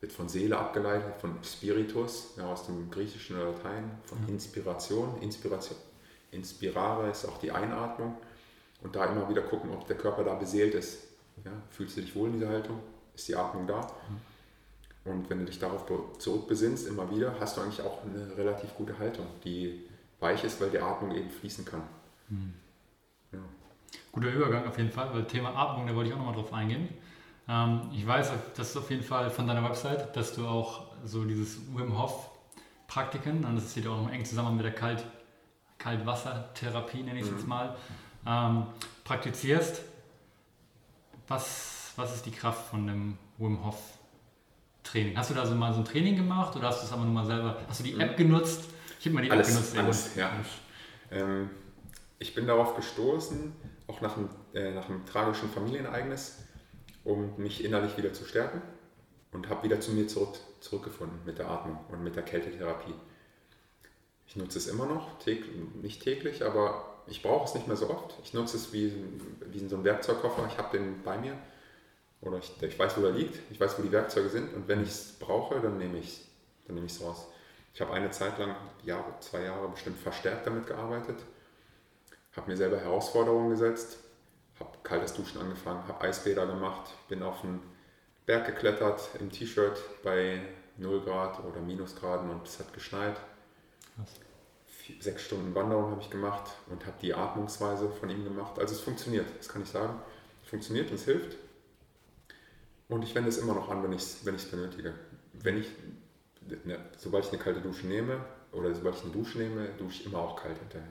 wird 0.00 0.12
von 0.12 0.30
Seele 0.30 0.56
abgeleitet, 0.56 1.14
von 1.20 1.36
Spiritus, 1.44 2.32
ja, 2.38 2.50
aus 2.50 2.64
dem 2.64 2.90
Griechischen 2.90 3.36
oder 3.36 3.52
Latein, 3.52 3.90
von 4.04 4.18
Inspiration. 4.28 5.20
Inspiration. 5.20 5.76
Inspirare 6.30 7.10
ist 7.10 7.26
auch 7.26 7.36
die 7.36 7.52
Einatmung. 7.52 8.16
Und 8.82 8.96
da 8.96 9.04
immer 9.04 9.28
wieder 9.28 9.42
gucken, 9.42 9.70
ob 9.72 9.86
der 9.86 9.98
Körper 9.98 10.24
da 10.24 10.34
beseelt 10.34 10.74
ist. 10.74 11.00
Ja, 11.44 11.52
fühlst 11.68 11.98
du 11.98 12.00
dich 12.00 12.14
wohl 12.16 12.28
in 12.28 12.40
dieser 12.40 12.48
Haltung? 12.48 12.80
Ist 13.14 13.28
die 13.28 13.36
Atmung 13.36 13.66
da? 13.66 13.86
Und 15.04 15.30
wenn 15.30 15.38
du 15.40 15.44
dich 15.46 15.58
darauf 15.58 15.86
zurückbesinnst, 16.18 16.86
immer 16.86 17.10
wieder, 17.10 17.34
hast 17.40 17.56
du 17.56 17.62
eigentlich 17.62 17.82
auch 17.82 18.04
eine 18.04 18.36
relativ 18.36 18.74
gute 18.74 18.98
Haltung, 18.98 19.26
die 19.44 19.88
weich 20.20 20.44
ist, 20.44 20.60
weil 20.60 20.70
die 20.70 20.78
Atmung 20.78 21.14
eben 21.14 21.30
fließen 21.30 21.64
kann. 21.64 21.82
Mhm. 22.28 22.52
Ja. 23.32 23.38
Guter 24.12 24.28
Übergang 24.28 24.66
auf 24.66 24.76
jeden 24.76 24.90
Fall, 24.90 25.12
weil 25.14 25.24
Thema 25.24 25.54
Atmung, 25.56 25.86
da 25.86 25.94
wollte 25.94 26.10
ich 26.10 26.14
auch 26.14 26.18
nochmal 26.18 26.34
drauf 26.34 26.52
eingehen. 26.52 26.88
Ähm, 27.48 27.90
ich 27.94 28.06
weiß, 28.06 28.30
das 28.54 28.70
ist 28.70 28.76
auf 28.76 28.90
jeden 28.90 29.02
Fall 29.02 29.30
von 29.30 29.46
deiner 29.46 29.64
Website, 29.64 30.14
dass 30.14 30.34
du 30.34 30.46
auch 30.46 30.86
so 31.04 31.24
dieses 31.24 31.58
Wim 31.74 31.98
Hof 31.98 32.30
Praktiken, 32.86 33.44
und 33.44 33.54
das 33.56 33.70
steht 33.70 33.86
auch 33.86 34.10
eng 34.10 34.24
zusammen 34.24 34.56
mit 34.56 34.64
der 34.64 34.74
Kalt, 34.74 35.04
Kaltwassertherapie, 35.78 37.02
nenne 37.02 37.20
ich 37.20 37.24
es 37.24 37.30
mhm. 37.30 37.36
jetzt 37.38 37.46
mal, 37.46 37.76
ähm, 38.26 38.66
praktizierst. 39.04 39.82
Was, 41.28 41.92
was 41.96 42.14
ist 42.16 42.26
die 42.26 42.32
Kraft 42.32 42.68
von 42.68 42.86
dem 42.86 43.16
Wim 43.38 43.64
Hof 43.64 43.80
Training? 44.90 45.16
Hast 45.16 45.30
du 45.30 45.34
da 45.34 45.46
so 45.46 45.54
mal 45.54 45.72
so 45.72 45.80
ein 45.80 45.84
Training 45.84 46.16
gemacht 46.16 46.56
oder 46.56 46.68
hast 46.68 46.82
du 46.82 46.86
es 46.86 46.92
aber 46.92 47.04
nur 47.04 47.12
mal 47.12 47.26
selber, 47.26 47.56
hast 47.68 47.80
du 47.80 47.84
die 47.84 47.98
App 47.98 48.16
genutzt? 48.16 48.64
Ich 48.98 49.06
habe 49.06 49.14
mal 49.14 49.22
die 49.22 49.30
alles, 49.30 49.48
App 49.48 49.54
genutzt. 49.54 49.78
Alles, 49.78 50.16
ja. 50.16 50.32
Ähm, 51.10 51.50
ich 52.18 52.34
bin 52.34 52.46
darauf 52.46 52.76
gestoßen, 52.76 53.52
auch 53.86 54.00
nach 54.00 54.16
einem, 54.16 54.28
äh, 54.54 54.72
nach 54.72 54.88
einem 54.88 55.06
tragischen 55.06 55.48
Familienereignis, 55.50 56.38
um 57.04 57.34
mich 57.36 57.64
innerlich 57.64 57.96
wieder 57.96 58.12
zu 58.12 58.24
stärken 58.24 58.60
und 59.32 59.48
habe 59.48 59.62
wieder 59.64 59.80
zu 59.80 59.92
mir 59.92 60.06
zurück, 60.06 60.36
zurückgefunden 60.60 61.20
mit 61.24 61.38
der 61.38 61.48
Atmung 61.48 61.78
und 61.90 62.02
mit 62.02 62.16
der 62.16 62.22
Kältetherapie. 62.22 62.94
Ich 64.26 64.36
nutze 64.36 64.58
es 64.58 64.66
immer 64.68 64.86
noch, 64.86 65.18
täglich, 65.18 65.50
nicht 65.80 66.02
täglich, 66.02 66.44
aber 66.44 67.02
ich 67.06 67.22
brauche 67.22 67.46
es 67.46 67.54
nicht 67.54 67.66
mehr 67.66 67.76
so 67.76 67.90
oft. 67.90 68.14
Ich 68.22 68.34
nutze 68.34 68.56
es 68.56 68.72
wie, 68.72 68.92
wie 69.46 69.66
so 69.66 69.76
einem 69.76 69.84
Werkzeugkoffer. 69.84 70.46
Ich 70.48 70.58
habe 70.58 70.76
den 70.76 71.02
bei 71.02 71.18
mir 71.18 71.36
oder 72.20 72.38
ich, 72.38 72.62
ich, 72.62 72.78
weiß, 72.78 72.96
wo 72.98 73.04
er 73.04 73.12
liegt. 73.12 73.38
Ich 73.50 73.58
weiß, 73.58 73.78
wo 73.78 73.82
die 73.82 73.92
Werkzeuge 73.92 74.28
sind 74.28 74.54
und 74.54 74.68
wenn 74.68 74.82
ich 74.82 74.88
es 74.88 75.12
brauche, 75.18 75.60
dann 75.60 75.78
nehme 75.78 75.98
ich 75.98 76.06
es 76.06 76.30
dann 76.70 76.76
nehme 76.76 76.86
ich 76.86 77.00
raus. 77.00 77.26
Ich 77.74 77.80
habe 77.80 77.92
eine 77.92 78.10
Zeit 78.10 78.38
lang, 78.38 78.54
Jahre, 78.84 79.14
zwei 79.20 79.42
Jahre 79.42 79.68
bestimmt 79.68 79.98
verstärkt 79.98 80.46
damit 80.46 80.66
gearbeitet, 80.66 81.16
habe 82.36 82.50
mir 82.50 82.56
selber 82.56 82.78
Herausforderungen 82.78 83.50
gesetzt, 83.50 83.98
habe 84.58 84.70
kaltes 84.82 85.14
Duschen 85.14 85.40
angefangen, 85.40 85.86
habe 85.88 86.00
Eisbäder 86.00 86.46
gemacht, 86.46 86.90
bin 87.08 87.22
auf 87.22 87.40
den 87.40 87.60
Berg 88.26 88.46
geklettert 88.46 89.08
im 89.18 89.30
T-Shirt 89.30 89.78
bei 90.02 90.40
0 90.76 91.00
Grad 91.02 91.44
oder 91.44 91.60
Minusgraden 91.60 92.30
und 92.30 92.46
es 92.46 92.58
hat 92.58 92.72
geschneit. 92.72 93.16
Vier, 94.66 95.02
sechs 95.02 95.22
Stunden 95.22 95.54
Wanderung 95.54 95.90
habe 95.90 96.00
ich 96.00 96.10
gemacht 96.10 96.52
und 96.68 96.86
habe 96.86 96.96
die 97.02 97.14
Atmungsweise 97.14 97.90
von 97.90 98.08
ihm 98.08 98.24
gemacht. 98.24 98.58
Also 98.58 98.74
es 98.74 98.80
funktioniert, 98.80 99.26
das 99.38 99.48
kann 99.48 99.62
ich 99.62 99.68
sagen. 99.68 100.00
Es 100.42 100.48
funktioniert 100.48 100.90
und 100.90 100.96
es 100.96 101.04
hilft. 101.04 101.36
Und 102.90 103.04
ich 103.04 103.14
wende 103.14 103.30
es 103.30 103.38
immer 103.38 103.54
noch 103.54 103.70
an, 103.70 103.82
wenn 103.82 103.92
ich 103.92 104.02
es 104.02 104.26
wenn 104.26 104.36
benötige. 104.50 104.92
Wenn 105.32 105.58
ich, 105.58 105.68
ne, 106.64 106.78
sobald 106.98 107.24
ich 107.24 107.32
eine 107.32 107.40
kalte 107.40 107.60
Dusche 107.60 107.86
nehme 107.86 108.22
oder 108.52 108.74
sobald 108.74 108.96
ich 108.96 109.04
eine 109.04 109.12
Dusche 109.12 109.38
nehme, 109.38 109.68
dusche 109.78 110.00
ich 110.00 110.06
immer 110.06 110.18
auch 110.18 110.36
kalt 110.36 110.58
hinterher. 110.58 110.88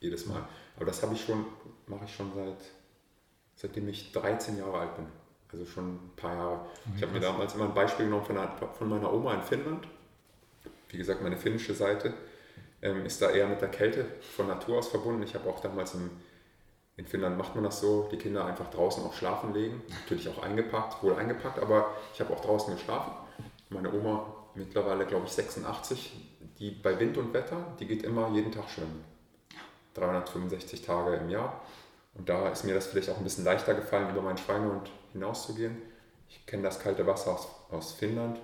Jedes 0.00 0.26
Mal. 0.26 0.46
Aber 0.76 0.84
das 0.84 1.02
habe 1.02 1.14
ich 1.14 1.24
schon, 1.24 1.46
mache 1.86 2.04
ich 2.04 2.14
schon 2.14 2.32
seit 2.34 2.58
seitdem 3.54 3.88
ich 3.88 4.12
13 4.12 4.58
Jahre 4.58 4.78
alt 4.78 4.96
bin. 4.96 5.06
Also 5.50 5.64
schon 5.64 5.94
ein 5.94 6.10
paar 6.16 6.34
Jahre. 6.34 6.66
Ich 6.96 7.02
habe 7.02 7.12
mir 7.12 7.20
damals 7.20 7.54
immer 7.54 7.64
ein 7.64 7.74
Beispiel 7.74 8.04
genommen 8.04 8.24
von, 8.24 8.36
einer, 8.36 8.56
von, 8.56 8.88
meiner 8.88 9.12
Oma 9.12 9.34
in 9.34 9.42
Finnland. 9.42 9.86
Wie 10.90 10.98
gesagt, 10.98 11.22
meine 11.22 11.36
finnische 11.36 11.74
Seite 11.74 12.14
ähm, 12.82 13.04
ist 13.06 13.20
da 13.22 13.30
eher 13.30 13.48
mit 13.48 13.60
der 13.60 13.70
Kälte 13.70 14.04
von 14.36 14.46
Natur 14.46 14.78
aus 14.78 14.88
verbunden. 14.88 15.22
Ich 15.22 15.34
habe 15.34 15.48
auch 15.48 15.60
damals 15.60 15.94
im, 15.94 16.10
in 16.98 17.06
Finnland 17.06 17.38
macht 17.38 17.54
man 17.54 17.64
das 17.64 17.80
so, 17.80 18.08
die 18.10 18.18
Kinder 18.18 18.44
einfach 18.44 18.70
draußen 18.70 19.02
auch 19.04 19.14
schlafen 19.14 19.54
legen. 19.54 19.80
Natürlich 19.88 20.28
auch 20.28 20.42
eingepackt, 20.42 21.02
wohl 21.02 21.14
eingepackt, 21.14 21.60
aber 21.60 21.92
ich 22.12 22.20
habe 22.20 22.34
auch 22.34 22.40
draußen 22.40 22.74
geschlafen. 22.74 23.12
Meine 23.70 23.92
Oma, 23.92 24.26
mittlerweile 24.56 25.06
glaube 25.06 25.26
ich 25.26 25.32
86, 25.32 26.12
die 26.58 26.72
bei 26.72 26.98
Wind 26.98 27.16
und 27.16 27.32
Wetter, 27.32 27.56
die 27.78 27.86
geht 27.86 28.02
immer 28.02 28.28
jeden 28.30 28.50
Tag 28.50 28.68
schwimmen. 28.68 29.04
365 29.94 30.82
Tage 30.82 31.16
im 31.16 31.30
Jahr. 31.30 31.62
Und 32.14 32.28
da 32.28 32.48
ist 32.48 32.64
mir 32.64 32.74
das 32.74 32.88
vielleicht 32.88 33.10
auch 33.10 33.18
ein 33.18 33.24
bisschen 33.24 33.44
leichter 33.44 33.74
gefallen, 33.74 34.10
über 34.10 34.22
meinen 34.22 34.38
Schweinehund 34.38 34.90
hinauszugehen. 35.12 35.80
Ich 36.28 36.46
kenne 36.46 36.64
das 36.64 36.80
kalte 36.80 37.06
Wasser 37.06 37.34
aus, 37.34 37.48
aus 37.70 37.92
Finnland 37.92 38.40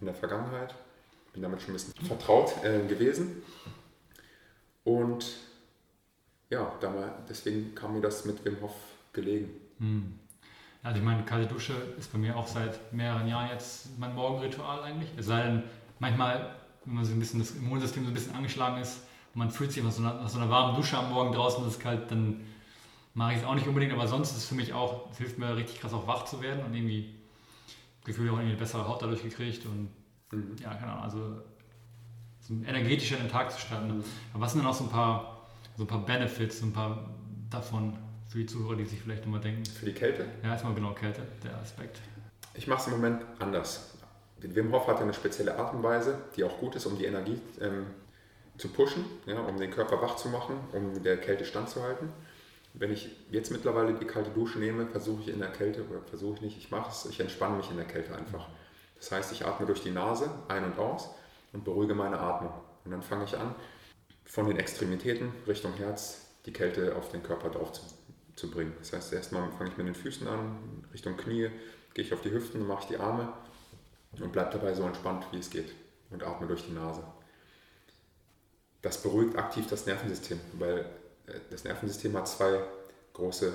in 0.00 0.06
der 0.06 0.14
Vergangenheit, 0.14 0.76
bin 1.32 1.42
damit 1.42 1.60
schon 1.60 1.70
ein 1.70 1.74
bisschen 1.74 2.06
vertraut 2.06 2.52
äh, 2.62 2.86
gewesen. 2.86 3.42
Und 4.84 5.26
ja, 6.50 6.72
deswegen 7.28 7.74
kam 7.74 7.94
mir 7.94 8.00
das 8.00 8.24
mit 8.24 8.44
Wim 8.44 8.60
Hof 8.60 8.74
gelegen. 9.12 9.50
Hm. 9.78 10.18
Also 10.82 10.98
ich 11.00 11.04
meine, 11.04 11.24
kalte 11.24 11.52
Dusche 11.52 11.74
ist 11.98 12.12
bei 12.12 12.18
mir 12.18 12.36
auch 12.36 12.46
seit 12.46 12.92
mehreren 12.92 13.26
Jahren 13.26 13.50
jetzt 13.50 13.98
mein 13.98 14.14
Morgenritual 14.14 14.82
eigentlich. 14.82 15.10
Es 15.16 15.26
sei 15.26 15.42
denn, 15.42 15.62
manchmal, 15.98 16.54
wenn 16.84 16.94
man 16.94 17.04
so 17.04 17.12
ein 17.12 17.18
bisschen 17.18 17.40
das 17.40 17.50
Immunsystem 17.52 18.04
so 18.04 18.10
ein 18.10 18.14
bisschen 18.14 18.34
angeschlagen 18.34 18.80
ist, 18.80 19.00
man 19.34 19.50
fühlt 19.50 19.72
sich 19.72 19.82
nach 19.82 19.90
so 19.90 20.02
einer, 20.02 20.14
nach 20.14 20.28
so 20.28 20.38
einer 20.38 20.48
warmen 20.48 20.76
Dusche 20.76 20.96
am 20.96 21.10
Morgen 21.12 21.32
draußen, 21.32 21.66
ist 21.66 21.74
es 21.74 21.78
kalt, 21.78 22.10
dann 22.10 22.40
mache 23.14 23.32
ich 23.32 23.38
es 23.38 23.44
auch 23.44 23.54
nicht 23.54 23.66
unbedingt, 23.66 23.92
aber 23.92 24.06
sonst 24.06 24.30
ist 24.30 24.36
es 24.38 24.44
für 24.46 24.54
mich 24.54 24.72
auch, 24.72 25.10
es 25.10 25.18
hilft 25.18 25.38
mir 25.38 25.56
richtig 25.56 25.80
krass 25.80 25.92
auch 25.92 26.06
wach 26.06 26.24
zu 26.24 26.40
werden 26.40 26.64
und 26.64 26.74
irgendwie 26.74 27.14
Gefühl 28.04 28.28
auch 28.28 28.34
irgendwie 28.34 28.50
eine 28.50 28.58
bessere 28.58 28.86
Haut 28.86 29.02
dadurch 29.02 29.22
gekriegt 29.22 29.66
und 29.66 29.90
mhm. 30.30 30.56
ja, 30.62 30.72
keine 30.74 30.92
Ahnung, 30.92 31.04
also 31.04 31.42
so 32.40 32.54
energetischer 32.64 33.16
in 33.16 33.24
den 33.24 33.30
Tag 33.30 33.50
zu 33.50 33.60
starten. 33.60 33.88
Mhm. 33.88 34.04
Aber 34.32 34.42
was 34.42 34.52
sind 34.52 34.62
denn 34.62 34.70
auch 34.70 34.74
so 34.74 34.84
ein 34.84 34.90
paar, 34.90 35.35
so 35.76 35.84
ein 35.84 35.86
paar 35.86 36.04
Benefits, 36.04 36.60
so 36.60 36.66
ein 36.66 36.72
paar 36.72 37.10
davon 37.50 37.96
für 38.28 38.38
die 38.38 38.46
Zuhörer, 38.46 38.76
die 38.76 38.84
sich 38.84 39.00
vielleicht 39.00 39.24
immer 39.24 39.38
denken? 39.38 39.64
Für 39.64 39.86
die 39.86 39.92
Kälte? 39.92 40.24
Ja, 40.42 40.50
erstmal 40.50 40.74
genau 40.74 40.92
Kälte, 40.92 41.22
der 41.44 41.56
Aspekt. 41.58 42.00
Ich 42.54 42.66
mache 42.66 42.80
es 42.80 42.86
im 42.86 42.94
Moment 42.94 43.22
anders. 43.38 43.94
Wim 44.40 44.72
Hof 44.72 44.86
hat 44.86 45.00
eine 45.00 45.14
spezielle 45.14 45.58
Art 45.58 45.74
und 45.74 45.82
Weise, 45.82 46.18
die 46.36 46.44
auch 46.44 46.58
gut 46.58 46.74
ist, 46.76 46.86
um 46.86 46.98
die 46.98 47.04
Energie 47.04 47.40
ähm, 47.60 47.86
zu 48.58 48.68
pushen, 48.68 49.04
ja, 49.26 49.40
um 49.40 49.58
den 49.58 49.70
Körper 49.70 50.00
wach 50.00 50.16
zu 50.16 50.28
machen, 50.28 50.56
um 50.72 51.02
der 51.02 51.18
Kälte 51.18 51.44
standzuhalten 51.44 52.08
wenn 52.78 52.92
ich 52.92 53.08
jetzt 53.30 53.50
mittlerweile 53.50 53.94
die 53.94 54.04
kalte 54.04 54.30
Dusche 54.30 54.58
nehme, 54.58 54.86
versuche 54.86 55.22
ich 55.22 55.28
in 55.28 55.40
der 55.40 55.50
Kälte, 55.50 55.84
oder 55.88 56.00
versuche 56.02 56.36
ich 56.36 56.40
nicht, 56.42 56.58
ich 56.58 56.70
mache 56.70 56.90
es, 56.90 57.06
ich 57.06 57.18
entspanne 57.20 57.56
mich 57.56 57.70
in 57.70 57.76
der 57.76 57.86
Kälte 57.86 58.14
einfach. 58.14 58.48
Das 58.98 59.10
heißt, 59.12 59.32
ich 59.32 59.46
atme 59.46 59.66
durch 59.66 59.82
die 59.82 59.90
Nase 59.90 60.30
ein 60.48 60.64
und 60.64 60.78
aus 60.78 61.10
und 61.52 61.64
beruhige 61.64 61.94
meine 61.94 62.18
Atmung. 62.18 62.52
Und 62.84 62.90
dann 62.90 63.02
fange 63.02 63.24
ich 63.24 63.36
an, 63.36 63.54
von 64.26 64.46
den 64.46 64.58
Extremitäten 64.58 65.32
Richtung 65.46 65.72
Herz 65.74 66.26
die 66.44 66.52
Kälte 66.52 66.94
auf 66.96 67.10
den 67.10 67.22
Körper 67.22 67.48
drauf 67.48 67.72
zu, 67.72 67.82
zu 68.34 68.50
bringen. 68.50 68.74
Das 68.78 68.92
heißt, 68.92 69.12
erstmal 69.12 69.50
fange 69.52 69.70
ich 69.70 69.76
mit 69.76 69.86
den 69.86 69.94
Füßen 69.94 70.26
an, 70.28 70.84
Richtung 70.92 71.16
Knie, 71.16 71.50
gehe 71.94 72.04
ich 72.04 72.12
auf 72.12 72.20
die 72.20 72.30
Hüften, 72.30 72.66
mache 72.66 72.82
ich 72.82 72.88
die 72.88 72.98
Arme 72.98 73.32
und 74.20 74.32
bleibe 74.32 74.50
dabei 74.52 74.74
so 74.74 74.82
entspannt, 74.84 75.26
wie 75.32 75.38
es 75.38 75.50
geht 75.50 75.72
und 76.10 76.22
atme 76.22 76.46
durch 76.46 76.66
die 76.66 76.72
Nase. 76.72 77.02
Das 78.82 79.02
beruhigt 79.02 79.36
aktiv 79.36 79.66
das 79.68 79.86
Nervensystem, 79.86 80.38
weil 80.58 80.84
das 81.50 81.64
Nervensystem 81.64 82.16
hat 82.16 82.28
zwei 82.28 82.60
große 83.14 83.52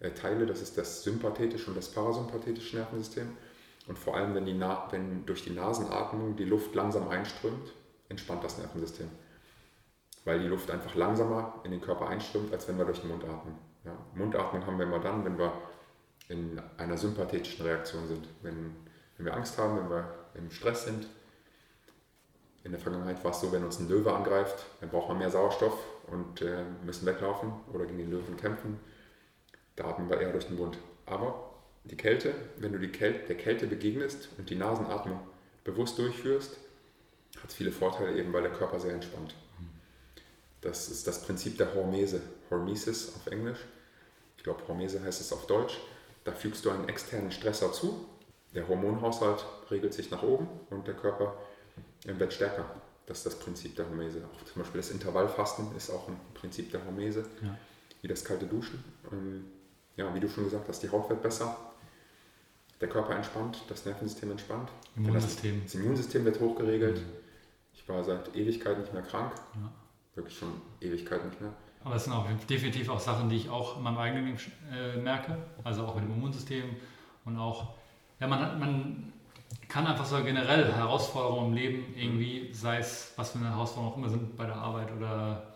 äh, 0.00 0.10
Teile, 0.10 0.46
das 0.46 0.60
ist 0.60 0.76
das 0.78 1.02
sympathetische 1.02 1.68
und 1.68 1.76
das 1.76 1.90
parasympathetische 1.90 2.76
Nervensystem. 2.76 3.36
Und 3.88 3.98
vor 3.98 4.16
allem, 4.16 4.34
wenn, 4.34 4.46
die 4.46 4.58
wenn 4.90 5.26
durch 5.26 5.42
die 5.42 5.50
Nasenatmung 5.50 6.36
die 6.36 6.44
Luft 6.44 6.74
langsam 6.74 7.08
einströmt, 7.08 7.72
entspannt 8.08 8.44
das 8.44 8.58
Nervensystem. 8.58 9.08
Weil 10.24 10.40
die 10.40 10.48
Luft 10.48 10.70
einfach 10.70 10.94
langsamer 10.94 11.60
in 11.64 11.72
den 11.72 11.80
Körper 11.80 12.08
einströmt, 12.08 12.52
als 12.52 12.68
wenn 12.68 12.78
wir 12.78 12.84
durch 12.84 13.00
den 13.00 13.10
Mund 13.10 13.24
atmen. 13.24 13.56
Ja, 13.84 13.96
Mundatmung 14.14 14.64
haben 14.64 14.78
wir 14.78 14.86
immer 14.86 15.00
dann, 15.00 15.24
wenn 15.24 15.36
wir 15.36 15.52
in 16.28 16.60
einer 16.78 16.96
sympathetischen 16.96 17.66
Reaktion 17.66 18.06
sind. 18.06 18.28
Wenn, 18.42 18.76
wenn 19.16 19.26
wir 19.26 19.34
Angst 19.34 19.58
haben, 19.58 19.76
wenn 19.76 19.90
wir 19.90 20.14
im 20.34 20.50
Stress 20.50 20.84
sind. 20.84 21.06
In 22.64 22.70
der 22.70 22.80
Vergangenheit 22.80 23.22
war 23.24 23.32
es 23.32 23.40
so, 23.40 23.50
wenn 23.50 23.64
uns 23.64 23.80
ein 23.80 23.88
Löwe 23.88 24.12
angreift, 24.14 24.64
dann 24.80 24.90
braucht 24.90 25.08
man 25.08 25.18
mehr 25.18 25.30
Sauerstoff 25.30 25.76
und 26.06 26.42
äh, 26.42 26.62
müssen 26.84 27.06
weglaufen 27.06 27.52
oder 27.72 27.86
gegen 27.86 27.98
den 27.98 28.10
Löwen 28.10 28.36
kämpfen. 28.36 28.78
Da 29.74 29.86
atmen 29.86 30.08
wir 30.08 30.20
eher 30.20 30.30
durch 30.30 30.46
den 30.46 30.56
Mund. 30.56 30.78
Aber 31.06 31.52
die 31.84 31.96
Kälte, 31.96 32.34
wenn 32.58 32.72
du 32.72 32.78
die 32.78 32.92
Kälte, 32.92 33.26
der 33.26 33.36
Kälte 33.36 33.66
begegnest 33.66 34.28
und 34.38 34.48
die 34.48 34.54
Nasenatmung 34.54 35.18
bewusst 35.64 35.98
durchführst, 35.98 36.58
hat 37.42 37.52
viele 37.52 37.72
Vorteile 37.72 38.16
eben, 38.16 38.32
weil 38.32 38.42
der 38.42 38.52
Körper 38.52 38.78
sehr 38.78 38.94
entspannt. 38.94 39.34
Das 40.62 40.88
ist 40.88 41.06
das 41.06 41.22
Prinzip 41.22 41.58
der 41.58 41.74
Hormese, 41.74 42.22
Hormesis 42.50 43.14
auf 43.16 43.26
Englisch. 43.26 43.58
Ich 44.36 44.44
glaube, 44.44 44.66
Hormese 44.66 45.02
heißt 45.02 45.20
es 45.20 45.32
auf 45.32 45.46
Deutsch. 45.46 45.78
Da 46.24 46.32
fügst 46.32 46.64
du 46.64 46.70
einen 46.70 46.88
externen 46.88 47.32
Stressor 47.32 47.72
zu. 47.72 48.06
Der 48.54 48.68
Hormonhaushalt 48.68 49.44
regelt 49.70 49.92
sich 49.92 50.10
nach 50.10 50.22
oben 50.22 50.48
und 50.70 50.86
der 50.86 50.94
Körper 50.94 51.36
wird 52.04 52.32
stärker. 52.32 52.64
Das 53.06 53.18
ist 53.18 53.26
das 53.26 53.38
Prinzip 53.38 53.74
der 53.76 53.88
Hormese. 53.88 54.22
Auch 54.24 54.44
zum 54.44 54.62
Beispiel 54.62 54.80
das 54.80 54.90
Intervallfasten 54.90 55.76
ist 55.76 55.90
auch 55.90 56.08
ein 56.08 56.18
Prinzip 56.34 56.70
der 56.70 56.84
Hormese, 56.84 57.24
ja. 57.42 57.58
wie 58.00 58.08
das 58.08 58.24
kalte 58.24 58.46
Duschen. 58.46 58.82
Ähm, 59.10 59.46
ja, 59.96 60.14
wie 60.14 60.20
du 60.20 60.28
schon 60.28 60.44
gesagt 60.44 60.68
hast, 60.68 60.82
die 60.82 60.90
Haut 60.90 61.10
wird 61.10 61.22
besser, 61.22 61.56
der 62.80 62.88
Körper 62.88 63.16
entspannt, 63.16 63.64
das 63.68 63.84
Nervensystem 63.84 64.30
entspannt. 64.30 64.70
Immunsystem. 64.96 65.62
Das, 65.62 65.72
das 65.72 65.80
Immunsystem 65.80 66.24
wird 66.24 66.40
hochgeregelt. 66.40 66.98
Mhm. 66.98 67.12
Ich 67.74 67.88
war 67.88 68.04
seit 68.04 68.34
Ewigkeit 68.36 68.78
nicht 68.78 68.92
mehr 68.92 69.02
krank. 69.02 69.32
Ja. 69.54 69.72
Wirklich 70.14 70.38
schon 70.38 70.60
Ewigkeit 70.80 71.24
nicht 71.24 71.40
mehr. 71.40 71.52
Aber 71.84 71.94
das 71.94 72.04
sind 72.04 72.12
auch 72.12 72.26
definitiv 72.48 72.88
auch 72.88 73.00
Sachen, 73.00 73.28
die 73.28 73.36
ich 73.36 73.48
auch 73.48 73.76
in 73.76 73.82
meinem 73.82 73.98
eigenen 73.98 74.26
Leben 74.26 74.38
äh, 74.72 74.96
merke. 74.98 75.36
Also 75.64 75.84
auch 75.84 75.94
mit 75.94 76.04
dem 76.04 76.12
Immunsystem 76.12 76.64
und 77.24 77.38
auch, 77.38 77.74
ja, 78.20 78.26
man, 78.26 78.38
hat, 78.40 78.58
man 78.58 79.12
kann 79.68 79.86
einfach 79.86 80.04
so 80.04 80.22
generell 80.22 80.72
Herausforderungen 80.72 81.48
im 81.48 81.54
Leben 81.54 81.94
irgendwie, 81.96 82.52
sei 82.52 82.78
es 82.78 83.12
was 83.16 83.30
für 83.30 83.38
eine 83.38 83.50
Herausforderung 83.50 83.92
auch 83.92 83.96
immer 83.96 84.08
sind 84.08 84.36
bei 84.36 84.46
der 84.46 84.56
Arbeit 84.56 84.92
oder, 84.92 85.54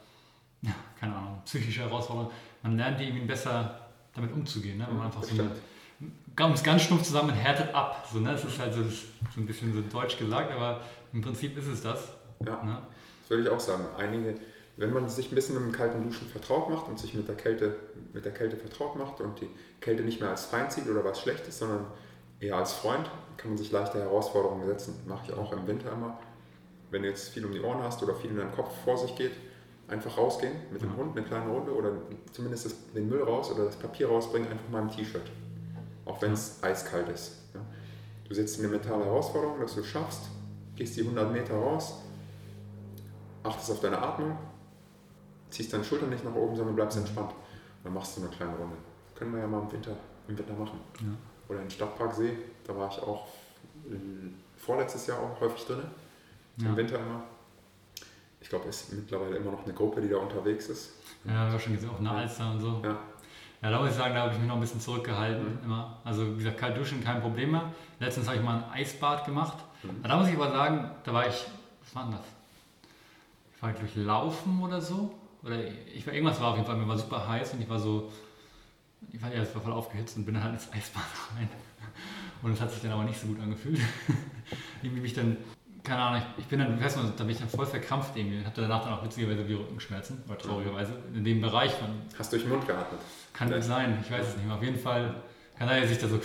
ja, 0.63 0.75
keine 0.99 1.15
Ahnung, 1.15 1.43
psychische 1.45 1.83
Herausforderungen, 1.83 2.33
man 2.63 2.77
lernt 2.77 2.99
die 2.99 3.05
irgendwie 3.05 3.27
besser 3.27 3.81
damit 4.15 4.33
umzugehen, 4.33 4.79
ne? 4.79 4.87
wenn 4.89 4.97
man 4.97 5.07
einfach 5.07 5.23
so 5.23 5.35
mit, 5.35 5.53
es 6.55 6.63
ganz 6.63 6.83
stumpf 6.83 7.03
zusammen, 7.03 7.31
härtet 7.31 7.75
ab. 7.75 8.07
So, 8.11 8.19
ne? 8.19 8.33
Das 8.33 8.45
ist 8.45 8.59
halt 8.59 8.75
so, 8.75 8.83
so 8.83 9.41
ein 9.41 9.47
bisschen 9.47 9.73
so 9.73 9.81
deutsch 9.81 10.19
gesagt, 10.19 10.53
aber 10.53 10.81
im 11.13 11.23
Prinzip 11.23 11.57
ist 11.57 11.67
es 11.67 11.83
das. 11.83 12.13
Ja, 12.45 12.63
ne? 12.63 12.79
Würde 13.31 13.43
ich 13.43 13.49
auch 13.49 13.61
sagen. 13.61 13.85
Einige, 13.97 14.35
wenn 14.77 14.93
man 14.93 15.09
sich 15.09 15.31
ein 15.31 15.35
bisschen 15.35 15.55
mit 15.55 15.65
dem 15.65 15.73
kalten 15.73 16.03
Duschen 16.03 16.29
vertraut 16.29 16.71
macht 16.71 16.89
und 16.89 16.99
sich 16.99 17.15
mit 17.15 17.29
der 17.29 17.35
Kälte, 17.35 17.77
mit 18.13 18.25
der 18.25 18.33
Kälte 18.33 18.57
vertraut 18.57 18.97
macht 18.97 19.21
und 19.21 19.41
die 19.41 19.49
Kälte 19.81 20.03
nicht 20.03 20.21
mehr 20.21 20.31
als 20.31 20.47
Feind 20.47 20.73
sieht 20.73 20.89
oder 20.89 21.05
was 21.05 21.21
Schlechtes, 21.21 21.59
sondern 21.59 21.87
eher 22.41 22.57
als 22.57 22.75
Freund, 22.75 23.11
kann 23.37 23.51
man 23.51 23.59
sich 23.59 23.73
leichte 23.73 23.99
Herausforderungen 23.99 24.67
setzen. 24.67 25.01
Mache 25.07 25.27
ich 25.29 25.33
auch 25.33 25.53
im 25.53 25.67
Winter 25.67 25.93
immer. 25.93 26.19
Wenn 26.91 27.03
du 27.03 27.09
jetzt 27.09 27.31
viel 27.31 27.45
um 27.45 27.53
die 27.53 27.61
Ohren 27.61 27.83
hast 27.83 28.03
oder 28.03 28.15
viel 28.15 28.31
in 28.31 28.37
deinem 28.37 28.53
Kopf 28.53 28.71
vor 28.85 28.97
sich 28.97 29.15
geht, 29.17 29.33
einfach 29.89 30.17
rausgehen 30.19 30.55
mit 30.73 30.83
dem 30.83 30.97
Hund, 30.97 31.17
eine 31.17 31.27
kleine 31.27 31.51
Runde 31.51 31.73
oder 31.73 31.93
zumindest 32.33 32.67
das, 32.67 32.75
den 32.93 33.09
Müll 33.09 33.23
raus 33.23 33.51
oder 33.51 33.65
das 33.65 33.77
Papier 33.77 34.09
rausbringen, 34.09 34.49
einfach 34.49 34.69
mal 34.71 34.83
im 34.83 34.91
T-Shirt. 34.91 35.31
Auch 36.05 36.21
wenn 36.23 36.33
es 36.33 36.63
eiskalt 36.63 37.09
ist. 37.09 37.33
Ja. 37.55 37.61
Du 38.29 38.35
setzt 38.35 38.59
eine 38.59 38.69
mentale 38.69 39.05
Herausforderung, 39.05 39.61
dass 39.61 39.75
du 39.75 39.85
schaffst, 39.85 40.23
gehst 40.75 40.97
die 40.97 41.03
100 41.03 41.33
Meter 41.33 41.55
raus, 41.55 42.03
achtest 43.47 43.71
auf 43.71 43.81
deine 43.81 43.99
Atmung, 43.99 44.37
ziehst 45.51 45.73
deine 45.73 45.85
Schultern 45.85 46.11
nicht 46.11 46.25
nach 46.25 46.35
oben, 46.35 46.57
sondern 46.57 46.75
bleibst 46.75 46.99
entspannt. 46.99 47.33
Dann 47.85 47.95
machst 47.95 48.17
du 48.17 48.23
eine 48.23 48.31
kleine 48.31 48.57
Runde. 48.57 48.77
Können 49.15 49.33
wir 49.33 49.41
ja 49.41 49.47
mal 49.47 49.63
im 49.63 49.73
Winter, 49.73 49.93
im 50.29 50.39
Winter 50.39 50.55
machen. 50.55 50.81
Ja. 51.01 51.07
Oder 51.49 51.63
in 51.63 51.71
Stadtparksee, 51.71 52.37
da 52.67 52.77
war 52.77 52.91
ich 52.91 52.99
auch 53.01 53.29
vorletztes 54.57 55.07
Jahr 55.07 55.19
auch 55.19 55.41
häufig 55.41 55.65
drin. 55.67 55.83
Ja. 56.59 56.69
Im 56.69 56.77
Winter 56.77 56.99
immer. 56.99 57.23
Ich 58.41 58.49
glaube, 58.49 58.69
es 58.69 58.83
ist 58.83 58.93
mittlerweile 58.93 59.37
immer 59.37 59.53
noch 59.53 59.65
eine 59.65 59.73
Gruppe, 59.75 60.01
die 60.01 60.09
da 60.09 60.19
unterwegs 60.19 60.69
ist. 60.69 60.93
Ja, 61.25 61.51
gesehen, 61.53 61.91
auch 61.91 61.99
eine 61.99 62.11
Alster 62.11 62.51
und 62.51 62.61
so. 62.61 62.81
Ja. 62.85 62.97
Ja, 63.63 63.71
da 63.71 63.81
muss 63.81 63.91
ich 63.91 63.97
sagen, 63.97 64.15
da 64.15 64.23
habe 64.23 64.33
ich 64.33 64.39
mich 64.39 64.47
noch 64.47 64.55
ein 64.55 64.61
bisschen 64.61 64.81
zurückgehalten. 64.81 65.45
Mhm. 65.45 65.65
Immer. 65.65 65.99
Also 66.05 66.35
wie 66.35 66.39
gesagt, 66.39 66.59
kalt 66.59 66.77
duschen, 66.77 67.03
kein 67.03 67.21
Problem 67.21 67.53
mehr. 67.53 67.73
Letztens 67.99 68.27
habe 68.27 68.37
ich 68.37 68.43
mal 68.45 68.57
ein 68.57 68.71
Eisbad 68.71 69.25
gemacht. 69.25 69.57
Mhm. 69.83 70.03
Da 70.03 70.17
muss 70.17 70.29
ich 70.29 70.35
aber 70.35 70.51
sagen, 70.51 70.91
da 71.03 71.13
war 71.13 71.27
ich, 71.27 71.47
was 71.83 71.95
war 71.95 72.05
denn 72.05 72.13
das? 72.13 72.36
Ich 73.57 73.63
war 73.63 73.73
glaube 73.73 73.89
laufen 74.01 74.63
oder 74.63 74.81
so. 74.81 75.15
Oder 75.43 75.57
ich 75.95 76.07
war, 76.07 76.15
irgendwas 76.15 76.41
war 76.41 76.49
auf 76.49 76.57
jeden 76.57 76.67
Fall, 76.67 76.77
mir 76.77 76.89
war 76.89 76.99
super 76.99 77.27
heiß 77.27 77.55
und 77.55 77.63
ich 77.63 77.69
war 77.69 77.79
so, 77.79 78.13
ich 79.13 79.23
war, 79.23 79.33
ja, 79.33 79.43
war 79.55 79.63
voll 79.63 79.73
aufgehitzt 79.73 80.17
und 80.17 80.25
bin 80.25 80.35
dann 80.35 80.45
halt 80.45 80.55
ins 80.55 80.73
Eisbad 80.73 81.05
rein. 81.37 81.49
Und 82.43 82.53
es 82.53 82.61
hat 82.61 82.71
sich 82.71 82.83
dann 82.83 82.93
aber 82.93 83.05
nicht 83.05 83.19
so 83.19 83.29
gut 83.29 83.41
angefühlt. 83.41 83.81
irgendwie 84.83 85.01
mich 85.01 85.15
dann 85.15 85.37
keine 85.87 86.03
Ahnung, 86.03 86.23
ich, 86.37 86.43
ich 86.43 86.49
bin 86.49 86.59
dann, 86.59 86.83
weißt 86.83 86.97
du, 86.97 87.01
da 87.17 87.25
bin 87.25 87.31
ich 87.31 87.39
dann 87.39 87.49
voll 87.49 87.65
verkrampft 87.65 88.17
irgendwie. 88.17 88.45
Hatte 88.45 88.63
danach 88.63 88.83
dann 88.83 88.95
auch 88.95 89.05
witzigerweise 89.05 89.49
wie 89.49 89.55
Rückenschmerzen, 89.55 90.23
oder 90.27 90.37
traurigerweise, 90.37 90.93
in 91.15 91.25
dem 91.25 91.41
Bereich 91.41 91.73
von. 91.73 91.89
Hast 92.19 92.33
du 92.33 92.37
durch 92.37 92.49
den 92.49 92.53
Mund 92.53 92.67
geatmet? 92.67 93.01
Kann 93.33 93.49
nicht 93.49 93.63
sein, 93.63 93.97
ich 94.03 94.11
weiß 94.11 94.27
es 94.27 94.37
nicht 94.37 94.47
mehr. 94.47 94.57
Auf 94.57 94.63
jeden 94.63 94.79
Fall 94.79 95.15
kann 95.57 95.69
er 95.69 95.87
sich 95.87 95.99
da 95.99 96.09
so 96.09 96.21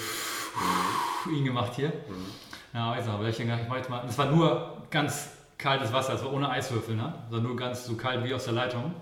ihn 1.32 1.46
gemacht 1.46 1.74
hier. 1.76 1.90
Mhm. 1.90 2.74
Ja, 2.74 2.92
weiß 2.92 3.08
aber 3.08 3.28
ich 3.28 3.38
denke, 3.38 3.60
ich 3.62 3.70
mache 3.70 3.90
mal. 3.90 4.02
Das 4.06 4.18
war 4.18 4.32
nur 4.32 4.88
ganz 4.90 5.30
kaltes 5.62 5.94
Wasser, 5.94 6.12
also 6.12 6.30
ohne 6.32 6.50
Eiswürfel, 6.50 6.96
ne? 6.96 7.14
Also 7.26 7.42
nur 7.42 7.56
ganz 7.56 7.86
so 7.86 7.96
kalt 7.96 8.24
wie 8.24 8.34
aus 8.34 8.46
der 8.46 8.54
Leitung. 8.54 8.94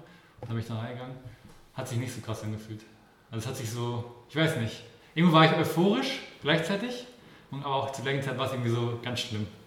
Da 0.41 0.47
bin 0.47 0.59
ich 0.59 0.67
dann 0.67 0.77
reingegangen. 0.77 1.15
Hat 1.73 1.87
sich 1.87 1.97
nicht 1.97 2.13
so 2.13 2.21
krass 2.21 2.43
angefühlt. 2.43 2.81
Also 3.31 3.43
es 3.43 3.47
hat 3.47 3.55
sich 3.55 3.69
so, 3.69 4.23
ich 4.29 4.35
weiß 4.35 4.57
nicht. 4.57 4.83
Irgendwo 5.15 5.35
war 5.35 5.45
ich 5.45 5.53
euphorisch 5.53 6.21
gleichzeitig, 6.41 7.07
aber 7.51 7.75
auch 7.75 7.91
zur 7.91 8.03
gleichen 8.03 8.21
Zeit 8.21 8.37
war 8.37 8.45
es 8.45 8.53
irgendwie 8.53 8.71
so 8.71 8.99
ganz 9.03 9.19
schlimm. 9.21 9.47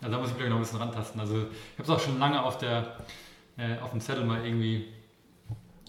Also 0.00 0.14
da 0.14 0.20
muss 0.20 0.30
ich 0.30 0.36
vielleicht 0.36 0.50
noch 0.50 0.58
ein 0.58 0.62
bisschen 0.62 0.78
rantasten. 0.78 1.20
Also 1.20 1.38
ich 1.38 1.78
habe 1.78 1.82
es 1.82 1.90
auch 1.90 1.98
schon 1.98 2.20
lange 2.20 2.40
auf, 2.40 2.58
der, 2.58 2.96
äh, 3.56 3.76
auf 3.80 3.90
dem 3.90 4.00
Zettel 4.00 4.24
mal 4.24 4.44
irgendwie 4.46 4.86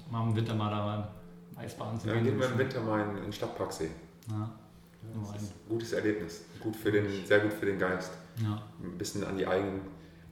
mal 0.09 0.23
im 0.23 0.35
Winter 0.35 0.55
mal 0.55 0.71
da 0.71 0.83
mal 0.83 1.07
Eisbahn 1.55 1.99
zu 1.99 2.07
gehen. 2.07 2.15
Ja, 2.15 2.23
gehen 2.23 2.39
wir 2.39 2.47
im 2.47 2.57
Winter 2.57 2.81
mal 2.81 3.01
in 3.01 3.15
den 3.21 3.31
Stadtparksee. 3.31 3.91
Ja. 4.27 4.49
Das 5.01 5.41
ist 5.41 5.51
ein 5.51 5.69
gutes 5.69 5.93
Erlebnis. 5.93 6.41
Gut 6.59 6.75
für 6.75 6.91
den, 6.91 7.07
sehr 7.25 7.39
gut 7.39 7.53
für 7.53 7.65
den 7.65 7.79
Geist. 7.79 8.11
Ja. 8.41 8.61
Ein 8.81 8.97
bisschen 8.97 9.23
an 9.23 9.37
die 9.37 9.47
eigenen 9.47 9.81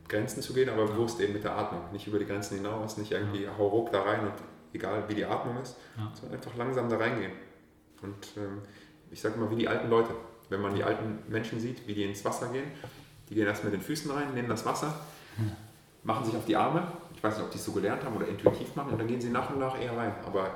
Grenzen 0.08 0.42
zu 0.42 0.54
gehen, 0.54 0.70
aber 0.70 0.86
bewusst 0.86 1.20
eben 1.20 1.34
mit 1.34 1.44
der 1.44 1.58
Atmung. 1.58 1.82
Nicht 1.92 2.08
über 2.08 2.20
die 2.20 2.26
Grenzen 2.26 2.58
hinaus, 2.58 2.98
nicht 2.98 3.12
irgendwie 3.12 3.44
ja. 3.44 3.58
hau 3.58 3.68
ruck 3.68 3.92
da 3.92 4.02
rein 4.02 4.22
und 4.22 4.34
egal 4.74 5.04
wie 5.08 5.16
die 5.16 5.26
Atmung 5.26 5.62
ist, 5.62 5.76
sondern 6.14 6.38
einfach 6.38 6.56
langsam 6.56 6.90
da 6.90 6.98
reingehen. 6.98 7.32
Und 8.02 8.38
ähm, 8.38 8.62
ich 9.12 9.22
sage 9.22 9.40
mal, 9.40 9.50
wie 9.50 9.56
die 9.56 9.68
alten 9.68 9.90
Leute. 9.90 10.10
Wenn 10.50 10.62
man 10.62 10.76
die 10.76 10.84
alten 10.84 11.20
Menschen 11.28 11.60
sieht, 11.60 11.86
wie 11.88 11.94
die 11.94 12.04
ins 12.04 12.24
Wasser 12.24 12.48
gehen, 12.48 12.72
die 13.30 13.36
gehen 13.36 13.48
erst 13.48 13.66
mit 13.66 13.74
den 13.74 13.82
Füßen 13.82 14.10
rein, 14.10 14.34
nehmen 14.34 14.48
das 14.48 14.66
Wasser, 14.66 14.98
machen 16.04 16.26
sich 16.26 16.36
auf 16.38 16.46
die 16.46 16.56
Arme. 16.56 16.88
Ich 17.14 17.22
weiß 17.22 17.36
nicht, 17.36 17.44
ob 17.44 17.52
die 17.52 17.58
es 17.58 17.66
so 17.66 17.74
gelernt 17.74 18.04
haben 18.06 18.16
oder 18.16 18.28
intuitiv 18.28 18.74
machen 18.76 18.94
und 18.94 19.00
dann 19.00 19.08
gehen 19.08 19.20
sie 19.20 19.30
nach 19.30 19.50
und 19.50 19.60
nach 19.60 19.78
eher 19.78 19.98
rein. 19.98 20.14
Aber 20.26 20.50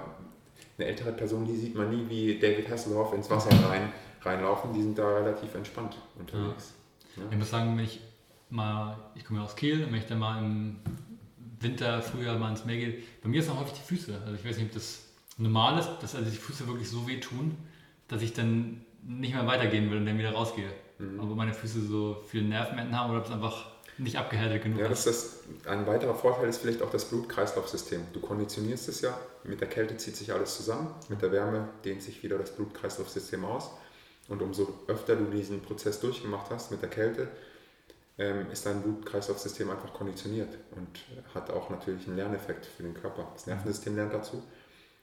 eine 0.81 0.89
ältere 0.89 1.11
Person, 1.11 1.45
die 1.45 1.55
sieht 1.55 1.75
man 1.75 1.89
nie 1.89 2.09
wie 2.09 2.39
David 2.39 2.69
Hasselhoff 2.69 3.13
ins 3.13 3.29
Wasser 3.29 3.51
rein, 3.69 3.91
reinlaufen. 4.21 4.73
Die 4.73 4.81
sind 4.81 4.97
da 4.97 5.17
relativ 5.17 5.53
entspannt 5.55 5.95
unterwegs. 6.17 6.73
Ja. 7.15 7.23
Ja. 7.23 7.29
Ich 7.31 7.37
muss 7.37 7.49
sagen, 7.49 7.77
wenn 7.77 7.85
ich 7.85 7.99
mal, 8.49 8.97
ich 9.15 9.25
komme 9.25 9.39
ja 9.39 9.45
aus 9.45 9.55
Kiel, 9.55 9.85
wenn 9.85 9.95
ich 9.95 10.05
dann 10.05 10.19
mal 10.19 10.43
im 10.43 10.77
Winter, 11.59 12.01
Frühjahr 12.01 12.37
mal 12.37 12.49
ins 12.49 12.65
Meer 12.65 12.77
gehe, 12.77 12.93
bei 13.21 13.29
mir 13.29 13.39
ist 13.39 13.49
auch 13.49 13.59
häufig 13.59 13.73
die 13.73 13.95
Füße. 13.95 14.19
Also 14.25 14.35
ich 14.35 14.45
weiß 14.45 14.57
nicht, 14.57 14.67
ob 14.67 14.73
das 14.73 15.07
normal 15.37 15.79
ist, 15.79 15.89
dass 16.01 16.15
also 16.15 16.29
die 16.29 16.37
Füße 16.37 16.67
wirklich 16.67 16.89
so 16.89 17.07
wehtun, 17.07 17.55
dass 18.07 18.21
ich 18.21 18.33
dann 18.33 18.81
nicht 19.03 19.33
mehr 19.33 19.47
weitergehen 19.47 19.89
will 19.89 19.97
und 19.97 20.05
dann 20.05 20.17
wieder 20.17 20.31
rausgehe. 20.31 20.69
Mhm. 20.99 21.19
Aber 21.19 21.35
meine 21.35 21.53
Füße 21.53 21.81
so 21.81 22.23
viel 22.27 22.43
Nervenenden 22.43 22.97
haben 22.97 23.11
oder 23.11 23.19
ob 23.19 23.25
es 23.25 23.31
einfach 23.31 23.70
nicht 24.01 24.17
abgehärtet 24.17 24.63
genug 24.63 24.79
ja, 24.79 24.87
das 24.87 25.05
ist. 25.05 25.43
Ein 25.65 25.85
weiterer 25.85 26.15
Vorteil 26.15 26.49
ist 26.49 26.59
vielleicht 26.59 26.81
auch 26.81 26.89
das 26.89 27.05
Blutkreislaufsystem. 27.05 28.01
Du 28.13 28.19
konditionierst 28.19 28.89
es 28.89 29.01
ja, 29.01 29.17
mit 29.43 29.61
der 29.61 29.69
Kälte 29.69 29.97
zieht 29.97 30.15
sich 30.15 30.33
alles 30.33 30.55
zusammen, 30.57 30.93
mit 31.09 31.21
der 31.21 31.31
Wärme 31.31 31.69
dehnt 31.85 32.01
sich 32.01 32.23
wieder 32.23 32.37
das 32.37 32.55
Blutkreislaufsystem 32.55 33.45
aus. 33.45 33.69
Und 34.27 34.41
umso 34.41 34.73
öfter 34.87 35.15
du 35.15 35.25
diesen 35.25 35.61
Prozess 35.61 35.99
durchgemacht 35.99 36.49
hast 36.49 36.71
mit 36.71 36.81
der 36.81 36.89
Kälte, 36.89 37.27
ähm, 38.17 38.49
ist 38.51 38.65
dein 38.65 38.81
Blutkreislaufsystem 38.81 39.69
einfach 39.69 39.93
konditioniert 39.93 40.57
und 40.71 40.99
hat 41.33 41.49
auch 41.49 41.69
natürlich 41.69 42.07
einen 42.07 42.17
Lerneffekt 42.17 42.65
für 42.65 42.83
den 42.83 42.93
Körper. 42.93 43.27
Das 43.33 43.47
Nervensystem 43.47 43.95
lernt 43.95 44.13
dazu. 44.13 44.41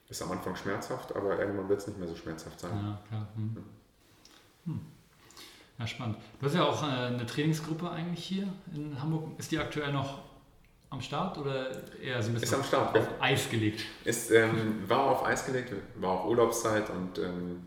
Ist 0.09 0.23
am 0.23 0.33
Anfang 0.33 0.57
schmerzhaft, 0.57 1.15
aber 1.15 1.39
irgendwann 1.39 1.69
wird 1.69 1.81
es 1.81 1.87
nicht 1.87 1.99
mehr 1.99 2.09
so 2.09 2.17
schmerzhaft 2.17 2.59
sein. 2.61 2.71
Ja, 2.73 3.03
klar. 3.09 3.29
Hm. 3.35 3.57
Hm. 4.65 4.81
Ja, 5.79 5.87
spannend. 5.87 6.17
Du 6.41 6.47
hast 6.47 6.55
ja 6.55 6.65
auch 6.65 6.83
äh, 6.83 6.87
eine 6.87 7.25
Trainingsgruppe 7.25 7.89
eigentlich 7.91 8.25
hier 8.25 8.49
in 8.75 9.01
Hamburg. 9.01 9.39
Ist 9.39 9.53
die 9.53 9.59
aktuell 9.59 9.93
noch 9.93 10.23
am 10.91 11.01
Start 11.01 11.39
oder 11.39 11.71
eher 12.01 12.21
so 12.23 12.31
ein 12.31 12.35
bisschen 12.35 12.49
ist 12.49 12.55
am 12.55 12.65
Start, 12.65 12.97
auf. 12.99 13.09
Eis 13.21 13.49
gelegt? 13.49 13.85
Ist, 14.05 14.31
ähm, 14.31 14.83
war 14.89 15.11
auf 15.11 15.25
Eis 15.25 15.45
gelegt, 15.47 15.73
war 15.97 16.13
auch 16.13 16.25
Urlaubszeit 16.27 16.89
und 16.91 17.19
ähm, 17.19 17.63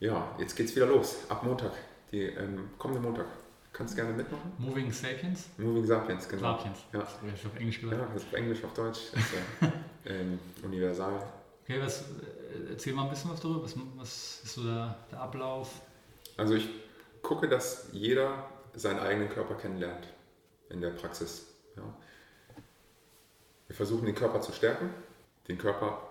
ja, 0.00 0.34
jetzt 0.38 0.56
geht's 0.56 0.74
wieder 0.74 0.86
los. 0.86 1.18
Ab 1.28 1.42
Montag, 1.42 1.72
die 2.10 2.22
ähm, 2.22 2.70
kommende 2.78 3.00
Montag. 3.00 3.26
Kannst 3.72 3.92
du 3.92 4.02
gerne 4.02 4.16
mitmachen? 4.16 4.52
Moving 4.58 4.90
Sapiens? 4.90 5.50
Moving 5.58 5.84
Sapiens, 5.84 6.26
genau. 6.26 6.56
Sapiens. 6.56 6.78
Ja. 6.92 7.00
Das 7.00 7.12
ist 7.12 7.46
auf 7.46 7.56
Englisch 7.56 7.80
gesagt. 7.80 8.00
Ja, 8.00 8.08
das 8.12 8.22
ist 8.22 8.28
auf 8.28 8.32
Englisch, 8.32 8.64
auf 8.64 8.72
Deutsch. 8.72 8.98
Ist, 9.12 9.32
ja, 9.60 9.72
ähm, 10.06 10.38
universal. 10.62 11.22
Okay, 11.62 11.78
was, 11.80 12.00
äh, 12.00 12.70
erzähl 12.70 12.94
mal 12.94 13.04
ein 13.04 13.10
bisschen 13.10 13.30
was 13.30 13.40
darüber. 13.40 13.62
Was, 13.64 13.74
was 13.96 14.40
ist 14.44 14.54
so 14.54 14.64
der, 14.64 14.96
der 15.12 15.20
Ablauf? 15.20 15.82
Also 16.36 16.54
ich 16.54 16.68
gucke, 17.22 17.48
dass 17.48 17.88
jeder 17.92 18.48
seinen 18.74 19.00
eigenen 19.00 19.28
Körper 19.28 19.54
kennenlernt 19.54 20.06
in 20.68 20.80
der 20.80 20.90
Praxis. 20.90 21.46
Ja. 21.76 21.82
Wir 23.66 23.76
versuchen 23.76 24.06
den 24.06 24.14
Körper 24.14 24.40
zu 24.40 24.52
stärken, 24.52 24.90
den 25.48 25.58
Körper 25.58 26.02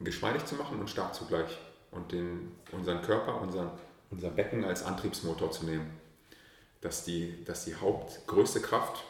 geschmeidig 0.00 0.44
zu 0.46 0.54
machen 0.54 0.80
und 0.80 0.88
stark 0.88 1.14
zugleich 1.14 1.58
und 1.90 2.12
den, 2.12 2.52
unseren 2.72 3.02
Körper, 3.02 3.40
unseren, 3.40 3.70
unser 4.10 4.30
Becken 4.30 4.64
als 4.64 4.82
Antriebsmotor 4.84 5.50
zu 5.50 5.64
nehmen. 5.66 6.00
dass 6.80 7.04
die, 7.04 7.44
dass 7.44 7.64
die 7.64 7.76
Hauptgrößte 7.76 8.60
Kraft, 8.60 9.04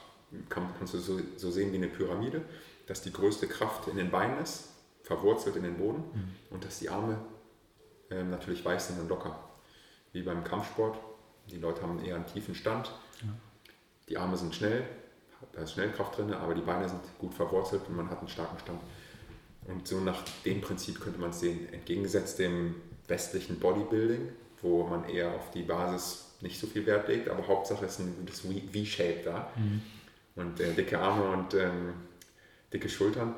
kann, 0.50 0.68
kannst 0.78 0.92
du 0.94 0.98
so, 0.98 1.18
so 1.36 1.50
sehen 1.50 1.72
wie 1.72 1.76
eine 1.76 1.88
Pyramide, 1.88 2.42
dass 2.86 3.00
die 3.00 3.12
größte 3.12 3.46
Kraft 3.48 3.88
in 3.88 3.96
den 3.96 4.10
Beinen 4.10 4.38
ist, 4.42 4.68
verwurzelt 5.02 5.56
in 5.56 5.62
den 5.62 5.78
Boden 5.78 6.04
mhm. 6.12 6.36
und 6.50 6.64
dass 6.64 6.80
die 6.80 6.90
Arme 6.90 7.18
äh, 8.10 8.22
natürlich 8.22 8.64
weich 8.64 8.80
sind 8.80 9.00
und 9.00 9.08
locker. 9.08 9.38
Wie 10.12 10.22
beim 10.22 10.44
Kampfsport. 10.44 10.98
Die 11.50 11.58
Leute 11.58 11.82
haben 11.82 12.04
eher 12.04 12.16
einen 12.16 12.26
tiefen 12.26 12.54
Stand. 12.54 12.90
Ja. 13.20 13.28
Die 14.08 14.18
Arme 14.18 14.36
sind 14.36 14.54
schnell, 14.54 14.84
da 15.52 15.62
ist 15.62 15.72
Schnellkraft 15.72 16.18
drin, 16.18 16.32
aber 16.32 16.54
die 16.54 16.60
Beine 16.60 16.88
sind 16.88 17.00
gut 17.18 17.34
verwurzelt 17.34 17.82
und 17.88 17.96
man 17.96 18.10
hat 18.10 18.18
einen 18.18 18.28
starken 18.28 18.58
Stand. 18.58 18.80
Und 19.66 19.86
so 19.86 20.00
nach 20.00 20.22
dem 20.44 20.60
Prinzip 20.60 21.00
könnte 21.00 21.20
man 21.20 21.30
es 21.30 21.40
sehen. 21.40 21.72
Entgegengesetzt 21.72 22.38
dem 22.38 22.76
westlichen 23.08 23.58
Bodybuilding, 23.58 24.28
wo 24.60 24.84
man 24.84 25.08
eher 25.08 25.34
auf 25.34 25.50
die 25.50 25.62
Basis 25.62 26.26
nicht 26.40 26.58
so 26.58 26.66
viel 26.66 26.84
Wert 26.86 27.08
legt, 27.08 27.28
aber 27.28 27.46
Hauptsache 27.46 27.84
ist 27.84 28.00
ein 28.00 28.16
gutes 28.18 28.40
V-Shape 28.40 29.20
da. 29.24 29.50
Mhm. 29.56 29.82
Und 30.34 30.60
äh, 30.60 30.72
dicke 30.72 30.98
Arme 30.98 31.30
und 31.30 31.54
ähm, 31.54 31.94
dicke 32.72 32.88
Schultern. 32.88 33.34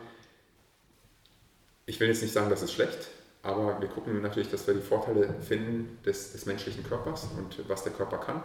Ich 1.87 2.01
will 2.01 2.09
jetzt 2.09 2.23
nicht 2.23 2.33
sagen, 2.33 2.49
das 2.49 2.63
ist 2.63 2.73
schlecht, 2.73 3.09
aber 3.45 3.81
wir 3.81 3.89
gucken 3.89 4.21
natürlich, 4.23 4.51
dass 4.51 4.67
wir 4.67 4.75
die 4.75 4.81
Vorteile 4.81 5.35
finden 5.41 5.99
des, 6.05 6.33
des 6.33 6.47
menschlichen 6.47 6.83
Körpers 6.83 7.29
und 7.37 7.69
was 7.69 7.85
der 7.85 7.93
Körper 7.93 8.19
kann. 8.19 8.43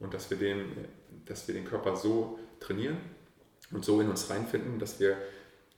Und 0.00 0.12
dass 0.14 0.30
wir, 0.30 0.36
den, 0.36 0.64
dass 1.26 1.46
wir 1.46 1.54
den 1.54 1.64
Körper 1.64 1.94
so 1.94 2.38
trainieren 2.58 2.98
und 3.70 3.84
so 3.84 4.00
in 4.00 4.10
uns 4.10 4.28
reinfinden, 4.28 4.80
dass 4.80 4.98
wir, 4.98 5.16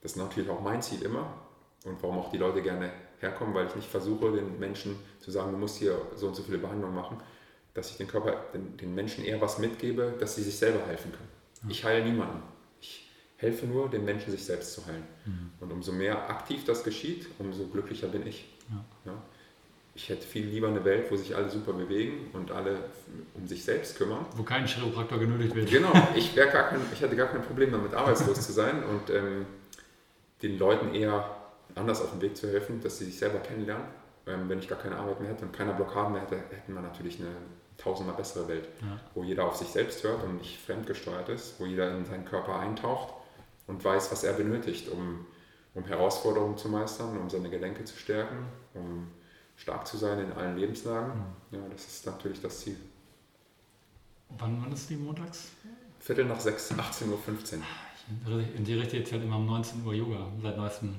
das 0.00 0.12
ist 0.12 0.16
natürlich 0.16 0.48
auch 0.48 0.62
mein 0.62 0.80
Ziel 0.80 1.02
immer 1.02 1.32
und 1.84 2.02
warum 2.02 2.18
auch 2.18 2.30
die 2.30 2.38
Leute 2.38 2.62
gerne 2.62 2.90
herkommen, 3.20 3.54
weil 3.54 3.66
ich 3.66 3.76
nicht 3.76 3.88
versuche, 3.88 4.32
den 4.32 4.58
Menschen 4.58 4.96
zu 5.20 5.30
sagen, 5.30 5.52
du 5.52 5.58
musst 5.58 5.76
hier 5.76 6.00
so 6.16 6.28
und 6.28 6.34
so 6.34 6.42
viele 6.42 6.56
Behandlungen 6.56 6.94
machen, 6.94 7.18
dass 7.74 7.90
ich 7.90 7.98
den 7.98 8.08
Körper, 8.08 8.44
den, 8.54 8.78
den 8.78 8.94
Menschen 8.94 9.24
eher 9.24 9.40
was 9.42 9.58
mitgebe, 9.58 10.14
dass 10.18 10.36
sie 10.36 10.42
sich 10.42 10.56
selber 10.56 10.86
helfen 10.86 11.12
können. 11.12 11.28
Ja. 11.64 11.70
Ich 11.70 11.84
heile 11.84 12.04
niemanden. 12.04 12.42
Ich 12.80 13.10
helfe 13.36 13.66
nur, 13.66 13.90
den 13.90 14.06
Menschen 14.06 14.30
sich 14.30 14.44
selbst 14.44 14.72
zu 14.72 14.86
heilen. 14.86 15.06
Mhm. 15.26 15.50
Und 15.60 15.72
umso 15.72 15.92
mehr 15.92 16.30
aktiv 16.30 16.64
das 16.64 16.82
geschieht, 16.84 17.26
umso 17.38 17.66
glücklicher 17.66 18.08
bin 18.08 18.26
ich. 18.26 18.53
Ja. 18.70 19.12
Ja. 19.12 19.22
Ich 19.96 20.08
hätte 20.08 20.26
viel 20.26 20.46
lieber 20.46 20.68
eine 20.68 20.84
Welt, 20.84 21.10
wo 21.10 21.16
sich 21.16 21.36
alle 21.36 21.48
super 21.48 21.72
bewegen 21.72 22.30
und 22.32 22.50
alle 22.50 22.78
um 23.34 23.46
sich 23.46 23.64
selbst 23.64 23.96
kümmern. 23.96 24.26
Wo 24.36 24.42
kein 24.42 24.66
Chiropraktor 24.66 25.20
genötigt 25.20 25.54
wird. 25.54 25.70
Genau, 25.70 25.92
ich, 26.16 26.34
gar 26.34 26.46
kein, 26.46 26.80
ich 26.92 27.00
hätte 27.00 27.14
gar 27.14 27.28
kein 27.28 27.42
Problem 27.42 27.70
damit, 27.70 27.94
arbeitslos 27.94 28.40
zu 28.40 28.52
sein 28.52 28.82
und 28.82 29.10
ähm, 29.10 29.46
den 30.42 30.58
Leuten 30.58 30.94
eher 30.94 31.30
anders 31.76 32.02
auf 32.02 32.10
den 32.10 32.20
Weg 32.22 32.36
zu 32.36 32.48
helfen, 32.48 32.80
dass 32.82 32.98
sie 32.98 33.04
sich 33.04 33.18
selber 33.18 33.38
kennenlernen. 33.38 33.86
Ähm, 34.26 34.48
wenn 34.48 34.58
ich 34.58 34.68
gar 34.68 34.78
keine 34.78 34.96
Arbeit 34.96 35.20
mehr 35.20 35.30
hätte 35.30 35.44
und 35.44 35.52
keiner 35.52 35.74
Blockaden 35.74 36.12
mehr 36.12 36.22
hätte, 36.22 36.36
hätten 36.36 36.74
wir 36.74 36.80
natürlich 36.80 37.20
eine 37.20 37.30
tausendmal 37.76 38.16
bessere 38.16 38.48
Welt, 38.48 38.68
ja. 38.80 38.98
wo 39.14 39.22
jeder 39.22 39.44
auf 39.44 39.56
sich 39.56 39.68
selbst 39.68 40.02
hört 40.04 40.22
und 40.24 40.38
nicht 40.38 40.58
fremdgesteuert 40.60 41.28
ist, 41.28 41.60
wo 41.60 41.66
jeder 41.66 41.90
in 41.96 42.04
seinen 42.04 42.24
Körper 42.24 42.58
eintaucht 42.58 43.12
und 43.66 43.84
weiß, 43.84 44.10
was 44.12 44.24
er 44.24 44.32
benötigt, 44.32 44.88
um, 44.88 45.26
um 45.74 45.84
Herausforderungen 45.84 46.56
zu 46.56 46.68
meistern, 46.68 47.16
um 47.18 47.28
seine 47.28 47.50
Gelenke 47.50 47.84
zu 47.84 47.96
stärken, 47.96 48.46
um 48.74 49.08
stark 49.56 49.86
zu 49.86 49.96
sein 49.96 50.18
in 50.18 50.32
allen 50.32 50.56
Lebenslagen. 50.56 51.12
Mhm. 51.50 51.58
Ja, 51.58 51.60
das 51.70 51.86
ist 51.86 52.06
natürlich 52.06 52.40
das 52.40 52.60
Ziel. 52.60 52.76
Wann, 54.38 54.60
wann 54.62 54.72
ist 54.72 54.88
die 54.90 54.96
montags? 54.96 55.48
Viertel 56.00 56.26
nach 56.26 56.40
sechs, 56.40 56.72
18.15 56.72 57.58
Uhr. 58.26 58.44
In 58.56 58.64
die 58.64 58.74
Richtung 58.74 58.98
jetzt 59.00 59.12
halt 59.12 59.22
immer 59.22 59.36
um 59.36 59.46
19 59.46 59.84
Uhr 59.86 59.94
Yoga, 59.94 60.28
seit 60.42 60.56
neuestem. 60.56 60.94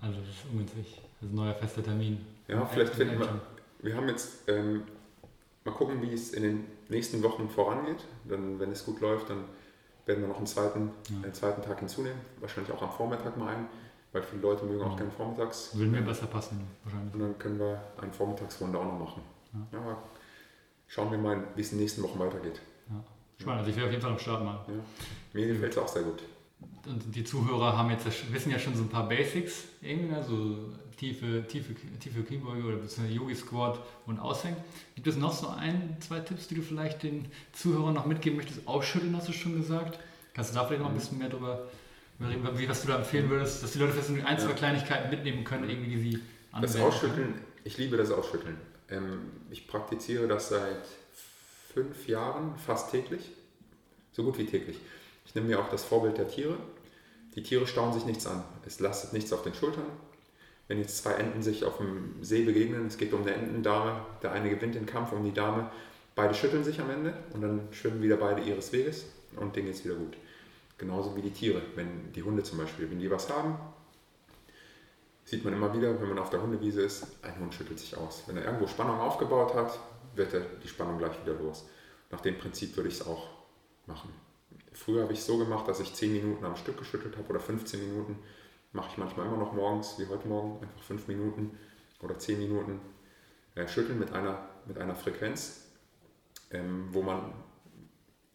Also 0.00 0.20
das 0.20 0.28
ist 0.28 0.44
ungünstig. 0.50 1.00
Das 1.20 1.28
ist 1.28 1.32
ein 1.32 1.34
neuer 1.34 1.54
fester 1.54 1.82
Termin. 1.82 2.24
Ja, 2.48 2.64
vielleicht 2.66 2.94
finden 2.94 3.18
wir. 3.18 3.40
Wir 3.80 3.96
haben 3.96 4.08
jetzt 4.08 4.48
ähm, 4.48 4.82
mal 5.64 5.72
gucken, 5.72 6.00
wie 6.02 6.12
es 6.12 6.32
in 6.32 6.42
den 6.42 6.64
nächsten 6.88 7.22
Wochen 7.22 7.48
vorangeht. 7.48 8.04
Dann, 8.24 8.58
wenn 8.58 8.70
es 8.70 8.84
gut 8.84 9.00
läuft, 9.00 9.30
dann 9.30 9.44
werden 10.06 10.20
wir 10.22 10.28
noch 10.28 10.38
einen 10.38 10.46
zweiten, 10.46 10.90
ja. 11.10 11.16
einen 11.22 11.34
zweiten 11.34 11.62
Tag 11.62 11.78
hinzunehmen. 11.78 12.18
Wahrscheinlich 12.40 12.72
auch 12.72 12.82
am 12.82 12.90
Vormittag 12.90 13.36
mal 13.36 13.48
einen, 13.54 13.66
weil 14.12 14.22
viele 14.22 14.42
Leute 14.42 14.64
mögen 14.64 14.80
ja. 14.80 14.86
auch 14.86 14.96
gerne 14.96 15.12
vormittags. 15.12 15.74
Würde 15.74 15.90
mir 15.90 16.02
besser 16.02 16.26
passen, 16.26 16.60
wahrscheinlich. 16.84 17.14
Und 17.14 17.20
dann 17.20 17.38
können 17.38 17.58
wir 17.58 17.80
eine 18.00 18.12
Vormittagsrunde 18.12 18.78
auch 18.78 18.84
noch 18.84 18.98
machen. 18.98 19.22
Ja. 19.52 19.78
ja 19.78 19.98
schauen 20.88 21.10
wir 21.10 21.18
mal, 21.18 21.42
wie 21.54 21.60
es 21.60 21.72
in 21.72 21.78
den 21.78 21.84
nächsten 21.84 22.02
Wochen 22.02 22.18
weitergeht. 22.18 22.60
Spannend, 23.38 23.60
also 23.60 23.70
ich 23.70 23.76
werde 23.76 23.88
auf 23.88 23.92
jeden 23.92 24.02
Fall 24.02 24.12
am 24.12 24.18
Start 24.18 24.44
mal. 24.44 24.64
Mir 25.32 25.46
gefällt 25.48 25.72
es 25.72 25.78
auch 25.78 25.88
sehr 25.88 26.02
gut. 26.02 26.22
Und 26.86 27.14
die 27.14 27.24
Zuhörer 27.24 27.76
haben 27.76 27.90
jetzt, 27.90 28.06
wissen 28.32 28.50
ja 28.50 28.58
schon 28.58 28.74
so 28.74 28.82
ein 28.82 28.88
paar 28.88 29.08
Basics, 29.08 29.64
irgendwie, 29.80 30.14
also 30.14 30.72
tiefe, 31.04 31.44
tiefe, 31.46 31.74
tiefe 32.00 32.22
Kniebeuge 32.22 32.64
oder 32.64 32.76
beziehungsweise 32.76 33.14
Yogi 33.14 33.34
Squat 33.34 33.78
und 34.06 34.18
Aushängen. 34.18 34.56
Gibt 34.94 35.06
es 35.06 35.16
noch 35.16 35.32
so 35.32 35.48
ein, 35.48 35.96
zwei 36.00 36.20
Tipps, 36.20 36.48
die 36.48 36.54
du 36.54 36.62
vielleicht 36.62 37.02
den 37.02 37.26
Zuhörern 37.52 37.94
noch 37.94 38.06
mitgeben 38.06 38.36
möchtest? 38.36 38.66
Ausschütteln 38.66 39.14
hast 39.16 39.28
du 39.28 39.32
schon 39.32 39.56
gesagt. 39.56 39.98
Kannst 40.32 40.50
du 40.50 40.54
da 40.54 40.64
vielleicht 40.64 40.82
noch 40.82 40.88
ein 40.88 40.96
bisschen 40.96 41.18
mehr 41.18 41.28
drüber 41.28 41.68
reden, 42.20 42.48
wie, 42.56 42.68
was 42.68 42.82
du 42.82 42.88
da 42.88 42.96
empfehlen 42.96 43.28
würdest, 43.28 43.62
dass 43.62 43.72
die 43.72 43.78
Leute 43.78 43.92
vielleicht 43.92 44.26
ein, 44.26 44.38
zwei. 44.38 44.52
Kleinigkeiten 44.52 45.10
mitnehmen 45.10 45.44
können, 45.44 45.68
irgendwie, 45.68 45.96
die 45.96 46.10
sie 46.10 46.20
Das 46.60 46.76
Ausschütteln, 46.76 47.34
ich 47.64 47.76
liebe 47.76 47.96
das 47.96 48.10
Ausschütteln. 48.10 48.56
Ähm, 48.88 49.30
ich 49.50 49.66
praktiziere 49.66 50.26
das 50.26 50.48
seit 50.48 50.86
fünf 51.72 52.08
Jahren 52.08 52.56
fast 52.56 52.90
täglich, 52.90 53.30
so 54.12 54.22
gut 54.22 54.38
wie 54.38 54.46
täglich. 54.46 54.78
Ich 55.26 55.34
nehme 55.34 55.48
mir 55.48 55.60
auch 55.60 55.68
das 55.68 55.84
Vorbild 55.84 56.18
der 56.18 56.28
Tiere. 56.28 56.56
Die 57.34 57.42
Tiere 57.42 57.66
stauen 57.66 57.92
sich 57.92 58.04
nichts 58.04 58.26
an. 58.26 58.44
Es 58.64 58.78
lastet 58.78 59.12
nichts 59.12 59.32
auf 59.32 59.42
den 59.42 59.54
Schultern, 59.54 59.86
wenn 60.68 60.78
jetzt 60.78 60.98
zwei 60.98 61.12
Enten 61.12 61.42
sich 61.42 61.64
auf 61.64 61.78
dem 61.78 62.22
See 62.22 62.42
begegnen, 62.42 62.86
es 62.86 62.96
geht 62.96 63.12
um 63.12 63.22
eine 63.22 63.32
Entendame, 63.32 64.00
der 64.22 64.32
eine 64.32 64.50
gewinnt 64.50 64.74
den 64.74 64.86
Kampf 64.86 65.12
um 65.12 65.24
die 65.24 65.34
Dame, 65.34 65.70
beide 66.14 66.34
schütteln 66.34 66.64
sich 66.64 66.80
am 66.80 66.90
Ende 66.90 67.14
und 67.32 67.42
dann 67.42 67.68
schwimmen 67.70 68.02
wieder 68.02 68.16
beide 68.16 68.42
ihres 68.42 68.72
Weges 68.72 69.06
und 69.36 69.54
denen 69.56 69.66
geht 69.66 69.76
es 69.76 69.84
wieder 69.84 69.96
gut. 69.96 70.16
Genauso 70.78 71.16
wie 71.16 71.22
die 71.22 71.30
Tiere, 71.30 71.62
wenn 71.76 72.12
die 72.12 72.22
Hunde 72.22 72.42
zum 72.42 72.58
Beispiel, 72.58 72.90
wenn 72.90 72.98
die 72.98 73.10
was 73.10 73.30
haben, 73.30 73.56
sieht 75.24 75.44
man 75.44 75.54
immer 75.54 75.72
wieder, 75.74 76.00
wenn 76.00 76.08
man 76.08 76.18
auf 76.18 76.30
der 76.30 76.42
Hundewiese 76.42 76.82
ist, 76.82 77.06
ein 77.22 77.38
Hund 77.38 77.54
schüttelt 77.54 77.78
sich 77.78 77.96
aus. 77.96 78.24
Wenn 78.26 78.36
er 78.36 78.44
irgendwo 78.44 78.66
Spannung 78.66 78.98
aufgebaut 78.98 79.54
hat, 79.54 79.78
wird 80.14 80.34
er 80.34 80.40
die 80.62 80.68
Spannung 80.68 80.98
gleich 80.98 81.20
wieder 81.24 81.34
los. 81.34 81.66
Nach 82.10 82.20
dem 82.20 82.38
Prinzip 82.38 82.76
würde 82.76 82.88
ich 82.88 82.96
es 82.96 83.06
auch 83.06 83.28
machen. 83.86 84.10
Früher 84.72 85.02
habe 85.02 85.12
ich 85.12 85.20
es 85.20 85.26
so 85.26 85.38
gemacht, 85.38 85.68
dass 85.68 85.80
ich 85.80 85.94
10 85.94 86.12
Minuten 86.12 86.44
am 86.44 86.56
Stück 86.56 86.78
geschüttelt 86.78 87.16
habe 87.16 87.28
oder 87.28 87.40
15 87.40 87.80
Minuten 87.80 88.18
mache 88.74 88.88
ich 88.90 88.98
manchmal 88.98 89.26
immer 89.26 89.38
noch 89.38 89.52
morgens, 89.52 89.98
wie 89.98 90.06
heute 90.06 90.28
Morgen, 90.28 90.60
einfach 90.60 90.82
fünf 90.82 91.06
Minuten 91.08 91.56
oder 92.02 92.18
zehn 92.18 92.38
Minuten 92.38 92.80
äh, 93.54 93.66
schütteln 93.66 93.98
mit 93.98 94.12
einer, 94.12 94.48
mit 94.66 94.78
einer 94.78 94.96
Frequenz, 94.96 95.68
ähm, 96.50 96.88
wo 96.90 97.02
man 97.02 97.32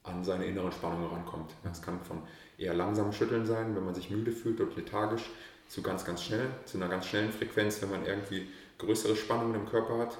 an 0.03 0.23
seine 0.23 0.45
inneren 0.45 0.71
Spannungen 0.71 1.09
rankommt. 1.09 1.51
Das 1.63 1.81
kann 1.81 2.01
von 2.03 2.23
eher 2.57 2.73
langsamem 2.73 3.11
Schütteln 3.11 3.45
sein, 3.45 3.75
wenn 3.75 3.83
man 3.83 3.93
sich 3.93 4.09
müde 4.09 4.31
fühlt 4.31 4.61
und 4.61 4.75
lethargisch, 4.75 5.29
zu 5.67 5.83
ganz, 5.83 6.03
ganz 6.03 6.23
schnell, 6.23 6.47
zu 6.65 6.77
einer 6.77 6.87
ganz 6.87 7.05
schnellen 7.05 7.31
Frequenz, 7.31 7.81
wenn 7.81 7.91
man 7.91 8.05
irgendwie 8.05 8.47
größere 8.79 9.15
Spannungen 9.15 9.55
im 9.55 9.65
Körper 9.67 9.99
hat. 9.99 10.17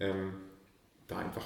Ähm, 0.00 0.34
da 1.06 1.18
einfach 1.18 1.44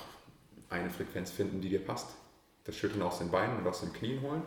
eine 0.70 0.88
Frequenz 0.88 1.30
finden, 1.30 1.60
die 1.60 1.68
dir 1.68 1.84
passt. 1.84 2.16
Das 2.64 2.76
Schütteln 2.76 3.02
aus 3.02 3.18
den 3.18 3.30
Beinen 3.30 3.58
und 3.58 3.66
aus 3.66 3.80
den 3.80 3.92
Knien 3.92 4.22
holen 4.22 4.42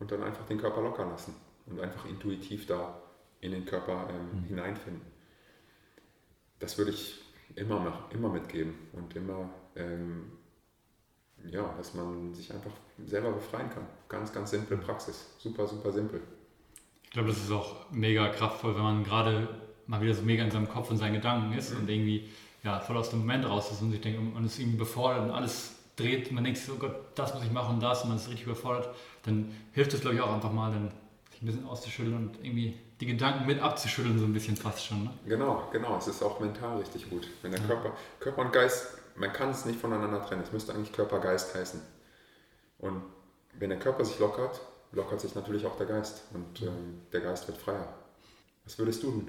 und 0.00 0.10
dann 0.10 0.22
einfach 0.22 0.46
den 0.46 0.58
Körper 0.58 0.80
locker 0.80 1.04
lassen 1.04 1.34
und 1.66 1.80
einfach 1.80 2.06
intuitiv 2.06 2.66
da 2.66 3.00
in 3.40 3.52
den 3.52 3.64
Körper 3.64 4.08
ähm, 4.10 4.40
mhm. 4.40 4.44
hineinfinden. 4.44 5.02
Das 6.58 6.78
würde 6.78 6.90
ich 6.92 7.20
immer, 7.54 7.80
nach, 7.80 8.10
immer 8.10 8.28
mitgeben 8.28 8.74
und 8.92 9.14
immer, 9.14 9.50
ähm, 9.74 10.32
ja, 11.44 11.74
dass 11.76 11.94
man 11.94 12.34
sich 12.34 12.52
einfach 12.52 12.72
selber 13.04 13.32
befreien 13.32 13.70
kann. 13.70 13.86
Ganz, 14.08 14.32
ganz 14.32 14.50
simple 14.50 14.76
Praxis. 14.78 15.34
Super, 15.38 15.66
super 15.66 15.92
simpel. 15.92 16.20
Ich 17.04 17.10
glaube, 17.10 17.28
das 17.28 17.38
ist 17.38 17.50
auch 17.50 17.90
mega 17.90 18.28
kraftvoll, 18.28 18.74
wenn 18.74 18.82
man 18.82 19.04
gerade 19.04 19.48
mal 19.86 20.00
wieder 20.00 20.14
so 20.14 20.22
mega 20.22 20.42
in 20.42 20.50
seinem 20.50 20.68
Kopf 20.68 20.90
und 20.90 20.96
seinen 20.96 21.14
Gedanken 21.14 21.56
ist 21.56 21.72
mhm. 21.72 21.80
und 21.80 21.90
irgendwie 21.90 22.28
ja, 22.64 22.80
voll 22.80 22.96
aus 22.96 23.10
dem 23.10 23.20
Moment 23.20 23.48
raus 23.48 23.70
ist 23.70 23.80
und 23.80 23.92
sich 23.92 24.00
denkt, 24.00 24.20
man 24.34 24.44
ist 24.44 24.58
irgendwie 24.58 24.78
befordert 24.78 25.22
und 25.24 25.30
alles 25.30 25.76
dreht, 25.94 26.32
man 26.32 26.44
denkt 26.44 26.58
sich, 26.58 26.74
oh 26.74 26.78
Gott, 26.78 26.96
das 27.14 27.32
muss 27.32 27.44
ich 27.44 27.52
machen 27.52 27.74
und 27.76 27.82
das 27.82 28.02
und 28.02 28.08
man 28.08 28.18
ist 28.18 28.28
richtig 28.28 28.46
überfordert, 28.46 28.94
dann 29.22 29.54
hilft 29.72 29.94
es, 29.94 30.00
glaube 30.00 30.16
ich, 30.16 30.22
auch 30.22 30.32
einfach 30.32 30.52
mal, 30.52 30.72
dann 30.72 30.90
sich 31.36 31.42
ein 31.42 31.46
bisschen 31.46 31.66
auszuschütteln 31.66 32.16
und 32.16 32.38
irgendwie 32.42 32.78
die 33.00 33.06
Gedanken 33.06 33.46
mit 33.46 33.60
abzuschütteln, 33.60 34.18
so 34.18 34.24
ein 34.24 34.32
bisschen 34.32 34.56
fast 34.56 34.86
schon. 34.86 35.04
Ne? 35.04 35.10
Genau, 35.26 35.68
genau. 35.70 35.98
Es 35.98 36.06
ist 36.06 36.22
auch 36.22 36.40
mental 36.40 36.78
richtig 36.78 37.10
gut. 37.10 37.28
Wenn 37.42 37.50
der 37.50 37.60
ja. 37.60 37.66
Körper, 37.66 37.92
Körper 38.20 38.42
und 38.42 38.52
Geist, 38.52 38.98
man 39.16 39.32
kann 39.32 39.50
es 39.50 39.66
nicht 39.66 39.78
voneinander 39.78 40.24
trennen. 40.24 40.42
Es 40.42 40.52
müsste 40.52 40.72
eigentlich 40.72 40.92
Körper-Geist 40.92 41.54
heißen. 41.54 41.80
Und 42.78 43.02
wenn 43.58 43.68
der 43.68 43.78
Körper 43.78 44.04
sich 44.04 44.18
lockert, 44.18 44.60
lockert 44.92 45.20
sich 45.20 45.34
natürlich 45.34 45.66
auch 45.66 45.76
der 45.76 45.86
Geist. 45.86 46.22
Und 46.32 46.62
ähm, 46.62 47.02
der 47.12 47.20
Geist 47.20 47.46
wird 47.48 47.58
freier. 47.58 47.86
Was 48.64 48.78
würdest 48.78 49.02
du 49.02 49.26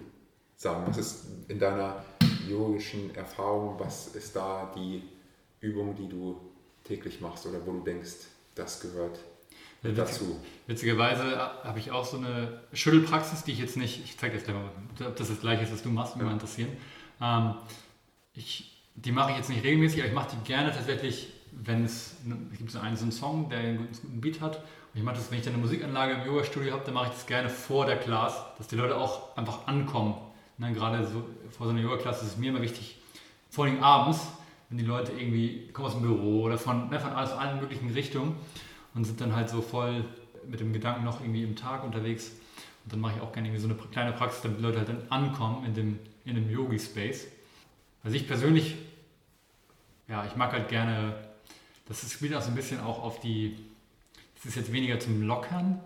sagen? 0.55 0.85
Was 0.87 0.97
ist 0.97 1.25
in 1.49 1.59
deiner 1.59 2.05
yogischen 2.47 3.13
Erfahrung, 3.15 3.77
was 3.79 4.15
ist 4.15 4.35
da 4.35 4.71
die 4.75 5.03
Übung, 5.59 5.93
die 5.95 6.07
du 6.07 6.39
täglich 6.85 7.19
machst 7.19 7.45
oder 7.45 7.65
wo 7.65 7.73
du 7.73 7.81
denkst, 7.81 8.27
das 8.55 8.79
gehört 8.79 9.19
dazu. 9.83 10.39
Witzigerweise 10.67 11.37
habe 11.63 11.79
ich 11.79 11.91
auch 11.91 12.05
so 12.05 12.17
eine 12.17 12.61
Schüttelpraxis, 12.73 13.43
die 13.43 13.51
ich 13.51 13.59
jetzt 13.59 13.77
nicht, 13.77 14.03
ich 14.03 14.17
zeige 14.17 14.37
dir 14.37 14.43
gleich 14.43 14.55
mal, 14.55 15.07
ob 15.07 15.15
das 15.15 15.29
das 15.29 15.39
gleiche 15.39 15.63
ist, 15.63 15.71
was 15.71 15.83
du 15.83 15.89
machst, 15.89 16.15
würde 16.15 16.25
ja. 16.25 16.33
mich 16.33 16.41
interessieren. 16.41 16.69
Ähm, 17.21 17.55
ich, 18.33 18.83
die 18.95 19.11
mache 19.11 19.31
ich 19.31 19.37
jetzt 19.37 19.49
nicht 19.49 19.63
regelmäßig, 19.63 19.99
aber 19.99 20.09
ich 20.09 20.15
mache 20.15 20.35
die 20.35 20.47
gerne 20.47 20.71
tatsächlich, 20.71 21.29
wenn 21.51 21.85
es, 21.85 22.17
es 22.51 22.57
gibt 22.57 22.71
so 22.71 22.79
einen, 22.79 22.97
so 22.97 23.03
einen 23.03 23.11
Song, 23.11 23.49
der 23.49 23.59
einen 23.59 23.77
guten 23.77 24.21
Beat 24.21 24.41
hat. 24.41 24.57
Und 24.57 24.99
ich 24.99 25.03
mache 25.03 25.15
das, 25.15 25.31
wenn 25.31 25.37
ich 25.37 25.43
dann 25.43 25.53
eine 25.53 25.61
Musikanlage 25.61 26.13
im 26.13 26.25
Yoga-Studio 26.25 26.73
habe, 26.73 26.83
dann 26.85 26.93
mache 26.93 27.07
ich 27.07 27.13
das 27.13 27.25
gerne 27.25 27.49
vor 27.49 27.85
der 27.85 27.97
Class, 27.97 28.43
dass 28.57 28.67
die 28.67 28.75
Leute 28.75 28.97
auch 28.97 29.35
einfach 29.37 29.67
ankommen. 29.67 30.15
Ne, 30.57 30.73
gerade 30.73 31.05
so 31.05 31.23
vor 31.51 31.67
so 31.67 31.71
einer 31.71 31.81
Yoga-Klasse 31.81 32.25
ist 32.25 32.31
es 32.31 32.37
mir 32.37 32.49
immer 32.49 32.61
wichtig, 32.61 32.97
vor 33.49 33.65
allem 33.65 33.83
abends, 33.83 34.27
wenn 34.69 34.79
die 34.79 34.83
Leute 34.83 35.11
irgendwie 35.11 35.67
kommen 35.71 35.87
aus 35.87 35.93
dem 35.93 36.01
Büro 36.01 36.41
oder 36.41 36.57
von, 36.57 36.89
ne, 36.89 36.99
von 36.99 37.11
alles, 37.11 37.31
allen 37.31 37.59
möglichen 37.59 37.91
Richtungen 37.91 38.35
und 38.97 39.05
sind 39.05 39.21
dann 39.21 39.35
halt 39.35 39.47
so 39.47 39.61
voll 39.61 40.03
mit 40.47 40.59
dem 40.59 40.73
Gedanken 40.73 41.05
noch 41.05 41.21
irgendwie 41.21 41.43
im 41.43 41.55
Tag 41.55 41.83
unterwegs. 41.83 42.31
Und 42.83 42.93
dann 42.93 42.99
mache 42.99 43.17
ich 43.17 43.21
auch 43.21 43.31
gerne 43.31 43.47
irgendwie 43.47 43.61
so 43.61 43.69
eine 43.69 43.77
kleine 43.91 44.11
Praxis, 44.11 44.41
damit 44.41 44.57
die 44.57 44.63
Leute 44.63 44.79
halt 44.79 44.89
dann 44.89 45.03
ankommen 45.09 45.65
in 45.65 45.75
dem, 45.75 45.99
in 46.25 46.33
dem 46.33 46.49
Yogi-Space. 46.49 47.27
Also 48.03 48.17
ich 48.17 48.27
persönlich, 48.27 48.75
ja, 50.07 50.25
ich 50.25 50.35
mag 50.35 50.51
halt 50.51 50.67
gerne, 50.69 51.15
das 51.85 52.11
spielt 52.11 52.33
auch 52.33 52.41
so 52.41 52.49
ein 52.49 52.55
bisschen 52.55 52.79
auch 52.79 53.03
auf 53.03 53.19
die, 53.19 53.57
das 54.35 54.45
ist 54.45 54.55
jetzt 54.55 54.73
weniger 54.73 54.99
zum 54.99 55.21
Lockern, 55.21 55.79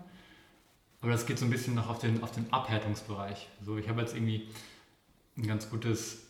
aber 1.02 1.12
das 1.12 1.26
geht 1.26 1.38
so 1.38 1.44
ein 1.44 1.50
bisschen 1.50 1.74
noch 1.74 1.90
auf 1.90 1.98
den, 1.98 2.22
auf 2.22 2.32
den 2.32 2.50
Abhärtungsbereich. 2.50 3.46
So, 3.62 3.76
ich 3.76 3.90
habe 3.90 4.00
jetzt 4.00 4.14
irgendwie 4.14 4.48
ein 5.36 5.46
ganz 5.46 5.68
gutes 5.68 6.22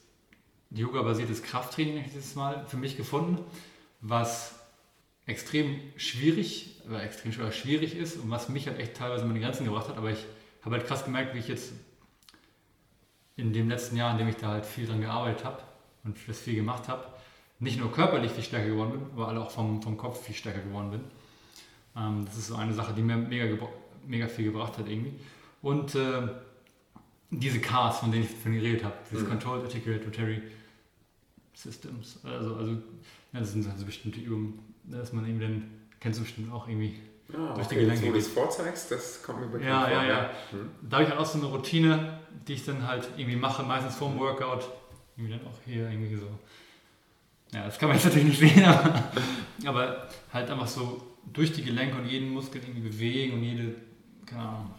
Yoga-basiertes 0.71 1.45
Krafttraining 1.45 2.03
dieses 2.13 2.35
Mal 2.35 2.65
für 2.67 2.77
mich 2.77 2.97
gefunden, 2.97 3.39
was 4.01 4.62
extrem 5.27 5.81
schwierig, 5.97 6.81
oder 6.87 7.03
extrem 7.03 7.33
schwierig 7.33 7.97
ist 7.97 8.17
und 8.17 8.31
was 8.31 8.49
mich 8.49 8.67
halt 8.67 8.79
echt 8.79 8.95
teilweise 8.95 9.25
meine 9.25 9.41
Grenzen 9.41 9.65
gebracht 9.65 9.89
hat. 9.89 9.97
Aber 9.97 10.11
ich 10.11 10.25
habe 10.63 10.77
halt 10.77 10.87
krass 10.87 11.05
gemerkt, 11.05 11.35
wie 11.35 11.39
ich 11.39 11.49
jetzt 11.49 11.73
in 13.37 13.53
dem 13.53 13.69
letzten 13.69 13.97
Jahr, 13.97 14.13
in 14.13 14.19
dem 14.19 14.29
ich 14.29 14.37
da 14.37 14.49
halt 14.49 14.67
viel 14.67 14.87
dran 14.87 15.01
gearbeitet 15.01 15.45
habe 15.45 15.63
und 16.05 16.17
das 16.27 16.39
viel 16.39 16.57
gemacht 16.57 16.89
habe, 16.89 17.05
nicht 17.61 17.79
nur 17.79 17.93
körperlich 17.93 18.33
viel 18.33 18.43
stärker 18.43 18.69
geworden 18.69 18.93
bin, 18.93 19.03
aber 19.13 19.41
auch 19.41 19.51
vom, 19.51 19.81
vom 19.83 19.97
Kopf 19.97 20.25
viel 20.25 20.35
stärker 20.35 20.61
geworden 20.61 20.91
bin. 20.91 21.01
Ähm, 21.97 22.25
das 22.25 22.37
ist 22.37 22.49
so 22.49 22.57
eine 22.57 22.75
Sache, 22.75 22.93
die 22.93 23.03
mir 23.03 23.17
mega, 23.17 23.57
mega 24.07 24.27
viel 24.27 24.47
gebracht 24.47 24.79
hat 24.79 24.89
irgendwie. 24.89 25.15
Und 25.63 25.95
äh, 25.95 26.29
diese 27.31 27.61
Cars, 27.61 28.01
von 28.01 28.11
denen 28.11 28.25
ich 28.25 28.31
vorhin 28.31 28.61
geredet 28.61 28.85
habe, 28.85 28.97
dieses 29.11 29.25
mhm. 29.25 29.31
Controlled 29.31 29.65
Articulate 29.65 30.05
Rotary 30.05 30.43
Systems, 31.55 32.19
also, 32.25 32.57
also 32.57 32.73
ja, 33.33 33.41
das 33.41 33.53
sind 33.53 33.69
also 33.69 33.87
bestimmte 33.87 34.21
Übungen, 34.21 34.59
dass 34.85 35.13
man 35.13 35.27
irgendwie 35.27 35.45
dann, 35.45 35.71
kennst 36.01 36.19
du 36.19 36.25
bestimmt 36.25 36.53
auch 36.53 36.69
irgendwie 36.69 36.97
Ah, 37.35 37.55
durch 37.55 37.67
okay, 37.67 37.77
die 37.77 37.81
Gelenke. 37.81 37.95
Jetzt, 37.95 38.09
wo 38.09 38.13
du 38.13 38.19
es 38.19 38.29
vorzeigst, 38.29 38.91
das 38.91 39.23
kommt 39.23 39.41
mir 39.41 39.47
bekannt 39.47 39.65
ja, 39.65 39.81
vor. 39.83 39.91
Ja, 39.91 40.05
ja, 40.05 40.31
hm. 40.51 40.71
Da 40.83 40.97
habe 40.97 41.05
ich 41.05 41.11
halt 41.11 41.21
auch 41.21 41.27
so 41.27 41.39
eine 41.39 41.47
Routine, 41.47 42.19
die 42.47 42.55
ich 42.55 42.65
dann 42.65 42.87
halt 42.87 43.09
irgendwie 43.17 43.37
mache, 43.37 43.63
meistens 43.63 43.97
vor 43.97 44.11
dem 44.11 44.19
Workout. 44.19 44.69
Irgendwie 45.17 45.39
dann 45.39 45.47
auch 45.47 45.59
hier 45.65 45.91
irgendwie 45.91 46.17
so. 46.17 46.27
Ja, 47.53 47.65
das 47.67 47.79
kann 47.79 47.89
man 47.89 47.97
jetzt 47.97 48.07
natürlich 48.07 48.41
nicht 48.41 48.55
sehen, 48.55 48.65
aber, 48.67 49.05
aber 49.67 50.09
halt 50.33 50.51
einfach 50.51 50.67
so 50.67 51.03
durch 51.33 51.53
die 51.53 51.63
Gelenke 51.63 51.97
und 51.99 52.07
jeden 52.07 52.31
Muskel 52.31 52.63
irgendwie 52.63 52.89
bewegen 52.89 53.35
und 53.35 53.43
jede, 53.43 53.75
keine 54.25 54.43
Ahnung, 54.43 54.71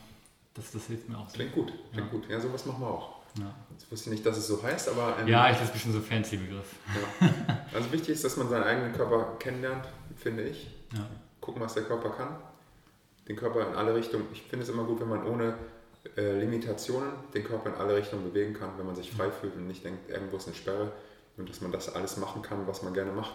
das, 0.56 0.72
das 0.72 0.88
hilft 0.88 1.08
mir 1.08 1.18
auch. 1.18 1.30
So. 1.30 1.36
Klingt 1.36 1.54
gut, 1.54 1.72
klingt 1.91 2.12
ja. 2.12 2.12
gut. 2.12 2.30
Ja, 2.30 2.39
sowas 2.39 2.66
machen 2.66 2.82
wir 2.82 2.88
auch. 2.88 3.12
Ja. 3.38 3.54
Jetzt 3.72 3.92
wusste 3.92 4.10
ich 4.10 4.18
nicht, 4.18 4.26
dass 4.26 4.38
es 4.38 4.48
so 4.48 4.62
heißt, 4.62 4.90
aber. 4.90 5.18
Ähm, 5.20 5.28
ja, 5.28 5.50
ich, 5.50 5.58
das 5.58 5.64
ist 5.64 5.70
ein 5.70 5.74
bisschen 5.74 5.94
so 5.94 6.02
fancy 6.02 6.38
Begriff. 6.38 6.76
Ja. 7.20 7.30
Also 7.74 7.92
wichtig 7.92 8.10
ist, 8.10 8.24
dass 8.24 8.38
man 8.38 8.50
seinen 8.50 8.64
eigenen 8.64 8.94
Körper 8.94 9.36
kennenlernt, 9.40 9.88
finde 10.16 10.44
ich. 10.44 10.68
Ja 10.94 11.08
gucken, 11.44 11.62
was 11.62 11.74
der 11.74 11.84
Körper 11.84 12.10
kann. 12.10 12.36
Den 13.28 13.36
Körper 13.36 13.68
in 13.68 13.76
alle 13.76 13.94
Richtungen. 13.96 14.26
Ich 14.32 14.44
finde 14.44 14.64
es 14.64 14.70
immer 14.70 14.84
gut, 14.84 15.00
wenn 15.02 15.10
man 15.10 15.26
ohne 15.28 15.56
äh, 16.18 16.40
Limitationen 16.40 17.12
den 17.34 17.44
Körper 17.44 17.70
in 17.70 17.76
alle 17.76 17.96
Richtungen 17.96 18.24
bewegen 18.24 18.54
kann, 18.54 18.78
wenn 18.78 18.86
man 18.86 18.96
sich 18.96 19.12
frei 19.12 19.30
fühlt 19.30 19.56
und 19.56 19.68
nicht 19.68 19.84
denkt, 19.84 20.10
irgendwo 20.10 20.38
ist 20.38 20.48
eine 20.48 20.56
Sperre 20.56 20.92
und 21.38 21.50
dass 21.50 21.62
man 21.62 21.72
das 21.72 21.94
alles 21.94 22.18
machen 22.18 22.42
kann, 22.42 22.66
was 22.68 22.82
man 22.82 22.94
gerne 22.94 23.12
macht. 23.12 23.34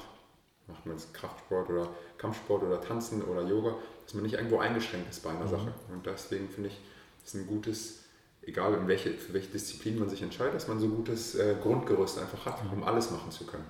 Macht 0.66 0.84
man 0.84 0.96
jetzt 0.96 1.14
Kraftsport 1.14 1.70
oder 1.70 1.88
Kampfsport 2.18 2.62
oder 2.62 2.80
Tanzen 2.80 3.22
oder 3.22 3.42
Yoga, 3.42 3.74
dass 4.04 4.12
man 4.14 4.22
nicht 4.22 4.34
irgendwo 4.34 4.58
eingeschränkt 4.58 5.08
ist 5.08 5.22
bei 5.22 5.30
einer 5.30 5.46
mhm. 5.46 5.50
Sache. 5.50 5.72
Und 5.90 6.04
deswegen 6.04 6.48
finde 6.48 6.68
ich, 6.68 6.78
ist 7.24 7.34
ein 7.34 7.46
gutes, 7.46 8.04
egal 8.48 8.74
in 8.74 8.88
welche, 8.88 9.10
für 9.14 9.32
welche 9.34 9.48
Disziplin 9.48 9.98
man 9.98 10.08
sich 10.08 10.22
entscheidet, 10.22 10.54
dass 10.54 10.68
man 10.68 10.80
so 10.80 10.86
ein 10.86 10.94
gutes 10.94 11.34
äh, 11.34 11.56
Grundgerüst 11.62 12.18
einfach 12.18 12.46
hat, 12.46 12.60
um 12.72 12.82
alles 12.82 13.10
machen 13.10 13.30
zu 13.30 13.46
können. 13.46 13.66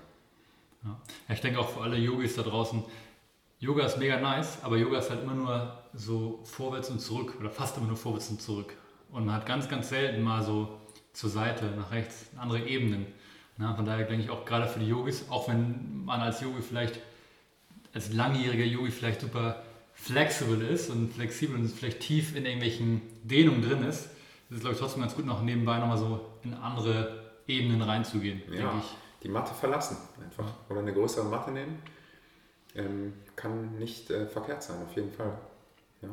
Ja. 0.84 1.00
Ich 1.34 1.40
denke 1.40 1.58
auch 1.58 1.68
für 1.68 1.80
alle 1.80 1.96
Yogis 1.96 2.36
da 2.36 2.42
draußen, 2.42 2.84
Yoga 3.60 3.84
ist 3.86 3.98
mega 3.98 4.20
nice, 4.20 4.58
aber 4.62 4.76
Yoga 4.76 4.98
ist 5.00 5.10
halt 5.10 5.24
immer 5.24 5.34
nur 5.34 5.76
so 5.92 6.40
vorwärts 6.44 6.90
und 6.90 7.00
zurück 7.00 7.34
oder 7.40 7.50
fast 7.50 7.76
immer 7.76 7.88
nur 7.88 7.96
vorwärts 7.96 8.30
und 8.30 8.40
zurück. 8.40 8.72
Und 9.10 9.26
man 9.26 9.34
hat 9.34 9.46
ganz, 9.46 9.68
ganz 9.68 9.88
selten 9.88 10.22
mal 10.22 10.44
so 10.44 10.78
zur 11.12 11.28
Seite, 11.28 11.64
nach 11.76 11.90
rechts, 11.90 12.26
andere 12.36 12.68
Ebenen. 12.68 13.06
Na, 13.56 13.74
von 13.74 13.84
daher 13.84 14.06
denke 14.06 14.22
ich 14.22 14.30
auch 14.30 14.44
gerade 14.44 14.68
für 14.68 14.78
die 14.78 14.86
Yogis, 14.86 15.24
auch 15.28 15.48
wenn 15.48 16.04
man 16.04 16.20
als 16.20 16.40
Yogi 16.40 16.62
vielleicht, 16.62 17.00
als 17.92 18.12
langjähriger 18.12 18.64
Yogi 18.64 18.92
vielleicht 18.92 19.22
super 19.22 19.64
flexibel 19.92 20.62
ist 20.62 20.90
und 20.90 21.12
flexibel 21.12 21.56
und 21.56 21.66
vielleicht 21.66 21.98
tief 21.98 22.36
in 22.36 22.46
irgendwelchen 22.46 23.02
Dehnungen 23.24 23.62
drin 23.62 23.82
ist, 23.82 24.08
ist 24.50 24.56
es 24.56 24.60
glaube 24.60 24.74
ich 24.74 24.80
trotzdem 24.80 25.02
ganz 25.02 25.14
gut 25.14 25.26
noch 25.26 25.42
nebenbei 25.42 25.78
nochmal 25.78 25.98
so 25.98 26.20
in 26.42 26.54
andere 26.54 27.32
Ebenen 27.46 27.82
reinzugehen, 27.82 28.42
ja, 28.46 28.56
denke 28.56 28.78
ich. 28.78 28.96
Die 29.22 29.28
Matte 29.28 29.52
verlassen 29.54 29.96
einfach 30.22 30.46
oder 30.68 30.80
eine 30.80 30.92
größere 30.92 31.24
Matte 31.24 31.50
nehmen 31.50 31.82
ähm, 32.74 33.14
kann 33.36 33.78
nicht 33.78 34.10
äh, 34.10 34.26
verkehrt 34.26 34.62
sein, 34.62 34.76
auf 34.82 34.94
jeden 34.94 35.12
Fall. 35.12 35.32
Ja? 36.02 36.08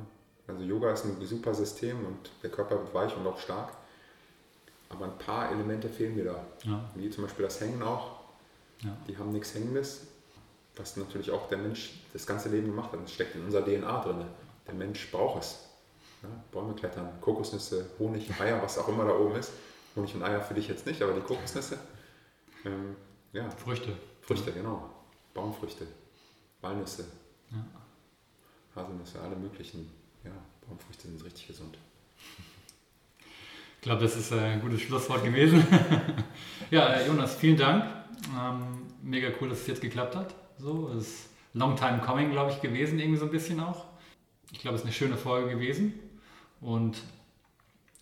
Also 0.47 0.63
Yoga 0.63 0.91
ist 0.91 1.05
ein 1.05 1.17
super 1.25 1.53
System 1.53 2.05
und 2.05 2.31
der 2.43 2.49
Körper 2.49 2.77
wird 2.79 2.93
weich 2.93 3.15
und 3.15 3.25
auch 3.25 3.39
stark. 3.39 3.73
Aber 4.89 5.05
ein 5.05 5.17
paar 5.17 5.51
Elemente 5.51 5.89
fehlen 5.89 6.15
mir 6.15 6.25
da. 6.25 6.45
Ja. 6.63 6.89
Wie 6.95 7.09
zum 7.09 7.23
Beispiel 7.23 7.45
das 7.45 7.59
Hängen 7.59 7.81
auch. 7.81 8.19
Ja. 8.83 8.95
Die 9.07 9.17
haben 9.17 9.31
nichts 9.31 9.53
Hängendes, 9.53 10.07
was 10.75 10.97
natürlich 10.97 11.31
auch 11.31 11.49
der 11.49 11.57
Mensch 11.57 11.93
das 12.13 12.27
ganze 12.27 12.49
Leben 12.49 12.67
gemacht 12.67 12.91
hat. 12.91 13.01
Das 13.01 13.11
steckt 13.11 13.35
in 13.35 13.43
unserer 13.43 13.65
DNA 13.65 14.03
drin. 14.03 14.25
Der 14.67 14.73
Mensch 14.73 15.11
braucht 15.11 15.43
es. 15.43 15.64
Ja? 16.25 16.43
Bäume 16.51 16.73
klettern, 16.73 17.09
Kokosnüsse, 17.21 17.89
Honig, 17.99 18.29
Eier, 18.39 18.61
was 18.61 18.77
auch 18.77 18.87
immer 18.87 19.05
da 19.05 19.15
oben 19.15 19.35
ist. 19.35 19.51
Honig 19.95 20.13
und 20.15 20.23
Eier 20.23 20.41
für 20.41 20.53
dich 20.53 20.67
jetzt 20.67 20.85
nicht, 20.85 21.01
aber 21.01 21.13
die 21.13 21.21
Kokosnüsse. 21.21 21.79
Ähm, 22.65 22.95
ja. 23.33 23.49
Früchte. 23.49 23.93
Früchte, 24.21 24.51
genau. 24.51 24.89
Baumfrüchte. 25.33 25.87
Walnüsse, 26.61 27.05
ja. 27.51 27.63
Haselnüsse, 28.75 29.21
alle 29.21 29.35
möglichen. 29.35 29.89
Ja, 30.23 30.31
Baumfrüchte 30.67 31.07
sind 31.07 31.23
richtig 31.23 31.47
gesund. 31.47 31.77
Ich 33.75 33.81
glaube, 33.81 34.01
das 34.01 34.15
ist 34.15 34.33
ein 34.33 34.61
gutes 34.61 34.81
Schlusswort 34.81 35.23
gewesen. 35.23 35.65
ja, 36.71 36.87
äh, 36.87 37.07
Jonas, 37.07 37.35
vielen 37.35 37.57
Dank. 37.57 37.85
Ähm, 38.35 38.87
mega 39.03 39.29
cool, 39.39 39.49
dass 39.49 39.61
es 39.61 39.67
jetzt 39.67 39.81
geklappt 39.81 40.15
hat. 40.15 40.33
So, 40.57 40.89
es 40.89 41.07
ist 41.07 41.29
long 41.53 41.75
time 41.75 41.99
coming, 41.99 42.31
glaube 42.31 42.51
ich, 42.51 42.61
gewesen, 42.61 42.99
irgendwie 42.99 43.19
so 43.19 43.25
ein 43.25 43.31
bisschen 43.31 43.59
auch. 43.59 43.85
Ich 44.51 44.59
glaube, 44.59 44.75
es 44.75 44.81
ist 44.81 44.87
eine 44.87 44.93
schöne 44.93 45.17
Folge 45.17 45.51
gewesen. 45.51 45.93
Und 46.65 47.01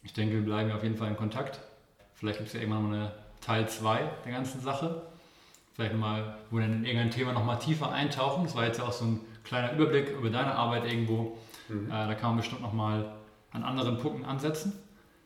ich 0.04 0.14
denke, 0.14 0.36
wir 0.36 0.46
bleiben 0.46 0.72
auf 0.72 0.84
jeden 0.84 0.98
Fall 0.98 1.10
in 1.10 1.18
Kontakt. 1.18 1.60
Vielleicht 2.14 2.40
gibt 2.40 2.48
es 2.48 2.54
ja 2.54 2.62
irgendwann 2.62 2.90
mal 2.90 2.96
eine 2.96 3.12
Teil 3.42 3.68
2 3.68 4.10
der 4.26 4.32
ganzen 4.32 4.62
Sache 4.62 5.04
vielleicht 5.74 5.94
nochmal, 5.94 6.38
wo 6.50 6.58
wir 6.58 6.68
dann 6.68 6.78
in 6.78 6.86
irgendein 6.86 7.12
Thema 7.12 7.34
nochmal 7.34 7.60
tiefer 7.60 7.92
eintauchen. 7.92 8.44
Das 8.44 8.56
war 8.56 8.66
jetzt 8.66 8.80
ja 8.80 8.86
auch 8.86 8.92
so 8.92 9.06
ein 9.06 9.20
kleiner 9.44 9.74
Überblick 9.74 10.12
über 10.12 10.30
deine 10.30 10.56
Arbeit 10.56 10.86
irgendwo. 10.86 11.38
Mhm. 11.68 11.88
Äh, 11.88 12.08
da 12.08 12.14
kann 12.16 12.32
man 12.32 12.38
bestimmt 12.38 12.62
nochmal 12.62 13.14
an 13.52 13.64
anderen 13.64 13.98
Punkten 13.98 14.26
ansetzen 14.26 14.74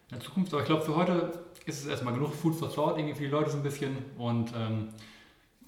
in 0.10 0.18
der 0.18 0.20
Zukunft. 0.26 0.54
Aber 0.54 0.62
ich 0.62 0.68
glaube, 0.68 0.84
für 0.84 0.96
heute 0.96 1.34
ist 1.66 1.82
es 1.82 1.88
erstmal 1.88 2.14
genug 2.14 2.34
Food 2.34 2.56
for 2.56 2.74
Thought 2.74 2.98
irgendwie 2.98 3.16
für 3.16 3.24
die 3.24 3.30
Leute 3.30 3.50
so 3.50 3.58
ein 3.58 3.64
bisschen. 3.64 3.98
Und 4.18 4.54
ähm, 4.56 4.90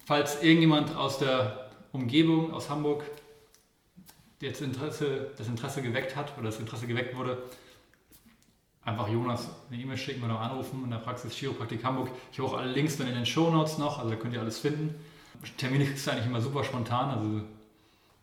falls 0.06 0.42
irgendjemand 0.42 0.96
aus 0.96 1.18
der 1.18 1.70
Umgebung, 1.92 2.52
aus 2.54 2.70
Hamburg, 2.70 3.04
jetzt 4.40 4.62
Interesse, 4.62 5.30
das 5.36 5.48
Interesse 5.48 5.82
geweckt 5.82 6.16
hat 6.16 6.36
oder 6.38 6.46
das 6.46 6.58
Interesse 6.58 6.86
geweckt 6.86 7.16
wurde, 7.16 7.42
einfach 8.82 9.08
Jonas 9.08 9.48
eine 9.70 9.80
E-Mail 9.80 9.98
schicken 9.98 10.24
oder 10.24 10.40
anrufen 10.40 10.82
in 10.84 10.90
der 10.90 10.98
Praxis 10.98 11.34
Chiropraktik 11.34 11.84
Hamburg. 11.84 12.10
Ich 12.32 12.38
habe 12.38 12.48
auch 12.48 12.54
alle 12.54 12.72
Links 12.72 12.96
dann 12.96 13.06
in 13.06 13.14
den 13.14 13.26
Show 13.26 13.50
Notes 13.50 13.78
noch, 13.78 13.98
also 13.98 14.10
da 14.10 14.16
könnt 14.16 14.34
ihr 14.34 14.40
alles 14.40 14.58
finden. 14.58 14.94
Termine 15.56 15.84
kriegst 15.84 16.06
du 16.06 16.10
eigentlich 16.10 16.26
immer 16.26 16.40
super 16.40 16.64
spontan, 16.64 17.10
also 17.10 17.40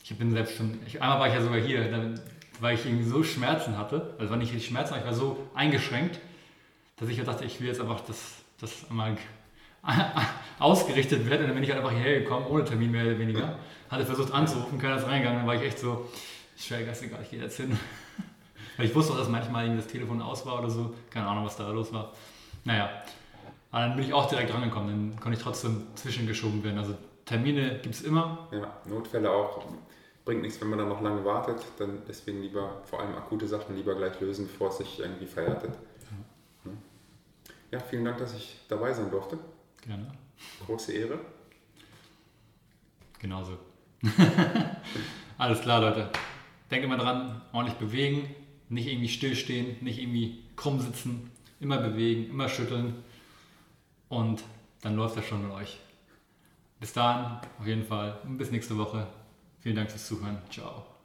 ich 0.03 0.18
bin 0.18 0.32
selbst 0.32 0.55
schon, 0.55 0.80
ich, 0.86 1.01
einmal 1.01 1.20
war 1.20 1.28
ich 1.28 1.34
ja 1.34 1.41
sogar 1.41 1.59
hier, 1.59 2.15
weil 2.59 2.76
ich 2.76 2.86
irgendwie 2.86 3.03
so 3.03 3.24
Schmerzen 3.24 3.78
hatte, 3.78 4.15
also 4.18 4.30
war 4.30 4.38
nicht 4.38 4.53
richtig 4.53 4.70
Schmerzen, 4.70 4.93
aber 4.93 5.01
ich 5.01 5.07
war 5.07 5.13
so 5.13 5.47
eingeschränkt, 5.53 6.20
dass 6.97 7.09
ich 7.09 7.22
dachte, 7.24 7.45
ich 7.45 7.59
will 7.59 7.68
jetzt 7.68 7.82
einfach, 7.82 8.01
dass 8.01 8.36
das 8.59 8.89
einmal 8.89 9.18
ausgerichtet 10.60 11.30
wird 11.30 11.40
und 11.40 11.48
dann 11.48 11.56
bin 11.56 11.64
ich 11.64 11.70
halt 11.70 11.80
einfach 11.80 11.96
hierher 11.96 12.22
gekommen, 12.22 12.46
ohne 12.48 12.66
Termin 12.66 12.92
mehr 12.92 13.06
oder 13.06 13.20
weniger. 13.20 13.58
Hatte 13.90 14.06
versucht 14.06 14.34
anzurufen, 14.34 14.80
keiner 14.80 14.98
ist 14.98 15.08
reingegangen, 15.08 15.40
dann 15.40 15.48
war 15.48 15.56
ich 15.56 15.62
echt 15.62 15.80
so, 15.80 16.10
schwer 16.58 16.80
egal, 16.80 17.20
ich 17.24 17.30
gehe 17.30 17.42
jetzt 17.42 17.58
hin. 17.58 17.78
Weil 18.78 18.86
ich 18.86 18.96
wusste 18.96 19.14
auch, 19.14 19.18
dass 19.18 19.30
manchmal 19.30 19.76
das 19.76 19.88
Telefon 19.88 20.22
aus 20.22 20.46
war 20.46 20.60
oder 20.60 20.70
so. 20.70 20.94
Keine 21.10 21.28
Ahnung, 21.28 21.46
was 21.46 21.58
da 21.58 21.70
los 21.72 21.92
war. 21.92 22.14
Naja, 22.64 22.90
aber 23.72 23.88
dann 23.88 23.96
bin 23.96 24.06
ich 24.06 24.14
auch 24.14 24.30
direkt 24.30 24.54
rangekommen. 24.54 25.12
Dann 25.12 25.20
konnte 25.20 25.38
ich 25.38 25.44
trotzdem 25.44 25.88
zwischengeschoben 25.96 26.64
werden. 26.64 26.78
Also 26.78 26.96
Termine 27.26 27.80
gibt 27.82 27.96
es 27.96 28.02
immer. 28.04 28.48
Ja, 28.52 28.78
Notfälle 28.86 29.32
auch. 29.32 29.66
Bringt 30.26 30.42
nichts, 30.42 30.62
wenn 30.62 30.70
man 30.70 30.80
dann 30.80 30.90
noch 30.90 31.02
lange 31.02 31.26
wartet. 31.26 31.66
Dann 31.80 32.04
deswegen 32.08 32.42
lieber, 32.42 32.82
vor 32.86 33.00
allem 33.00 33.16
akute 33.16 33.48
Sachen, 33.48 33.76
lieber 33.76 33.96
gleich 33.96 34.20
lösen, 34.20 34.48
bevor 34.48 34.70
es 34.70 34.78
sich 34.78 35.00
irgendwie 35.00 35.26
verhärtet. 35.26 35.72
Ja. 36.66 36.72
ja, 37.72 37.80
vielen 37.80 38.06
Dank, 38.06 38.18
dass 38.18 38.36
ich 38.36 38.60
dabei 38.68 38.94
sein 38.94 39.10
durfte. 39.10 39.40
Gerne. 39.88 40.12
Große 40.66 40.92
Ehre. 40.92 41.20
Genauso. 43.20 43.58
Alles 45.38 45.62
klar, 45.62 45.82
Leute. 45.82 46.10
Denkt 46.70 46.86
immer 46.86 46.98
dran, 46.98 47.42
ordentlich 47.54 47.78
bewegen, 47.78 48.30
nicht 48.70 48.88
irgendwie 48.88 49.08
stillstehen, 49.08 49.78
nicht 49.82 50.00
irgendwie 50.00 50.44
krumm 50.56 50.82
sitzen, 50.82 51.32
immer 51.60 51.78
bewegen, 51.78 52.30
immer 52.30 52.50
schütteln 52.50 52.96
und 54.10 54.44
dann 54.82 54.96
läuft 54.96 55.18
das 55.18 55.26
schon 55.26 55.44
mit 55.44 55.52
euch. 55.52 55.78
Bis 56.80 56.94
dahin, 56.94 57.40
auf 57.60 57.66
jeden 57.66 57.86
Fall 57.86 58.20
und 58.26 58.38
bis 58.38 58.52
nächste 58.52 58.78
Woche. 58.78 59.08
Vielen 59.62 59.78
Dank 59.78 59.90
fürs 59.90 60.06
Zuhören. 60.06 60.38
Ciao. 60.52 60.97